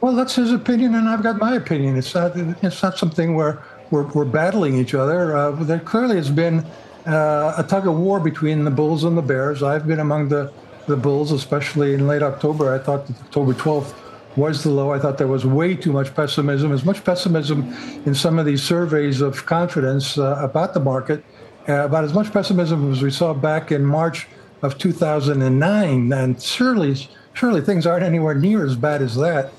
Well, 0.00 0.14
that's 0.14 0.36
his 0.36 0.52
opinion, 0.52 0.94
and 0.94 1.08
I've 1.08 1.22
got 1.22 1.38
my 1.38 1.56
opinion. 1.56 1.96
It's 1.96 2.14
not, 2.14 2.32
it's 2.36 2.82
not 2.82 2.96
something 2.96 3.34
where 3.34 3.62
we're, 3.90 4.06
we're 4.12 4.24
battling 4.24 4.76
each 4.76 4.94
other. 4.94 5.36
Uh, 5.36 5.50
there 5.50 5.80
clearly 5.80 6.16
has 6.16 6.30
been 6.30 6.64
uh, 7.06 7.54
a 7.58 7.64
tug 7.64 7.86
of 7.86 7.96
war 7.96 8.20
between 8.20 8.64
the 8.64 8.70
Bulls 8.70 9.04
and 9.04 9.16
the 9.16 9.22
Bears. 9.22 9.62
I've 9.62 9.86
been 9.86 10.00
among 10.00 10.28
the 10.28 10.52
the 10.90 10.96
Bulls, 10.96 11.32
especially 11.32 11.94
in 11.94 12.06
late 12.06 12.22
October. 12.22 12.74
I 12.74 12.78
thought 12.78 13.06
that 13.06 13.18
October 13.20 13.54
12th 13.54 13.94
was 14.36 14.62
the 14.62 14.70
low. 14.70 14.92
I 14.92 14.98
thought 14.98 15.18
there 15.18 15.26
was 15.26 15.44
way 15.44 15.74
too 15.74 15.92
much 15.92 16.14
pessimism, 16.14 16.72
as 16.72 16.84
much 16.84 17.04
pessimism 17.04 17.72
in 18.06 18.14
some 18.14 18.38
of 18.38 18.46
these 18.46 18.62
surveys 18.62 19.20
of 19.20 19.46
confidence 19.46 20.18
uh, 20.18 20.38
about 20.40 20.74
the 20.74 20.80
market, 20.80 21.24
uh, 21.68 21.84
about 21.84 22.04
as 22.04 22.14
much 22.14 22.32
pessimism 22.32 22.92
as 22.92 23.02
we 23.02 23.10
saw 23.10 23.34
back 23.34 23.72
in 23.72 23.84
March 23.84 24.28
of 24.62 24.78
2009. 24.78 26.12
And 26.12 26.42
surely, 26.42 26.96
surely 27.32 27.60
things 27.60 27.86
aren't 27.86 28.04
anywhere 28.04 28.34
near 28.34 28.64
as 28.64 28.76
bad 28.76 29.02
as 29.02 29.16
that. 29.16 29.52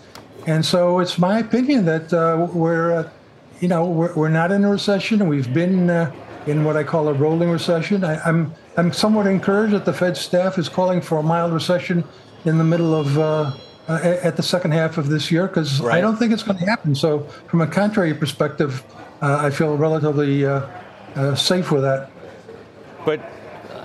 And 0.48 0.65
so 0.65 1.00
it's 1.00 1.17
my 1.17 1.39
opinion 1.39 1.86
that 1.86 2.13
uh, 2.13 2.48
we're, 2.52 2.91
uh, 2.91 3.10
you 3.60 3.67
know, 3.67 3.86
we're, 3.86 4.13
we're 4.15 4.30
not 4.30 4.52
in 4.52 4.63
a 4.63 4.70
recession. 4.70 5.28
We've 5.28 5.54
been 5.54 5.89
uh, 5.89 6.12
in 6.47 6.63
what 6.63 6.75
I 6.75 6.84
call 6.84 7.08
a 7.08 7.13
rolling 7.13 7.49
recession. 7.49 8.04
I, 8.04 8.19
I'm 8.21 8.54
I'm 8.77 8.93
somewhat 8.93 9.27
encouraged 9.27 9.73
that 9.73 9.86
the 9.86 9.93
Fed 9.93 10.17
staff 10.17 10.58
is 10.58 10.69
calling 10.69 11.01
for 11.01 11.17
a 11.17 11.23
mild 11.23 11.54
recession 11.54 12.04
in 12.45 12.58
the 12.58 12.63
middle 12.63 12.95
of 12.95 13.17
uh, 13.17 13.51
uh, 13.88 14.17
at 14.23 14.38
the 14.38 14.43
second 14.43 14.71
half 14.71 14.97
of 14.97 15.10
this 15.10 15.32
year 15.32 15.47
because 15.47 15.82
right. 15.82 15.97
I 15.97 16.01
don't 16.01 16.17
think 16.17 16.32
it's 16.32 16.43
going 16.43 16.58
to 16.58 16.65
happen. 16.65 16.95
So, 16.95 17.19
from 17.47 17.62
a 17.62 17.67
contrary 17.67 18.13
perspective, 18.13 18.84
uh, 19.21 19.38
I 19.41 19.49
feel 19.49 19.75
relatively 19.77 20.45
uh, 20.45 20.67
uh, 21.15 21.36
safe 21.36 21.71
with 21.71 21.84
that. 21.84 22.10
But 23.06 23.21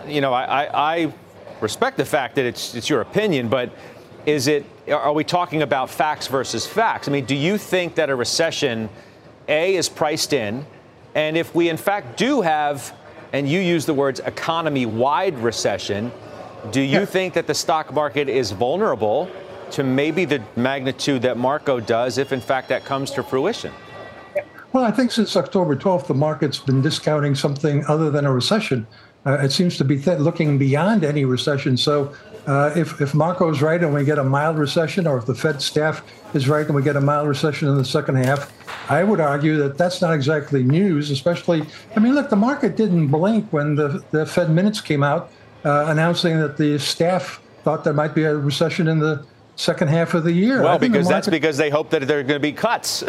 you 0.07 0.21
know, 0.21 0.33
I, 0.33 0.69
I 0.73 1.12
respect 1.61 1.97
the 1.97 2.05
fact 2.05 2.37
that 2.37 2.45
it's 2.45 2.75
it's 2.75 2.88
your 2.88 3.01
opinion, 3.01 3.49
but 3.49 3.73
is 4.25 4.47
it? 4.47 4.64
Are 4.88 5.12
we 5.12 5.25
talking 5.25 5.62
about 5.62 5.90
facts 5.90 6.29
versus 6.29 6.64
facts? 6.64 7.09
I 7.09 7.11
mean, 7.11 7.25
do 7.25 7.35
you 7.35 7.59
think 7.59 7.97
that 7.97 8.09
a 8.09 8.14
recession, 8.14 8.88
a, 9.49 9.75
is 9.75 9.88
priced 9.88 10.33
in, 10.33 10.64
and 11.17 11.37
if 11.37 11.53
we 11.53 11.69
in 11.69 11.77
fact 11.77 12.17
do 12.17 12.43
have 12.43 12.95
and 13.33 13.49
you 13.49 13.61
use 13.61 13.87
the 13.87 13.95
words 13.95 14.21
economy 14.21 14.87
wide 14.87 15.39
recession. 15.39 16.13
Do 16.71 16.81
you 16.81 17.01
yeah. 17.01 17.05
think 17.05 17.35
that 17.35 17.47
the 17.47 17.55
stock 17.55 17.93
market 17.93 18.29
is 18.29 18.51
vulnerable 18.53 19.31
to 19.73 19.83
maybe 19.83 20.25
the 20.25 20.43
magnitude 20.57 21.23
that 21.23 21.37
Marko 21.37 21.81
does 21.81 22.19
if, 22.19 22.33
in 22.33 22.41
fact, 22.41 22.69
that 22.69 22.85
comes 22.85 23.11
to 23.13 23.23
fruition? 23.23 23.73
Well, 24.73 24.85
I 24.85 24.91
think 24.91 25.11
since 25.11 25.37
October 25.37 25.75
12th, 25.75 26.07
the 26.07 26.15
market's 26.15 26.59
been 26.59 26.83
discounting 26.83 27.35
something 27.35 27.85
other 27.87 28.11
than 28.11 28.27
a 28.27 28.33
recession. 28.33 28.87
Uh, 29.25 29.39
it 29.39 29.51
seems 29.51 29.77
to 29.79 29.85
be 29.85 30.01
th- 30.01 30.19
looking 30.19 30.59
beyond 30.59 31.05
any 31.05 31.25
recession. 31.25 31.77
So, 31.77 32.15
uh, 32.47 32.73
if, 32.77 33.01
if 33.01 33.15
Marko 33.15 33.51
is 33.51 33.61
right 33.61 33.83
and 33.83 33.93
we 33.93 34.05
get 34.05 34.19
a 34.19 34.25
mild 34.25 34.59
recession, 34.59 35.07
or 35.07 35.19
if 35.19 35.27
the 35.27 35.35
Fed 35.35 35.61
staff 35.61 36.03
is 36.35 36.49
right 36.49 36.65
and 36.65 36.75
we 36.75 36.83
get 36.83 36.97
a 36.97 37.01
mild 37.01 37.29
recession 37.29 37.69
in 37.69 37.77
the 37.77 37.85
second 37.85 38.17
half, 38.17 38.53
I 38.91 39.03
would 39.03 39.21
argue 39.21 39.57
that 39.59 39.77
that's 39.77 40.01
not 40.01 40.15
exactly 40.15 40.63
news, 40.63 41.11
especially. 41.11 41.65
I 41.97 42.01
mean, 42.01 42.15
look, 42.15 42.31
the 42.31 42.37
market 42.37 42.77
didn't 42.77 43.09
blink 43.09 43.53
when 43.53 43.75
the, 43.75 44.05
the 44.13 44.25
Fed 44.25 44.51
minutes 44.51 44.81
came 44.81 45.03
out 45.03 45.31
uh, 45.65 45.87
announcing 45.89 46.39
that 46.39 46.57
the 46.57 46.79
staff 46.79 47.41
thought 47.65 47.83
there 47.83 47.93
might 47.93 48.15
be 48.15 48.23
a 48.23 48.37
recession 48.37 48.87
in 48.87 49.01
the 49.01 49.27
second 49.57 49.89
half 49.89 50.15
of 50.15 50.23
the 50.23 50.33
year. 50.33 50.63
Well, 50.63 50.79
because 50.79 51.07
market, 51.07 51.15
that's 51.15 51.29
because 51.29 51.57
they 51.57 51.71
hope 51.71 51.91
that 51.91 52.07
there 52.07 52.21
are 52.21 52.23
going 52.23 52.37
to 52.37 52.41
be 52.41 52.53
cuts. 52.53 53.03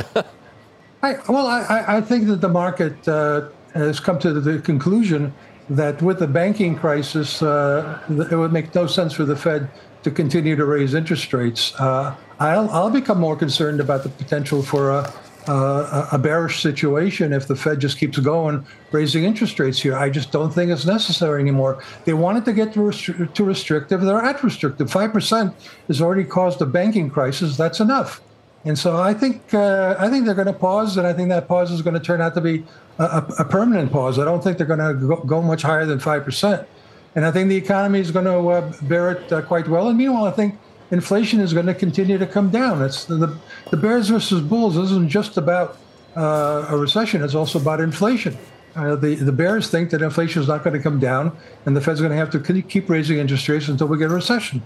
I, 1.03 1.17
well, 1.29 1.45
I, 1.45 1.97
I, 1.97 2.01
think 2.01 2.25
that 2.25 2.41
the 2.41 2.49
market 2.49 3.07
uh, 3.07 3.49
has 3.75 3.99
come 3.99 4.17
to 4.17 4.33
the 4.33 4.59
conclusion 4.59 5.31
that 5.69 6.01
with 6.01 6.19
the 6.19 6.27
banking 6.27 6.75
crisis, 6.75 7.41
uh, 7.41 7.99
it 8.09 8.35
would 8.35 8.53
make 8.53 8.73
no 8.73 8.87
sense 8.87 9.13
for 9.13 9.25
the 9.25 9.35
Fed 9.35 9.69
to 10.03 10.11
continue 10.11 10.55
to 10.55 10.65
raise 10.65 10.93
interest 10.93 11.33
rates. 11.33 11.73
Uh, 11.79 12.15
I'll, 12.39 12.69
I'll 12.69 12.89
become 12.89 13.19
more 13.19 13.35
concerned 13.35 13.79
about 13.79 14.03
the 14.03 14.09
potential 14.09 14.61
for 14.61 14.91
a 14.91 15.13
uh, 15.47 16.07
a 16.11 16.17
bearish 16.17 16.61
situation 16.61 17.31
if 17.33 17.47
the 17.47 17.55
Fed 17.55 17.79
just 17.79 17.97
keeps 17.97 18.19
going 18.19 18.65
raising 18.91 19.23
interest 19.23 19.59
rates 19.59 19.81
here. 19.81 19.95
I 19.95 20.09
just 20.09 20.31
don't 20.31 20.53
think 20.53 20.71
it's 20.71 20.85
necessary 20.85 21.41
anymore. 21.41 21.81
They 22.05 22.13
wanted 22.13 22.45
to 22.45 22.53
get 22.53 22.73
to, 22.73 22.79
restri- 22.79 23.47
restrictive. 23.47 24.01
They're 24.01 24.21
at 24.21 24.43
restrictive. 24.43 24.89
5% 24.89 25.53
has 25.87 26.01
already 26.01 26.25
caused 26.25 26.61
a 26.61 26.65
banking 26.65 27.09
crisis. 27.09 27.57
That's 27.57 27.79
enough. 27.79 28.21
And 28.65 28.77
so 28.77 28.97
I 28.97 29.13
think 29.13 29.53
uh, 29.53 29.95
I 29.97 30.09
think 30.09 30.25
they're 30.25 30.35
going 30.35 30.47
to 30.47 30.53
pause, 30.53 30.97
and 30.97 31.07
I 31.07 31.13
think 31.13 31.29
that 31.29 31.47
pause 31.47 31.71
is 31.71 31.81
going 31.81 31.93
to 31.93 32.01
turn 32.01 32.19
out 32.19 32.33
to 32.33 32.41
be 32.41 32.65
a, 32.99 33.25
a 33.39 33.45
permanent 33.45 33.91
pause. 33.91 34.19
I 34.19 34.25
don't 34.25 34.43
think 34.43 34.57
they're 34.57 34.67
going 34.67 34.79
to 34.79 35.21
go, 35.25 35.41
much 35.41 35.61
higher 35.61 35.85
than 35.85 35.99
five 35.99 36.23
percent, 36.23 36.67
and 37.15 37.25
I 37.25 37.31
think 37.31 37.49
the 37.49 37.55
economy 37.55 37.99
is 37.99 38.11
going 38.11 38.25
to 38.25 38.49
uh, 38.49 38.73
bear 38.83 39.11
it 39.11 39.31
uh, 39.31 39.41
quite 39.41 39.67
well. 39.67 39.89
And 39.89 39.97
meanwhile, 39.97 40.25
I 40.25 40.31
think 40.31 40.57
inflation 40.91 41.39
is 41.39 41.53
going 41.53 41.65
to 41.65 41.73
continue 41.73 42.17
to 42.17 42.27
come 42.27 42.49
down. 42.49 42.81
It's 42.81 43.05
the, 43.05 43.37
the 43.69 43.77
Bears 43.77 44.09
versus 44.09 44.41
Bulls 44.41 44.77
isn't 44.77 45.09
just 45.09 45.37
about 45.37 45.77
uh, 46.15 46.65
a 46.69 46.77
recession, 46.77 47.23
it's 47.23 47.35
also 47.35 47.59
about 47.59 47.79
inflation. 47.79 48.37
Uh, 48.75 48.95
the, 48.95 49.15
the 49.15 49.31
Bears 49.31 49.69
think 49.69 49.89
that 49.89 50.03
inflation 50.03 50.39
is 50.39 50.47
not 50.47 50.63
going 50.63 50.75
to 50.75 50.81
come 50.81 50.99
down 50.99 51.35
and 51.65 51.75
the 51.75 51.81
Fed's 51.81 51.99
going 51.99 52.11
to 52.11 52.17
have 52.17 52.29
to 52.29 52.61
keep 52.61 52.87
raising 52.89 53.17
interest 53.17 53.49
rates 53.49 53.67
until 53.69 53.87
we 53.87 53.97
get 53.97 54.11
a 54.11 54.13
recession. 54.13 54.61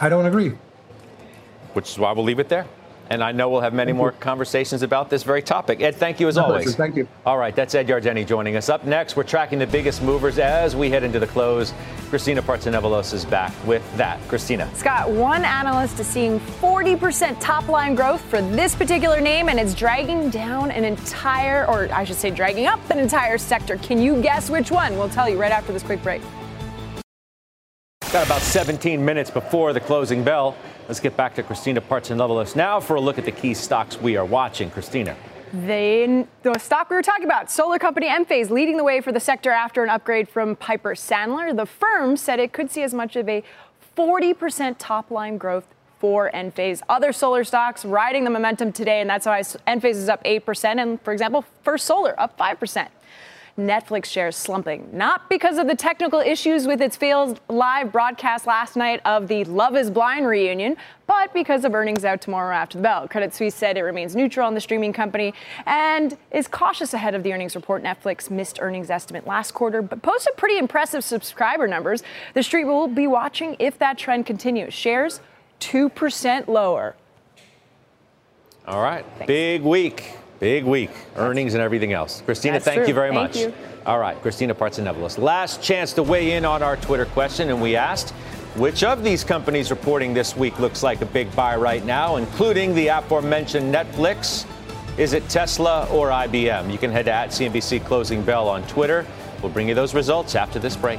I 0.00 0.08
don't 0.08 0.26
agree. 0.26 0.52
Which 1.72 1.90
is 1.90 1.98
why 1.98 2.12
we'll 2.12 2.24
leave 2.24 2.38
it 2.38 2.48
there. 2.48 2.66
And 3.10 3.24
I 3.24 3.32
know 3.32 3.48
we'll 3.48 3.62
have 3.62 3.72
many 3.72 3.92
more 3.92 4.12
conversations 4.12 4.82
about 4.82 5.08
this 5.08 5.22
very 5.22 5.40
topic. 5.40 5.80
Ed, 5.80 5.96
thank 5.96 6.20
you 6.20 6.28
as 6.28 6.36
always. 6.36 6.76
Thank 6.76 6.94
you. 6.96 7.08
All 7.24 7.38
right, 7.38 7.56
that's 7.56 7.74
Ed 7.74 7.86
Yardeni 7.86 8.26
joining 8.26 8.56
us. 8.56 8.68
Up 8.68 8.84
next, 8.84 9.16
we're 9.16 9.22
tracking 9.22 9.58
the 9.58 9.66
biggest 9.66 10.02
movers 10.02 10.38
as 10.38 10.76
we 10.76 10.90
head 10.90 11.02
into 11.02 11.18
the 11.18 11.26
close. 11.26 11.72
Christina 12.10 12.42
Partsinevelos 12.42 13.14
is 13.14 13.24
back 13.24 13.52
with 13.66 13.82
that. 13.96 14.20
Christina. 14.28 14.70
Scott, 14.74 15.10
one 15.10 15.44
analyst 15.44 15.98
is 16.00 16.06
seeing 16.06 16.38
40% 16.38 17.36
top 17.40 17.68
line 17.68 17.94
growth 17.94 18.20
for 18.20 18.42
this 18.42 18.74
particular 18.74 19.20
name, 19.20 19.48
and 19.48 19.58
it's 19.58 19.74
dragging 19.74 20.28
down 20.28 20.70
an 20.70 20.84
entire, 20.84 21.66
or 21.66 21.88
I 21.92 22.04
should 22.04 22.16
say, 22.16 22.30
dragging 22.30 22.66
up 22.66 22.78
an 22.90 22.98
entire 22.98 23.38
sector. 23.38 23.76
Can 23.78 24.02
you 24.02 24.20
guess 24.20 24.50
which 24.50 24.70
one? 24.70 24.98
We'll 24.98 25.08
tell 25.08 25.28
you 25.28 25.40
right 25.40 25.52
after 25.52 25.72
this 25.72 25.82
quick 25.82 26.02
break. 26.02 26.20
Got 28.12 28.24
about 28.24 28.40
17 28.40 29.04
minutes 29.04 29.30
before 29.30 29.74
the 29.74 29.80
closing 29.80 30.24
bell. 30.24 30.56
Let's 30.88 31.00
get 31.00 31.18
back 31.18 31.34
to 31.34 31.42
Christina 31.42 31.82
Partsinevelos 31.82 32.56
now 32.56 32.80
for 32.80 32.96
a 32.96 33.00
look 33.00 33.18
at 33.18 33.26
the 33.26 33.30
key 33.30 33.52
stocks 33.52 34.00
we 34.00 34.16
are 34.16 34.24
watching. 34.24 34.70
Christina. 34.70 35.14
the 36.42 36.58
stock 36.58 36.88
we 36.88 36.96
were 36.96 37.02
talking 37.02 37.26
about, 37.26 37.50
solar 37.50 37.78
company 37.78 38.08
Enphase, 38.08 38.48
leading 38.48 38.78
the 38.78 38.84
way 38.84 39.02
for 39.02 39.12
the 39.12 39.20
sector 39.20 39.50
after 39.50 39.84
an 39.84 39.90
upgrade 39.90 40.30
from 40.30 40.56
Piper 40.56 40.94
Sandler. 40.94 41.54
The 41.54 41.66
firm 41.66 42.16
said 42.16 42.40
it 42.40 42.54
could 42.54 42.70
see 42.70 42.82
as 42.82 42.94
much 42.94 43.16
of 43.16 43.28
a 43.28 43.44
40% 43.98 44.76
top 44.78 45.10
line 45.10 45.36
growth 45.36 45.66
for 45.98 46.30
Enphase. 46.32 46.80
Other 46.88 47.12
solar 47.12 47.44
stocks 47.44 47.84
riding 47.84 48.24
the 48.24 48.30
momentum 48.30 48.72
today, 48.72 49.02
and 49.02 49.10
that's 49.10 49.26
why 49.26 49.40
Enphase 49.40 49.90
is 49.90 50.08
up 50.08 50.24
8%. 50.24 50.80
And 50.80 50.98
for 51.02 51.12
example, 51.12 51.44
First 51.64 51.84
Solar 51.84 52.18
up 52.18 52.38
5%. 52.38 52.88
Netflix 53.58 54.04
shares 54.06 54.36
slumping, 54.36 54.88
not 54.92 55.28
because 55.28 55.58
of 55.58 55.66
the 55.66 55.74
technical 55.74 56.20
issues 56.20 56.66
with 56.68 56.80
its 56.80 56.96
failed 56.96 57.40
live 57.48 57.90
broadcast 57.90 58.46
last 58.46 58.76
night 58.76 59.00
of 59.04 59.26
the 59.26 59.42
Love 59.44 59.76
is 59.76 59.90
Blind 59.90 60.26
reunion, 60.26 60.76
but 61.08 61.32
because 61.34 61.64
of 61.64 61.74
earnings 61.74 62.04
out 62.04 62.20
tomorrow 62.20 62.54
after 62.54 62.78
the 62.78 62.82
bell. 62.82 63.08
Credit 63.08 63.34
Suisse 63.34 63.56
said 63.56 63.76
it 63.76 63.82
remains 63.82 64.14
neutral 64.14 64.46
on 64.46 64.54
the 64.54 64.60
streaming 64.60 64.92
company 64.92 65.34
and 65.66 66.16
is 66.30 66.46
cautious 66.46 66.94
ahead 66.94 67.16
of 67.16 67.24
the 67.24 67.32
earnings 67.32 67.56
report. 67.56 67.82
Netflix 67.82 68.30
missed 68.30 68.58
earnings 68.62 68.90
estimate 68.90 69.26
last 69.26 69.52
quarter, 69.52 69.82
but 69.82 70.02
posted 70.02 70.36
pretty 70.36 70.56
impressive 70.56 71.02
subscriber 71.02 71.66
numbers. 71.66 72.04
The 72.34 72.44
street 72.44 72.64
will 72.64 72.86
be 72.86 73.08
watching 73.08 73.56
if 73.58 73.76
that 73.80 73.98
trend 73.98 74.24
continues. 74.24 74.72
Shares 74.72 75.20
2% 75.58 76.46
lower. 76.46 76.94
All 78.68 78.82
right. 78.82 79.04
Thanks. 79.16 79.26
Big 79.26 79.62
week. 79.62 80.12
Big 80.40 80.64
week. 80.64 80.90
Earnings 81.16 81.54
and 81.54 81.62
everything 81.62 81.92
else. 81.92 82.22
Christina, 82.24 82.54
That's 82.54 82.64
thank 82.64 82.78
true. 82.78 82.88
you 82.88 82.94
very 82.94 83.10
thank 83.10 83.34
much. 83.34 83.36
You. 83.36 83.52
All 83.86 83.98
right. 83.98 84.20
Christina 84.22 84.54
Partsinevelos. 84.54 85.18
Last 85.18 85.62
chance 85.62 85.92
to 85.94 86.02
weigh 86.02 86.32
in 86.32 86.44
on 86.44 86.62
our 86.62 86.76
Twitter 86.76 87.06
question, 87.06 87.48
and 87.48 87.60
we 87.60 87.74
asked 87.74 88.10
which 88.56 88.82
of 88.84 89.02
these 89.02 89.24
companies 89.24 89.70
reporting 89.70 90.14
this 90.14 90.36
week 90.36 90.58
looks 90.58 90.82
like 90.82 91.00
a 91.00 91.06
big 91.06 91.34
buy 91.34 91.56
right 91.56 91.84
now, 91.84 92.16
including 92.16 92.74
the 92.74 92.88
aforementioned 92.88 93.74
Netflix. 93.74 94.46
Is 94.96 95.12
it 95.12 95.28
Tesla 95.28 95.86
or 95.92 96.08
IBM? 96.08 96.70
You 96.72 96.78
can 96.78 96.90
head 96.90 97.04
to 97.04 97.12
at 97.12 97.30
CNBC 97.30 97.84
Closing 97.84 98.22
Bell 98.22 98.48
on 98.48 98.64
Twitter. 98.66 99.06
We'll 99.42 99.52
bring 99.52 99.68
you 99.68 99.74
those 99.74 99.94
results 99.94 100.34
after 100.34 100.58
this 100.58 100.76
break. 100.76 100.98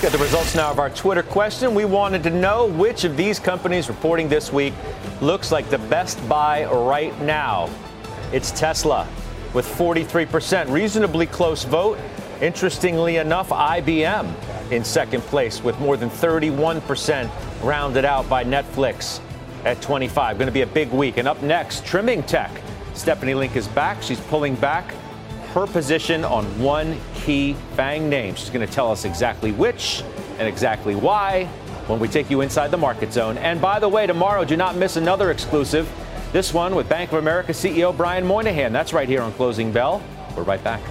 Get 0.00 0.12
the 0.12 0.18
results 0.18 0.54
now 0.54 0.70
of 0.70 0.78
our 0.78 0.90
Twitter 0.90 1.24
question. 1.24 1.74
We 1.74 1.84
wanted 1.84 2.22
to 2.22 2.30
know 2.30 2.66
which 2.66 3.02
of 3.02 3.16
these 3.16 3.40
companies 3.40 3.88
reporting 3.88 4.28
this 4.28 4.52
week 4.52 4.72
looks 5.20 5.50
like 5.50 5.70
the 5.70 5.78
best 5.78 6.16
buy 6.28 6.66
right 6.66 7.20
now. 7.22 7.68
It's 8.32 8.52
Tesla 8.52 9.08
with 9.54 9.66
43%, 9.66 10.70
reasonably 10.70 11.26
close 11.26 11.64
vote. 11.64 11.98
Interestingly 12.40 13.16
enough, 13.16 13.48
IBM 13.48 14.70
in 14.70 14.84
second 14.84 15.22
place 15.22 15.64
with 15.64 15.76
more 15.80 15.96
than 15.96 16.10
31%, 16.10 17.28
rounded 17.64 18.04
out 18.04 18.28
by 18.28 18.44
Netflix 18.44 19.18
at 19.64 19.82
25. 19.82 20.38
Going 20.38 20.46
to 20.46 20.52
be 20.52 20.62
a 20.62 20.66
big 20.66 20.92
week. 20.92 21.16
And 21.16 21.26
up 21.26 21.42
next, 21.42 21.84
trimming 21.84 22.22
tech. 22.22 22.52
Stephanie 22.94 23.34
Link 23.34 23.56
is 23.56 23.66
back. 23.66 24.00
She's 24.00 24.20
pulling 24.20 24.54
back 24.54 24.94
her 25.54 25.66
position 25.66 26.24
on 26.24 26.44
one 26.60 26.98
key 27.14 27.54
FANG 27.74 28.08
name. 28.08 28.34
She's 28.34 28.50
going 28.50 28.66
to 28.66 28.72
tell 28.72 28.90
us 28.90 29.04
exactly 29.04 29.52
which 29.52 30.02
and 30.38 30.46
exactly 30.46 30.94
why 30.94 31.44
when 31.86 31.98
we 31.98 32.08
take 32.08 32.30
you 32.30 32.42
inside 32.42 32.70
the 32.70 32.76
market 32.76 33.12
zone. 33.12 33.38
And 33.38 33.60
by 33.60 33.78
the 33.80 33.88
way, 33.88 34.06
tomorrow, 34.06 34.44
do 34.44 34.56
not 34.56 34.76
miss 34.76 34.96
another 34.96 35.30
exclusive. 35.30 35.90
This 36.32 36.52
one 36.52 36.74
with 36.74 36.88
Bank 36.88 37.12
of 37.12 37.18
America 37.18 37.52
CEO 37.52 37.96
Brian 37.96 38.26
Moynihan. 38.26 38.72
That's 38.72 38.92
right 38.92 39.08
here 39.08 39.22
on 39.22 39.32
Closing 39.32 39.72
Bell. 39.72 40.02
We're 40.36 40.42
right 40.42 40.62
back. 40.62 40.82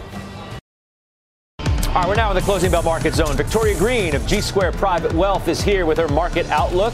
All 1.60 2.03
right, 2.03 2.08
we're 2.08 2.16
now 2.16 2.30
in 2.32 2.36
the 2.36 2.41
Closing 2.41 2.72
Bell 2.72 2.84
market 2.84 3.14
zone. 3.14 3.36
Victoria 3.38 3.78
Greene 3.78 4.16
of 4.16 4.26
G 4.28 4.41
Square 4.41 4.74
Private 4.74 5.14
Wealth 5.14 5.47
is 5.47 5.62
here 5.62 5.86
with 5.86 5.97
her 5.99 6.08
market 6.08 6.47
outlook. 6.47 6.93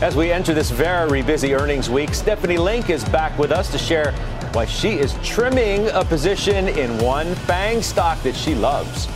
As 0.00 0.16
we 0.16 0.32
enter 0.32 0.52
this 0.52 0.70
very 0.70 1.22
busy 1.22 1.54
earnings 1.54 1.88
week, 1.88 2.12
Stephanie 2.12 2.58
Link 2.58 2.90
is 2.90 3.04
back 3.04 3.38
with 3.38 3.52
us 3.52 3.70
to 3.70 3.78
share 3.78 4.12
why 4.52 4.66
she 4.66 4.98
is 4.98 5.14
trimming 5.22 5.88
a 5.88 6.04
position 6.04 6.68
in 6.68 6.96
one 6.98 7.34
FANG 7.34 7.82
stock 7.82 8.22
that 8.22 8.36
she 8.36 8.54
loves. 8.54 9.08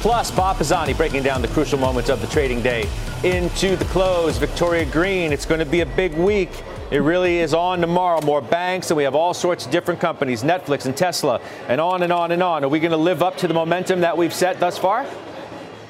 Plus, 0.00 0.30
Bob 0.30 0.58
Pisani 0.58 0.92
breaking 0.94 1.22
down 1.22 1.42
the 1.42 1.48
crucial 1.48 1.78
moments 1.78 2.10
of 2.10 2.20
the 2.20 2.26
trading 2.28 2.62
day 2.62 2.88
into 3.24 3.74
the 3.74 3.84
close. 3.86 4.36
Victoria 4.36 4.84
Greene, 4.84 5.32
it's 5.32 5.46
going 5.46 5.60
to 5.60 5.66
be 5.66 5.80
a 5.80 5.86
big 5.86 6.14
week. 6.14 6.50
It 6.90 6.98
really 6.98 7.38
is 7.38 7.54
on 7.54 7.80
tomorrow. 7.80 8.20
More 8.20 8.42
banks, 8.42 8.90
and 8.90 8.96
we 8.96 9.02
have 9.04 9.14
all 9.14 9.34
sorts 9.34 9.64
of 9.64 9.72
different 9.72 10.00
companies 10.00 10.42
Netflix 10.42 10.84
and 10.84 10.96
Tesla, 10.96 11.40
and 11.68 11.80
on 11.80 12.02
and 12.02 12.12
on 12.12 12.32
and 12.32 12.42
on. 12.42 12.62
Are 12.62 12.68
we 12.68 12.78
going 12.78 12.90
to 12.90 12.96
live 12.96 13.22
up 13.22 13.36
to 13.38 13.48
the 13.48 13.54
momentum 13.54 14.00
that 14.02 14.16
we've 14.16 14.34
set 14.34 14.60
thus 14.60 14.76
far? 14.76 15.06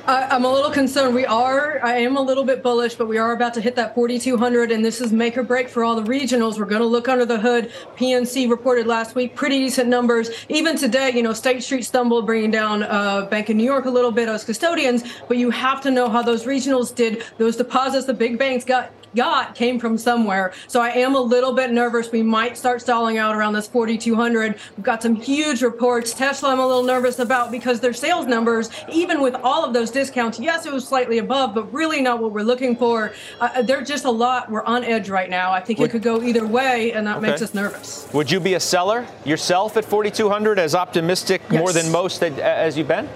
I'm 0.07 0.44
a 0.44 0.52
little 0.52 0.70
concerned. 0.70 1.14
We 1.14 1.24
are, 1.24 1.82
I 1.82 1.96
am 1.96 2.18
a 2.18 2.20
little 2.20 2.44
bit 2.44 2.62
bullish, 2.62 2.94
but 2.94 3.09
we 3.09 3.16
are 3.16 3.32
about 3.32 3.55
to 3.55 3.62
hit 3.62 3.74
that 3.76 3.94
4,200, 3.94 4.70
and 4.70 4.84
this 4.84 5.00
is 5.00 5.14
make 5.14 5.38
or 5.38 5.42
break 5.42 5.66
for 5.66 5.82
all 5.82 5.96
the 5.98 6.02
regionals. 6.02 6.59
We're 6.59 6.66
going 6.66 6.82
to 6.82 6.86
look 6.86 7.09
under 7.09 7.24
the 7.24 7.40
hood. 7.40 7.72
PNC 7.96 8.50
reported 8.50 8.86
last 8.86 9.14
week 9.14 9.34
pretty 9.34 9.61
decent 9.61 9.88
numbers. 9.88 10.28
Even 10.50 10.76
today, 10.76 11.12
you 11.14 11.22
know, 11.22 11.32
State 11.32 11.62
Street 11.62 11.86
stumbled, 11.86 12.26
bringing 12.26 12.50
down 12.50 12.82
uh, 12.82 13.24
Bank 13.30 13.48
of 13.48 13.57
New 13.57 13.64
York 13.64 13.86
a 13.86 13.90
little 13.90 14.12
bit 14.12 14.28
as 14.28 14.44
custodians, 14.44 15.05
but 15.26 15.38
you 15.38 15.48
have 15.48 15.80
to 15.80 15.90
know 15.90 16.11
how 16.11 16.20
those 16.20 16.44
regionals 16.44 16.94
did. 16.94 17.24
Those 17.38 17.57
deposits 17.57 18.05
the 18.05 18.12
big 18.12 18.38
banks 18.38 18.62
got 18.62 18.92
got 19.14 19.54
came 19.54 19.78
from 19.78 19.96
somewhere. 19.98 20.52
So 20.66 20.80
I 20.80 20.90
am 20.90 21.14
a 21.14 21.20
little 21.20 21.52
bit 21.52 21.70
nervous. 21.70 22.10
We 22.10 22.22
might 22.22 22.56
start 22.56 22.80
stalling 22.80 23.18
out 23.18 23.34
around 23.34 23.54
this 23.54 23.66
4,200. 23.68 24.58
We've 24.76 24.84
got 24.84 25.02
some 25.02 25.14
huge 25.14 25.62
reports. 25.62 26.12
Tesla, 26.14 26.50
I'm 26.50 26.60
a 26.60 26.66
little 26.66 26.82
nervous 26.82 27.18
about 27.18 27.50
because 27.50 27.80
their 27.80 27.92
sales 27.92 28.26
numbers, 28.26 28.70
even 28.90 29.20
with 29.20 29.34
all 29.36 29.64
of 29.64 29.72
those 29.72 29.90
discounts, 29.90 30.38
yes, 30.38 30.66
it 30.66 30.72
was 30.72 30.86
slightly 30.86 31.18
above, 31.18 31.54
but 31.54 31.72
really 31.72 32.00
not 32.00 32.20
what 32.20 32.32
we're 32.32 32.42
looking 32.42 32.76
for. 32.76 33.12
Uh, 33.40 33.62
they're 33.62 33.82
just 33.82 34.04
a 34.04 34.10
lot. 34.10 34.50
We're 34.50 34.64
on 34.64 34.84
edge 34.84 35.08
right 35.08 35.30
now. 35.30 35.52
I 35.52 35.60
think 35.60 35.78
Would, 35.78 35.90
it 35.90 35.92
could 35.92 36.02
go 36.02 36.22
either 36.22 36.46
way, 36.46 36.92
and 36.92 37.06
that 37.06 37.18
okay. 37.18 37.28
makes 37.28 37.42
us 37.42 37.54
nervous. 37.54 38.08
Would 38.12 38.30
you 38.30 38.40
be 38.40 38.54
a 38.54 38.60
seller 38.60 39.06
yourself 39.24 39.76
at 39.76 39.84
4,200 39.84 40.58
as 40.58 40.74
optimistic 40.74 41.42
yes. 41.50 41.58
more 41.58 41.72
than 41.72 41.90
most 41.90 42.22
as 42.22 42.76
you've 42.76 42.88
been? 42.88 43.08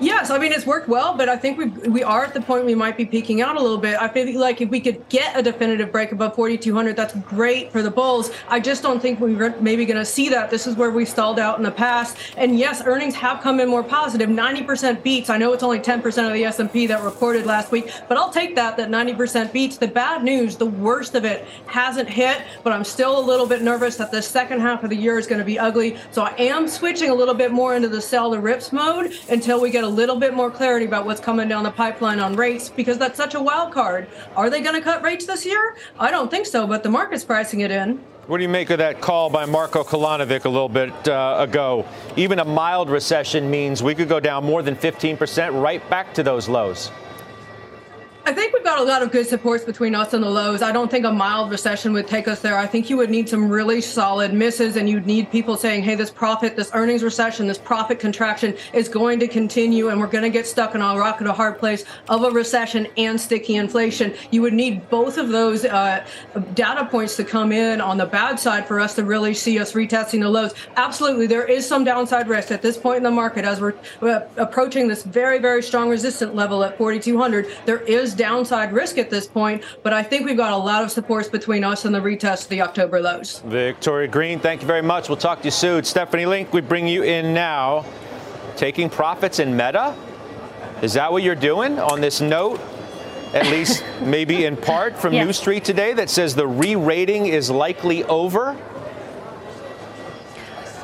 Yes, 0.00 0.30
I 0.30 0.38
mean 0.38 0.52
it's 0.52 0.66
worked 0.66 0.88
well, 0.88 1.16
but 1.16 1.28
I 1.28 1.36
think 1.36 1.58
we 1.58 1.66
we 1.88 2.02
are 2.04 2.24
at 2.24 2.32
the 2.32 2.40
point 2.40 2.64
we 2.64 2.74
might 2.74 2.96
be 2.96 3.04
peaking 3.04 3.42
out 3.42 3.56
a 3.56 3.60
little 3.60 3.78
bit. 3.78 4.00
I 4.00 4.06
feel 4.08 4.38
like 4.38 4.60
if 4.60 4.68
we 4.70 4.78
could 4.80 5.08
get 5.08 5.36
a 5.36 5.42
definitive 5.42 5.90
break 5.90 6.12
above 6.12 6.36
4,200, 6.36 6.94
that's 6.94 7.14
great 7.16 7.72
for 7.72 7.82
the 7.82 7.90
bulls. 7.90 8.30
I 8.48 8.60
just 8.60 8.82
don't 8.82 9.00
think 9.00 9.18
we're 9.18 9.58
maybe 9.60 9.84
going 9.86 9.98
to 9.98 10.04
see 10.04 10.28
that. 10.28 10.50
This 10.50 10.66
is 10.66 10.76
where 10.76 10.90
we 10.90 11.04
stalled 11.04 11.40
out 11.40 11.58
in 11.58 11.64
the 11.64 11.70
past. 11.70 12.16
And 12.36 12.58
yes, 12.58 12.82
earnings 12.84 13.14
have 13.16 13.40
come 13.40 13.58
in 13.58 13.68
more 13.68 13.82
positive. 13.82 14.28
90% 14.28 15.02
beats. 15.02 15.30
I 15.30 15.36
know 15.36 15.52
it's 15.52 15.62
only 15.62 15.80
10% 15.80 16.26
of 16.26 16.32
the 16.32 16.44
S&P 16.44 16.86
that 16.86 17.02
reported 17.02 17.44
last 17.46 17.72
week, 17.72 17.90
but 18.08 18.16
I'll 18.16 18.30
take 18.30 18.54
that. 18.54 18.76
That 18.76 18.90
90% 18.90 19.52
beats. 19.52 19.78
The 19.78 19.88
bad 19.88 20.22
news, 20.22 20.56
the 20.56 20.66
worst 20.66 21.14
of 21.16 21.24
it, 21.24 21.46
hasn't 21.66 22.08
hit. 22.08 22.42
But 22.62 22.72
I'm 22.72 22.84
still 22.84 23.18
a 23.18 23.24
little 23.24 23.46
bit 23.46 23.62
nervous 23.62 23.96
that 23.96 24.12
the 24.12 24.22
second 24.22 24.60
half 24.60 24.84
of 24.84 24.90
the 24.90 24.96
year 24.96 25.18
is 25.18 25.26
going 25.26 25.40
to 25.40 25.44
be 25.44 25.58
ugly. 25.58 25.96
So 26.12 26.22
I 26.22 26.34
am 26.38 26.68
switching 26.68 27.10
a 27.10 27.14
little 27.14 27.34
bit 27.34 27.50
more 27.50 27.74
into 27.74 27.88
the 27.88 28.00
sell 28.00 28.30
the 28.30 28.38
rips 28.38 28.72
mode 28.72 29.12
until 29.28 29.60
we 29.60 29.70
get 29.70 29.84
a 29.84 29.87
little 29.88 30.16
bit 30.16 30.34
more 30.34 30.50
clarity 30.50 30.86
about 30.86 31.06
what's 31.06 31.20
coming 31.20 31.48
down 31.48 31.64
the 31.64 31.70
pipeline 31.70 32.20
on 32.20 32.36
rates 32.36 32.68
because 32.68 32.98
that's 32.98 33.16
such 33.16 33.34
a 33.34 33.40
wild 33.40 33.72
card. 33.72 34.08
Are 34.36 34.50
they 34.50 34.60
going 34.60 34.74
to 34.74 34.80
cut 34.80 35.02
rates 35.02 35.26
this 35.26 35.46
year? 35.46 35.76
I 35.98 36.10
don't 36.10 36.30
think 36.30 36.46
so, 36.46 36.66
but 36.66 36.82
the 36.82 36.90
market's 36.90 37.24
pricing 37.24 37.60
it 37.60 37.70
in. 37.70 38.00
What 38.26 38.36
do 38.36 38.42
you 38.42 38.48
make 38.50 38.68
of 38.68 38.78
that 38.78 39.00
call 39.00 39.30
by 39.30 39.46
Marko 39.46 39.82
Kolanovic 39.82 40.44
a 40.44 40.48
little 40.50 40.68
bit 40.68 41.08
uh, 41.08 41.36
ago? 41.38 41.86
Even 42.16 42.40
a 42.40 42.44
mild 42.44 42.90
recession 42.90 43.50
means 43.50 43.82
we 43.82 43.94
could 43.94 44.08
go 44.08 44.20
down 44.20 44.44
more 44.44 44.62
than 44.62 44.76
15% 44.76 45.62
right 45.62 45.88
back 45.88 46.12
to 46.12 46.22
those 46.22 46.46
lows. 46.46 46.90
I 48.28 48.34
think 48.34 48.52
we've 48.52 48.62
got 48.62 48.78
a 48.78 48.82
lot 48.82 49.00
of 49.00 49.10
good 49.10 49.26
supports 49.26 49.64
between 49.64 49.94
us 49.94 50.12
and 50.12 50.22
the 50.22 50.28
lows. 50.28 50.60
I 50.60 50.70
don't 50.70 50.90
think 50.90 51.06
a 51.06 51.10
mild 51.10 51.50
recession 51.50 51.94
would 51.94 52.06
take 52.06 52.28
us 52.28 52.40
there. 52.40 52.58
I 52.58 52.66
think 52.66 52.90
you 52.90 52.98
would 52.98 53.08
need 53.08 53.26
some 53.26 53.48
really 53.48 53.80
solid 53.80 54.34
misses, 54.34 54.76
and 54.76 54.86
you'd 54.86 55.06
need 55.06 55.30
people 55.30 55.56
saying, 55.56 55.82
hey, 55.82 55.94
this 55.94 56.10
profit, 56.10 56.54
this 56.54 56.70
earnings 56.74 57.02
recession, 57.02 57.46
this 57.46 57.56
profit 57.56 57.98
contraction 57.98 58.54
is 58.74 58.86
going 58.86 59.18
to 59.20 59.28
continue, 59.28 59.88
and 59.88 59.98
we're 59.98 60.08
going 60.08 60.24
to 60.24 60.28
get 60.28 60.46
stuck 60.46 60.74
in 60.74 60.82
a 60.82 60.98
rock 60.98 61.22
at 61.22 61.26
a 61.26 61.32
hard 61.32 61.58
place 61.58 61.86
of 62.10 62.22
a 62.22 62.30
recession 62.30 62.86
and 62.98 63.18
sticky 63.18 63.54
inflation. 63.54 64.14
You 64.30 64.42
would 64.42 64.52
need 64.52 64.90
both 64.90 65.16
of 65.16 65.30
those 65.30 65.64
uh, 65.64 66.06
data 66.52 66.84
points 66.84 67.16
to 67.16 67.24
come 67.24 67.50
in 67.50 67.80
on 67.80 67.96
the 67.96 68.04
bad 68.04 68.38
side 68.38 68.68
for 68.68 68.78
us 68.78 68.94
to 68.96 69.04
really 69.04 69.32
see 69.32 69.58
us 69.58 69.72
retesting 69.72 70.20
the 70.20 70.28
lows. 70.28 70.52
Absolutely, 70.76 71.28
there 71.28 71.46
is 71.46 71.66
some 71.66 71.82
downside 71.82 72.28
risk 72.28 72.50
at 72.50 72.60
this 72.60 72.76
point 72.76 72.98
in 72.98 73.04
the 73.04 73.10
market 73.10 73.46
as 73.46 73.58
we're 73.58 73.74
uh, 74.02 74.20
approaching 74.36 74.86
this 74.86 75.02
very, 75.02 75.38
very 75.38 75.62
strong 75.62 75.88
resistant 75.88 76.34
level 76.34 76.62
at 76.62 76.76
4,200. 76.76 77.46
There 77.64 77.80
is 77.80 78.17
downside 78.18 78.72
risk 78.72 78.98
at 78.98 79.08
this 79.08 79.26
point, 79.26 79.62
but 79.82 79.94
I 79.94 80.02
think 80.02 80.26
we've 80.26 80.36
got 80.36 80.52
a 80.52 80.56
lot 80.56 80.82
of 80.82 80.90
supports 80.90 81.28
between 81.28 81.64
us 81.64 81.86
and 81.86 81.94
the 81.94 82.00
retest 82.00 82.42
of 82.42 82.48
the 82.48 82.60
October 82.60 83.00
lows. 83.00 83.38
Victoria 83.46 84.08
Greene, 84.08 84.40
thank 84.40 84.60
you 84.60 84.66
very 84.66 84.82
much. 84.82 85.08
We'll 85.08 85.16
talk 85.16 85.38
to 85.40 85.44
you 85.46 85.50
soon. 85.50 85.84
Stephanie 85.84 86.26
Link, 86.26 86.52
we 86.52 86.60
bring 86.60 86.86
you 86.86 87.04
in 87.04 87.32
now. 87.32 87.86
Taking 88.56 88.90
profits 88.90 89.38
in 89.38 89.56
Meta? 89.56 89.96
Is 90.82 90.92
that 90.94 91.10
what 91.10 91.22
you're 91.22 91.34
doing 91.34 91.78
on 91.78 92.00
this 92.00 92.20
note? 92.20 92.60
At 93.32 93.46
least 93.52 93.84
maybe 94.02 94.44
in 94.44 94.56
part 94.56 94.98
from 94.98 95.12
yeah. 95.12 95.24
New 95.24 95.32
Street 95.32 95.64
today 95.64 95.92
that 95.94 96.10
says 96.10 96.34
the 96.34 96.46
re 96.46 96.74
rating 96.74 97.26
is 97.26 97.50
likely 97.50 98.04
over? 98.04 98.56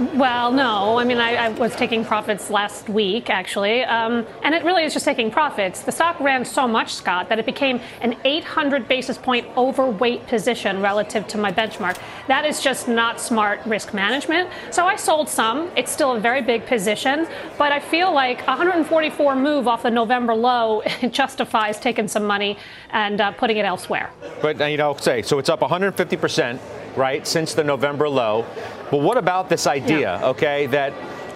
Well, 0.01 0.51
no. 0.51 0.99
I 0.99 1.05
mean, 1.05 1.19
I, 1.19 1.37
I, 1.37 1.49
was 1.51 1.77
taking 1.77 2.05
profits 2.05 2.51
last 2.51 2.89
week, 2.89 3.31
actually. 3.31 3.85
Um, 3.85 4.27
and 4.43 4.53
it 4.53 4.65
really 4.65 4.83
is 4.83 4.93
just 4.93 5.05
taking 5.05 5.31
profits. 5.31 5.83
The 5.83 5.93
stock 5.93 6.19
ran 6.19 6.45
so 6.45 6.67
much, 6.67 6.93
Scott, 6.93 7.29
that 7.29 7.39
it 7.39 7.47
became 7.47 7.81
an 8.01 8.17
800 8.25 8.89
basis 8.89 9.17
point 9.17 9.47
overweight 9.57 10.27
position 10.27 10.81
relative 10.81 11.29
to 11.29 11.39
my 11.39 11.53
benchmark. 11.53 11.97
That 12.27 12.45
is 12.45 12.61
just 12.61 12.89
not 12.89 13.21
smart 13.21 13.61
risk 13.67 13.95
management. 13.95 14.51
So 14.73 14.85
I 14.85 14.97
sold 14.97 15.29
some. 15.29 15.71
It's 15.77 15.93
still 15.93 16.17
a 16.17 16.21
very 16.21 16.43
big 16.43 16.67
position. 16.67 17.29
But 17.57 17.71
I 17.71 17.79
feel 17.79 18.13
like 18.13 18.45
144 18.49 19.37
move 19.37 19.69
off 19.69 19.85
the 19.85 19.93
November 19.93 20.35
low 20.35 20.83
justifies 21.11 21.79
taking 21.79 22.09
some 22.09 22.25
money 22.25 22.59
and 22.91 23.21
uh, 23.21 23.31
putting 23.33 23.59
it 23.59 23.65
elsewhere. 23.65 24.11
But, 24.43 24.61
uh, 24.61 24.65
you 24.65 24.77
know, 24.77 24.97
say, 24.97 25.23
so 25.23 25.39
it's 25.39 25.49
up 25.49 25.61
150%, 25.61 26.59
right, 26.97 27.27
since 27.27 27.55
the 27.55 27.65
November 27.65 28.09
low. 28.09 28.47
But 28.91 29.01
what 29.01 29.19
about 29.19 29.49
this 29.49 29.67
idea, 29.67 30.19
yeah. 30.21 30.27
okay, 30.29 30.67
that 30.67 30.93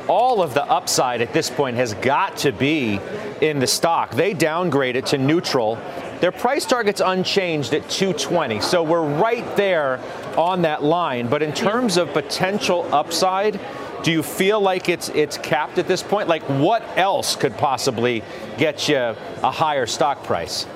all 0.08 0.42
of 0.42 0.54
the 0.54 0.64
upside 0.64 1.20
at 1.20 1.32
this 1.32 1.50
point 1.50 1.76
has 1.76 1.94
got 1.94 2.36
to 2.38 2.52
be 2.52 2.98
in 3.40 3.58
the 3.58 3.66
stock. 3.66 4.10
They 4.12 4.32
downgrade 4.32 4.96
it 4.96 5.06
to 5.06 5.18
neutral. 5.18 5.78
Their 6.20 6.32
price 6.32 6.64
target's 6.64 7.02
unchanged 7.04 7.74
at 7.74 7.88
220. 7.90 8.60
So 8.60 8.82
we're 8.82 9.06
right 9.06 9.56
there 9.56 10.00
on 10.36 10.62
that 10.62 10.82
line. 10.82 11.28
But 11.28 11.42
in 11.42 11.52
terms 11.52 11.96
of 11.96 12.12
potential 12.12 12.88
upside, 12.92 13.60
do 14.02 14.10
you 14.10 14.22
feel 14.22 14.60
like 14.60 14.88
it's 14.88 15.08
it's 15.10 15.36
capped 15.38 15.78
at 15.78 15.86
this 15.86 16.02
point? 16.02 16.28
Like 16.28 16.42
what 16.42 16.82
else 16.96 17.36
could 17.36 17.56
possibly 17.56 18.22
get 18.56 18.88
you 18.88 18.96
a 18.96 19.50
higher 19.50 19.86
stock 19.86 20.24
price? 20.24 20.66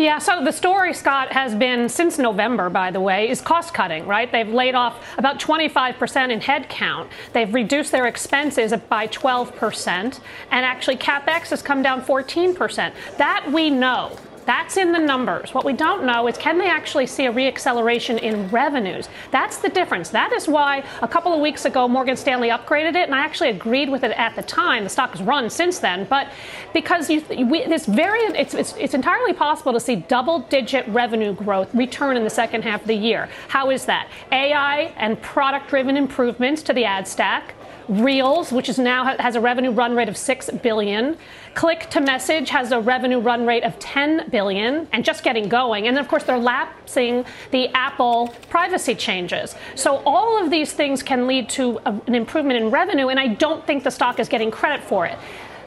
Yeah, 0.00 0.16
so 0.18 0.42
the 0.42 0.50
story, 0.50 0.94
Scott, 0.94 1.30
has 1.30 1.54
been 1.54 1.86
since 1.86 2.16
November, 2.16 2.70
by 2.70 2.90
the 2.90 3.02
way, 3.02 3.28
is 3.28 3.42
cost 3.42 3.74
cutting, 3.74 4.06
right? 4.06 4.32
They've 4.32 4.48
laid 4.48 4.74
off 4.74 4.96
about 5.18 5.38
25% 5.38 6.30
in 6.30 6.40
headcount. 6.40 7.08
They've 7.34 7.52
reduced 7.52 7.92
their 7.92 8.06
expenses 8.06 8.72
by 8.88 9.08
12%, 9.08 9.86
and 9.92 10.20
actually 10.52 10.96
CapEx 10.96 11.50
has 11.50 11.60
come 11.60 11.82
down 11.82 12.00
14%. 12.00 12.94
That 13.18 13.52
we 13.52 13.68
know. 13.68 14.16
That's 14.46 14.76
in 14.76 14.92
the 14.92 14.98
numbers. 14.98 15.54
What 15.54 15.64
we 15.64 15.72
don't 15.72 16.04
know 16.04 16.26
is 16.26 16.36
can 16.36 16.58
they 16.58 16.68
actually 16.68 17.06
see 17.06 17.26
a 17.26 17.32
reacceleration 17.32 18.18
in 18.18 18.48
revenues? 18.48 19.08
That's 19.30 19.58
the 19.58 19.68
difference. 19.68 20.10
That 20.10 20.32
is 20.32 20.48
why 20.48 20.84
a 21.02 21.08
couple 21.08 21.32
of 21.32 21.40
weeks 21.40 21.64
ago 21.64 21.86
Morgan 21.86 22.16
Stanley 22.16 22.48
upgraded 22.48 22.90
it, 22.90 23.06
and 23.06 23.14
I 23.14 23.20
actually 23.20 23.50
agreed 23.50 23.90
with 23.90 24.04
it 24.04 24.12
at 24.12 24.34
the 24.36 24.42
time. 24.42 24.84
The 24.84 24.90
stock 24.90 25.10
has 25.10 25.22
run 25.22 25.50
since 25.50 25.78
then, 25.78 26.04
but 26.04 26.28
because 26.72 27.10
you, 27.10 27.24
we, 27.46 27.66
this 27.66 27.86
very, 27.86 28.20
it's, 28.20 28.54
it's, 28.54 28.74
it's 28.76 28.94
entirely 28.94 29.32
possible 29.32 29.72
to 29.72 29.80
see 29.80 29.96
double-digit 29.96 30.88
revenue 30.88 31.34
growth 31.34 31.72
return 31.74 32.16
in 32.16 32.24
the 32.24 32.30
second 32.30 32.62
half 32.62 32.82
of 32.82 32.86
the 32.86 32.94
year. 32.94 33.28
How 33.48 33.70
is 33.70 33.84
that? 33.86 34.08
AI 34.32 34.92
and 34.96 35.20
product-driven 35.22 35.96
improvements 35.96 36.62
to 36.62 36.72
the 36.72 36.84
ad 36.84 37.06
stack. 37.06 37.54
Reels, 37.88 38.52
which 38.52 38.68
is 38.68 38.78
now 38.78 39.16
has 39.16 39.34
a 39.34 39.40
revenue 39.40 39.72
run 39.72 39.96
rate 39.96 40.08
of 40.08 40.16
6 40.16 40.50
billion. 40.62 41.16
Click 41.54 41.90
to 41.90 42.00
message 42.00 42.48
has 42.50 42.70
a 42.70 42.80
revenue 42.80 43.18
run 43.18 43.44
rate 43.44 43.64
of 43.64 43.78
10 43.80 44.30
billion 44.30 44.86
and 44.92 45.04
just 45.04 45.24
getting 45.24 45.48
going. 45.48 45.88
And 45.88 45.98
of 45.98 46.06
course 46.06 46.22
they're 46.22 46.38
lapsing 46.38 47.24
the 47.50 47.68
Apple 47.74 48.34
privacy 48.48 48.94
changes. 48.94 49.56
So 49.74 50.02
all 50.06 50.42
of 50.42 50.50
these 50.50 50.72
things 50.72 51.02
can 51.02 51.26
lead 51.26 51.48
to 51.50 51.80
a, 51.84 52.00
an 52.06 52.14
improvement 52.14 52.62
in 52.62 52.70
revenue 52.70 53.08
and 53.08 53.18
I 53.18 53.28
don't 53.28 53.66
think 53.66 53.82
the 53.82 53.90
stock 53.90 54.20
is 54.20 54.28
getting 54.28 54.50
credit 54.50 54.84
for 54.84 55.06
it. 55.06 55.18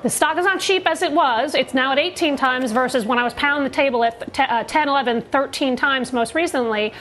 The 0.03 0.09
stock 0.09 0.38
is 0.38 0.45
not 0.45 0.59
cheap 0.59 0.86
as 0.86 1.01
it 1.01 1.11
was. 1.11 1.55
It's 1.55 1.73
now 1.73 1.91
at 1.91 1.99
18 1.99 2.36
times 2.38 2.71
versus 2.71 3.05
when 3.05 3.19
I 3.19 3.23
was 3.23 3.34
pounding 3.34 3.63
the 3.63 3.73
table 3.73 4.03
at 4.03 4.39
uh, 4.39 4.63
10, 4.63 4.89
11, 4.89 5.21
13 5.21 5.75
times 5.75 6.11
most 6.11 6.36
recently. 6.36 6.93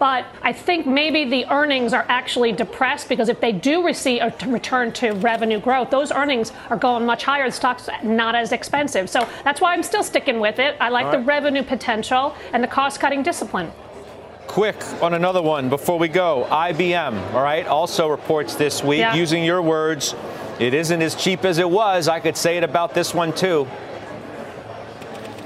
But 0.00 0.24
I 0.40 0.54
think 0.54 0.86
maybe 0.86 1.26
the 1.26 1.44
earnings 1.52 1.92
are 1.92 2.06
actually 2.08 2.52
depressed 2.52 3.06
because 3.06 3.28
if 3.28 3.38
they 3.38 3.52
do 3.52 3.84
receive 3.84 4.22
uh, 4.22 4.30
a 4.40 4.48
return 4.48 4.92
to 4.92 5.10
revenue 5.12 5.60
growth, 5.60 5.90
those 5.90 6.10
earnings 6.10 6.52
are 6.70 6.78
going 6.78 7.04
much 7.04 7.22
higher. 7.22 7.44
The 7.44 7.52
stock's 7.52 7.86
not 8.02 8.34
as 8.34 8.52
expensive. 8.52 9.10
So 9.10 9.28
that's 9.44 9.60
why 9.60 9.74
I'm 9.74 9.82
still 9.82 10.02
sticking 10.02 10.40
with 10.40 10.58
it. 10.58 10.74
I 10.80 10.88
like 10.88 11.04
right. 11.04 11.18
the 11.18 11.24
revenue 11.24 11.62
potential 11.62 12.34
and 12.54 12.64
the 12.64 12.66
cost 12.66 12.98
cutting 12.98 13.22
discipline. 13.22 13.70
Quick 14.46 14.82
on 15.02 15.12
another 15.12 15.42
one 15.42 15.68
before 15.68 15.98
we 15.98 16.08
go. 16.08 16.46
IBM, 16.50 17.34
all 17.34 17.42
right, 17.42 17.66
also 17.66 18.08
reports 18.08 18.54
this 18.54 18.82
week, 18.82 19.00
yeah. 19.00 19.14
using 19.14 19.44
your 19.44 19.60
words, 19.60 20.14
it 20.58 20.72
isn't 20.72 21.02
as 21.02 21.14
cheap 21.14 21.44
as 21.44 21.58
it 21.58 21.68
was. 21.68 22.08
I 22.08 22.20
could 22.20 22.38
say 22.38 22.56
it 22.56 22.64
about 22.64 22.94
this 22.94 23.14
one 23.14 23.34
too. 23.34 23.68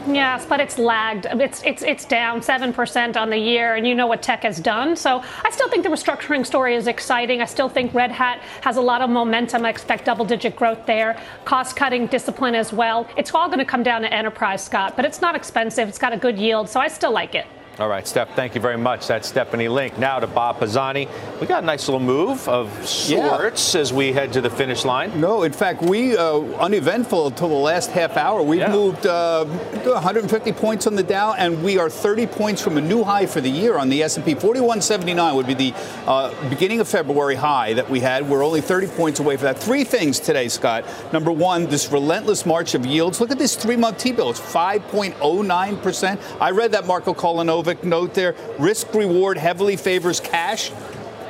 Yes, 0.06 0.44
but 0.44 0.60
it's 0.60 0.78
lagged. 0.78 1.26
It's 1.30 1.62
it's 1.62 1.82
it's 1.82 2.04
down 2.04 2.42
seven 2.42 2.72
percent 2.72 3.16
on 3.16 3.30
the 3.30 3.38
year, 3.38 3.74
and 3.74 3.86
you 3.86 3.94
know 3.94 4.06
what 4.06 4.22
tech 4.22 4.42
has 4.42 4.60
done. 4.60 4.96
So 4.96 5.22
I 5.44 5.50
still 5.50 5.68
think 5.70 5.82
the 5.82 5.88
restructuring 5.88 6.44
story 6.44 6.74
is 6.74 6.86
exciting. 6.86 7.40
I 7.40 7.46
still 7.46 7.70
think 7.70 7.94
Red 7.94 8.12
Hat 8.12 8.40
has 8.60 8.76
a 8.76 8.82
lot 8.82 9.00
of 9.00 9.08
momentum. 9.08 9.64
I 9.64 9.70
expect 9.70 10.04
double-digit 10.04 10.56
growth 10.56 10.84
there. 10.86 11.18
Cost-cutting 11.46 12.08
discipline 12.08 12.54
as 12.54 12.72
well. 12.72 13.08
It's 13.16 13.34
all 13.34 13.46
going 13.46 13.60
to 13.60 13.64
come 13.64 13.82
down 13.82 14.02
to 14.02 14.12
enterprise, 14.12 14.62
Scott, 14.62 14.94
but 14.94 15.04
it's 15.04 15.20
not 15.22 15.34
expensive. 15.34 15.88
It's 15.88 15.98
got 15.98 16.12
a 16.12 16.18
good 16.18 16.38
yield, 16.38 16.68
so 16.68 16.80
I 16.80 16.88
still 16.88 17.12
like 17.12 17.34
it. 17.34 17.46
All 17.80 17.88
right, 17.88 18.06
Steph, 18.06 18.36
thank 18.36 18.54
you 18.54 18.60
very 18.60 18.78
much. 18.78 19.08
That's 19.08 19.26
Stephanie 19.26 19.66
Link. 19.66 19.98
Now 19.98 20.20
to 20.20 20.28
Bob 20.28 20.60
Pisani. 20.60 21.08
We 21.40 21.48
got 21.48 21.64
a 21.64 21.66
nice 21.66 21.88
little 21.88 21.98
move 21.98 22.48
of 22.48 22.70
sorts 22.86 23.74
yeah. 23.74 23.80
as 23.80 23.92
we 23.92 24.12
head 24.12 24.32
to 24.34 24.40
the 24.40 24.48
finish 24.48 24.84
line. 24.84 25.20
No, 25.20 25.42
in 25.42 25.52
fact, 25.52 25.82
we 25.82 26.16
uh, 26.16 26.38
uneventful 26.60 27.26
until 27.26 27.48
the 27.48 27.54
last 27.54 27.90
half 27.90 28.16
hour. 28.16 28.44
We've 28.44 28.60
yeah. 28.60 28.70
moved 28.70 29.06
uh, 29.06 29.44
150 29.44 30.52
points 30.52 30.86
on 30.86 30.94
the 30.94 31.02
Dow, 31.02 31.32
and 31.32 31.64
we 31.64 31.76
are 31.76 31.90
30 31.90 32.28
points 32.28 32.62
from 32.62 32.76
a 32.76 32.80
new 32.80 33.02
high 33.02 33.26
for 33.26 33.40
the 33.40 33.50
year 33.50 33.76
on 33.76 33.88
the 33.88 34.04
S&P. 34.04 34.36
41.79 34.36 35.34
would 35.34 35.48
be 35.48 35.54
the 35.54 35.74
uh, 36.06 36.48
beginning 36.48 36.78
of 36.78 36.86
February 36.86 37.34
high 37.34 37.72
that 37.72 37.90
we 37.90 37.98
had. 37.98 38.28
We're 38.28 38.44
only 38.44 38.60
30 38.60 38.86
points 38.86 39.18
away 39.18 39.36
from 39.36 39.46
that. 39.46 39.58
Three 39.58 39.82
things 39.82 40.20
today, 40.20 40.46
Scott. 40.46 40.84
Number 41.12 41.32
one, 41.32 41.66
this 41.66 41.90
relentless 41.90 42.46
march 42.46 42.76
of 42.76 42.86
yields. 42.86 43.20
Look 43.20 43.32
at 43.32 43.38
this 43.38 43.56
three-month 43.56 43.98
T-bill. 43.98 44.30
It's 44.30 44.38
5.09 44.38 45.82
percent. 45.82 46.20
I 46.40 46.52
read 46.52 46.70
that 46.70 46.86
Marko 46.86 47.12
Note 47.84 48.14
there. 48.14 48.34
Risk 48.58 48.92
reward 48.94 49.38
heavily 49.38 49.76
favors 49.76 50.20
cash. 50.20 50.70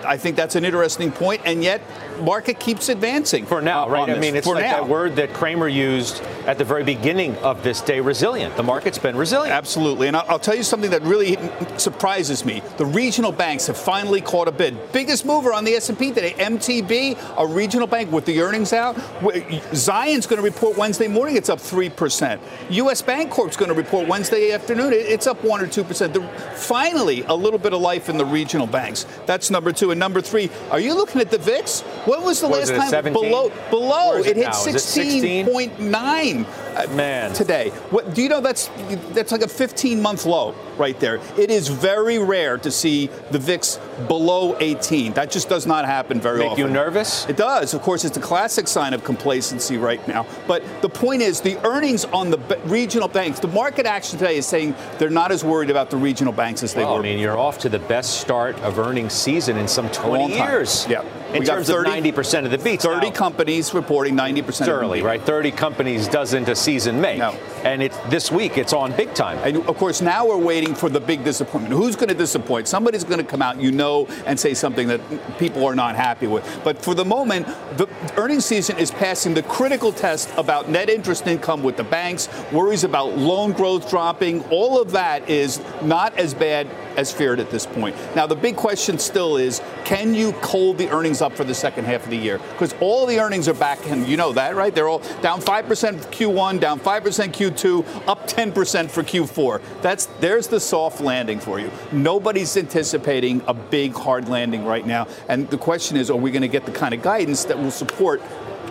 I 0.04 0.16
think 0.16 0.36
that's 0.36 0.56
an 0.56 0.64
interesting 0.64 1.12
point, 1.12 1.42
and 1.44 1.62
yet 1.62 1.82
market 2.20 2.60
keeps 2.60 2.88
advancing 2.88 3.46
for 3.46 3.60
now, 3.60 3.88
right? 3.88 4.10
I 4.10 4.18
mean, 4.18 4.36
it's 4.36 4.46
for 4.46 4.54
like 4.54 4.64
now. 4.64 4.80
that 4.80 4.88
word 4.88 5.16
that 5.16 5.32
Cramer 5.32 5.68
used 5.68 6.22
at 6.46 6.58
the 6.58 6.64
very 6.64 6.84
beginning 6.84 7.36
of 7.38 7.62
this 7.62 7.80
day: 7.80 8.00
resilient. 8.00 8.56
The 8.56 8.62
market's 8.62 8.98
been 8.98 9.16
resilient. 9.16 9.52
Absolutely, 9.52 10.08
and 10.08 10.16
I'll 10.16 10.38
tell 10.38 10.54
you 10.54 10.62
something 10.62 10.90
that 10.90 11.02
really 11.02 11.38
surprises 11.78 12.44
me: 12.44 12.62
the 12.76 12.86
regional 12.86 13.32
banks 13.32 13.66
have 13.66 13.76
finally 13.76 14.20
caught 14.20 14.48
a 14.48 14.52
bid. 14.52 14.92
Biggest 14.92 15.24
mover 15.24 15.52
on 15.52 15.64
the 15.64 15.72
S&P 15.74 16.12
today, 16.12 16.34
MTB, 16.38 17.38
a 17.38 17.46
regional 17.46 17.86
bank 17.86 18.12
with 18.12 18.24
the 18.26 18.40
earnings 18.40 18.72
out. 18.72 18.96
Zions 18.96 20.28
going 20.28 20.40
to 20.40 20.42
report 20.42 20.76
Wednesday 20.76 21.08
morning; 21.08 21.36
it's 21.36 21.48
up 21.48 21.60
three 21.60 21.90
percent. 21.90 22.40
U.S. 22.70 23.02
Bancorp's 23.02 23.56
going 23.56 23.70
to 23.70 23.74
report 23.74 24.08
Wednesday 24.08 24.52
afternoon; 24.52 24.92
it's 24.92 25.26
up 25.26 25.42
one 25.44 25.60
or 25.60 25.66
two 25.66 25.84
percent. 25.84 26.16
Finally, 26.54 27.22
a 27.22 27.34
little 27.34 27.58
bit 27.58 27.72
of 27.72 27.80
life 27.80 28.08
in 28.08 28.16
the 28.16 28.24
regional 28.24 28.66
banks. 28.66 29.06
That's 29.26 29.50
number 29.50 29.72
two, 29.72 29.90
and 29.94 30.00
number 30.00 30.20
three. 30.20 30.50
Are 30.70 30.80
you 30.80 30.94
looking 30.94 31.20
at 31.20 31.30
the 31.30 31.38
VIX? 31.38 31.80
When 32.04 32.22
was 32.22 32.40
the 32.40 32.48
was 32.48 32.70
last 32.70 32.92
time 32.92 33.12
below? 33.12 33.50
Below 33.70 34.16
it, 34.18 34.26
it 34.26 34.36
hit 34.36 34.48
16.9 34.48 36.46
uh, 36.74 36.94
man 36.94 37.32
today. 37.32 37.70
What 37.90 38.14
do 38.14 38.22
you 38.22 38.28
know? 38.28 38.40
That's 38.40 38.68
that's 39.12 39.32
like 39.32 39.42
a 39.42 39.48
15 39.48 40.02
month 40.02 40.26
low 40.26 40.54
right 40.76 40.98
there. 40.98 41.20
It 41.38 41.50
is 41.50 41.68
very 41.68 42.18
rare 42.18 42.58
to 42.58 42.70
see 42.70 43.06
the 43.30 43.38
VIX 43.38 43.78
below 44.08 44.56
18. 44.58 45.12
That 45.12 45.30
just 45.30 45.48
does 45.48 45.66
not 45.66 45.84
happen 45.84 46.20
very 46.20 46.38
Make 46.40 46.50
often. 46.50 46.64
Make 46.64 46.68
you 46.68 46.74
nervous? 46.74 47.28
It 47.28 47.36
does. 47.36 47.74
Of 47.74 47.82
course, 47.82 48.04
it's 48.04 48.16
a 48.16 48.20
classic 48.20 48.66
sign 48.66 48.92
of 48.92 49.04
complacency 49.04 49.76
right 49.76 50.06
now. 50.08 50.26
But 50.48 50.62
the 50.82 50.88
point 50.88 51.22
is, 51.22 51.40
the 51.40 51.56
earnings 51.64 52.04
on 52.06 52.30
the 52.30 52.38
regional 52.64 53.08
banks, 53.08 53.38
the 53.38 53.48
market 53.48 53.86
action 53.86 54.18
today 54.18 54.36
is 54.36 54.46
saying 54.46 54.74
they're 54.98 55.10
not 55.10 55.30
as 55.30 55.44
worried 55.44 55.70
about 55.70 55.90
the 55.90 55.96
regional 55.96 56.32
banks 56.32 56.62
as 56.62 56.74
they 56.74 56.82
well, 56.82 56.94
were. 56.94 57.00
I 57.00 57.02
mean, 57.02 57.18
you're 57.18 57.38
off 57.38 57.58
to 57.58 57.68
the 57.68 57.78
best 57.78 58.20
start 58.20 58.58
of 58.60 58.78
earnings 58.78 59.12
season 59.12 59.56
in 59.56 59.68
some 59.68 59.83
20 59.92 60.34
years. 60.34 60.86
Yeah. 60.88 61.02
In 61.34 61.40
we 61.40 61.46
terms 61.46 61.66
30, 61.66 61.90
of 61.90 62.14
90% 62.14 62.44
of 62.44 62.50
the 62.52 62.58
beats. 62.58 62.84
30 62.84 63.08
now, 63.08 63.12
companies 63.12 63.74
reporting 63.74 64.14
90% 64.14 64.48
it's 64.48 64.60
early, 64.62 65.02
right? 65.02 65.20
30 65.20 65.50
companies 65.50 66.06
doesn't 66.06 66.48
a 66.48 66.54
season 66.54 67.00
make. 67.00 67.18
No. 67.18 67.32
And 67.64 67.82
it's 67.82 67.98
this 68.08 68.30
week 68.30 68.56
it's 68.56 68.72
on 68.72 68.94
big 68.96 69.14
time. 69.14 69.38
And 69.38 69.66
of 69.68 69.76
course 69.76 70.00
now 70.00 70.26
we're 70.26 70.36
waiting 70.36 70.74
for 70.74 70.88
the 70.88 71.00
big 71.00 71.24
disappointment. 71.24 71.74
Who's 71.74 71.96
going 71.96 72.08
to 72.08 72.14
disappoint? 72.14 72.68
Somebody's 72.68 73.04
going 73.04 73.18
to 73.18 73.26
come 73.26 73.42
out, 73.42 73.60
you 73.60 73.72
know, 73.72 74.06
and 74.26 74.38
say 74.38 74.54
something 74.54 74.86
that 74.88 75.00
people 75.38 75.64
are 75.66 75.74
not 75.74 75.96
happy 75.96 76.26
with. 76.26 76.44
But 76.62 76.80
for 76.80 76.94
the 76.94 77.04
moment, 77.04 77.46
the 77.76 77.88
earnings 78.16 78.44
season 78.44 78.78
is 78.78 78.90
passing 78.92 79.34
the 79.34 79.42
critical 79.42 79.92
test 79.92 80.30
about 80.36 80.68
net 80.68 80.88
interest 80.88 81.26
income 81.26 81.62
with 81.62 81.76
the 81.76 81.84
banks, 81.84 82.28
worries 82.52 82.84
about 82.84 83.16
loan 83.16 83.52
growth 83.52 83.90
dropping. 83.90 84.44
All 84.50 84.80
of 84.80 84.92
that 84.92 85.28
is 85.28 85.60
not 85.82 86.16
as 86.16 86.32
bad 86.32 86.68
as 86.96 87.12
feared 87.12 87.40
at 87.40 87.50
this 87.50 87.66
point. 87.66 87.96
Now 88.14 88.26
the 88.26 88.36
big 88.36 88.54
question 88.56 88.98
still 88.98 89.36
is, 89.36 89.60
can 89.84 90.14
you 90.14 90.30
hold 90.32 90.78
the 90.78 90.88
earnings 90.90 91.20
up 91.24 91.32
for 91.32 91.42
the 91.42 91.54
second 91.54 91.86
half 91.86 92.04
of 92.04 92.10
the 92.10 92.16
year 92.16 92.38
because 92.52 92.74
all 92.80 93.06
the 93.06 93.18
earnings 93.18 93.48
are 93.48 93.54
back, 93.54 93.84
and 93.86 94.06
you 94.06 94.16
know 94.16 94.32
that, 94.32 94.54
right? 94.54 94.72
They're 94.72 94.88
all 94.88 95.00
down 95.22 95.40
5% 95.40 95.64
Q1, 95.64 96.60
down 96.60 96.78
5% 96.78 97.02
Q2, 97.02 98.06
up 98.06 98.28
10% 98.28 98.90
for 98.90 99.02
Q4. 99.02 99.60
That's 99.82 100.06
there's 100.20 100.46
the 100.46 100.60
soft 100.60 101.00
landing 101.00 101.40
for 101.40 101.58
you. 101.58 101.70
Nobody's 101.90 102.56
anticipating 102.56 103.42
a 103.48 103.54
big 103.54 103.94
hard 103.94 104.28
landing 104.28 104.64
right 104.64 104.86
now, 104.86 105.08
and 105.28 105.48
the 105.50 105.58
question 105.58 105.96
is, 105.96 106.10
are 106.10 106.16
we 106.16 106.30
going 106.30 106.42
to 106.42 106.48
get 106.48 106.66
the 106.66 106.72
kind 106.72 106.94
of 106.94 107.02
guidance 107.02 107.44
that 107.46 107.58
will 107.58 107.70
support 107.70 108.22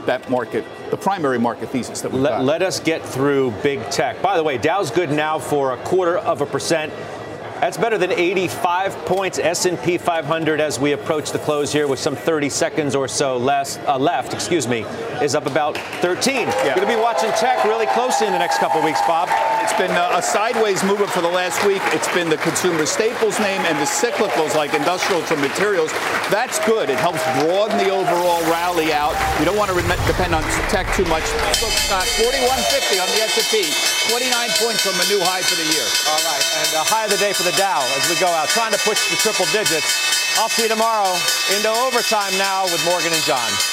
that 0.05 0.29
market, 0.29 0.65
the 0.89 0.97
primary 0.97 1.39
market 1.39 1.69
thesis 1.69 2.01
that 2.01 2.11
we 2.11 2.19
let, 2.19 2.29
got. 2.31 2.43
let 2.43 2.61
us 2.61 2.79
get 2.79 3.03
through 3.05 3.51
big 3.63 3.81
tech. 3.89 4.21
By 4.21 4.37
the 4.37 4.43
way, 4.43 4.57
Dow's 4.57 4.91
good 4.91 5.11
now 5.11 5.39
for 5.39 5.73
a 5.73 5.77
quarter 5.83 6.17
of 6.17 6.41
a 6.41 6.45
percent. 6.45 6.93
That's 7.63 7.77
better 7.77 7.97
than 7.97 8.11
85 8.11 8.91
points. 9.05 9.39
S&P 9.39 9.97
500 9.97 10.59
as 10.59 10.81
we 10.81 10.91
approach 10.91 11.31
the 11.31 11.39
close 11.39 11.71
here 11.71 11.87
with 11.87 11.97
some 11.97 12.13
30 12.13 12.49
seconds 12.49 12.93
or 12.93 13.07
so 13.07 13.37
less, 13.37 13.79
uh, 13.87 13.97
left, 13.97 14.33
excuse 14.33 14.67
me, 14.67 14.83
is 15.23 15.33
up 15.33 15.45
about 15.45 15.77
13. 16.03 16.43
Yeah. 16.43 16.75
Going 16.75 16.85
to 16.85 16.93
be 16.93 16.99
watching 16.99 17.31
tech 17.39 17.63
really 17.63 17.85
closely 17.95 18.27
in 18.27 18.33
the 18.33 18.39
next 18.39 18.57
couple 18.57 18.83
weeks, 18.83 18.99
Bob. 19.07 19.31
It's 19.63 19.71
been 19.79 19.95
a 19.95 20.21
sideways 20.21 20.83
movement 20.83 21.09
for 21.15 21.21
the 21.21 21.31
last 21.31 21.63
week. 21.63 21.79
It's 21.95 22.11
been 22.11 22.27
the 22.27 22.35
consumer 22.43 22.85
staples 22.85 23.39
name 23.39 23.63
and 23.63 23.79
the 23.79 23.87
cyclicals 23.87 24.59
like 24.59 24.75
industrials 24.75 25.31
and 25.31 25.39
materials. 25.39 25.87
That's 26.27 26.59
good. 26.67 26.91
It 26.91 26.99
helps 26.99 27.23
broaden 27.39 27.79
the 27.79 27.87
overall 27.87 28.43
rally 28.51 28.91
out. 28.91 29.15
You 29.39 29.47
don't 29.47 29.55
want 29.55 29.71
to 29.71 29.79
depend 29.79 30.35
on 30.35 30.43
tech 30.67 30.83
too 30.99 31.07
much. 31.07 31.23
Stock 31.87 32.03
4150 32.27 32.99
on 32.99 33.07
the 33.15 33.23
S&P, 33.23 33.63
29 34.11 34.51
points 34.59 34.83
from 34.83 34.99
a 34.99 35.05
new 35.07 35.23
high 35.23 35.39
for 35.47 35.55
the 35.55 35.67
year. 35.71 35.87
All 36.11 36.19
right, 36.27 36.43
and 36.59 36.67
a 36.75 36.83
high 36.83 37.07
of 37.07 37.11
the 37.15 37.21
day 37.23 37.31
for 37.31 37.52
Dow 37.57 37.81
as 37.97 38.09
we 38.09 38.15
go 38.19 38.27
out, 38.27 38.49
trying 38.49 38.71
to 38.71 38.79
push 38.79 39.09
the 39.09 39.15
triple 39.15 39.45
digits. 39.51 40.37
I'll 40.39 40.49
see 40.49 40.63
you 40.63 40.69
tomorrow 40.69 41.13
into 41.55 41.69
overtime 41.69 42.37
now 42.37 42.63
with 42.65 42.83
Morgan 42.85 43.13
and 43.13 43.23
John. 43.23 43.72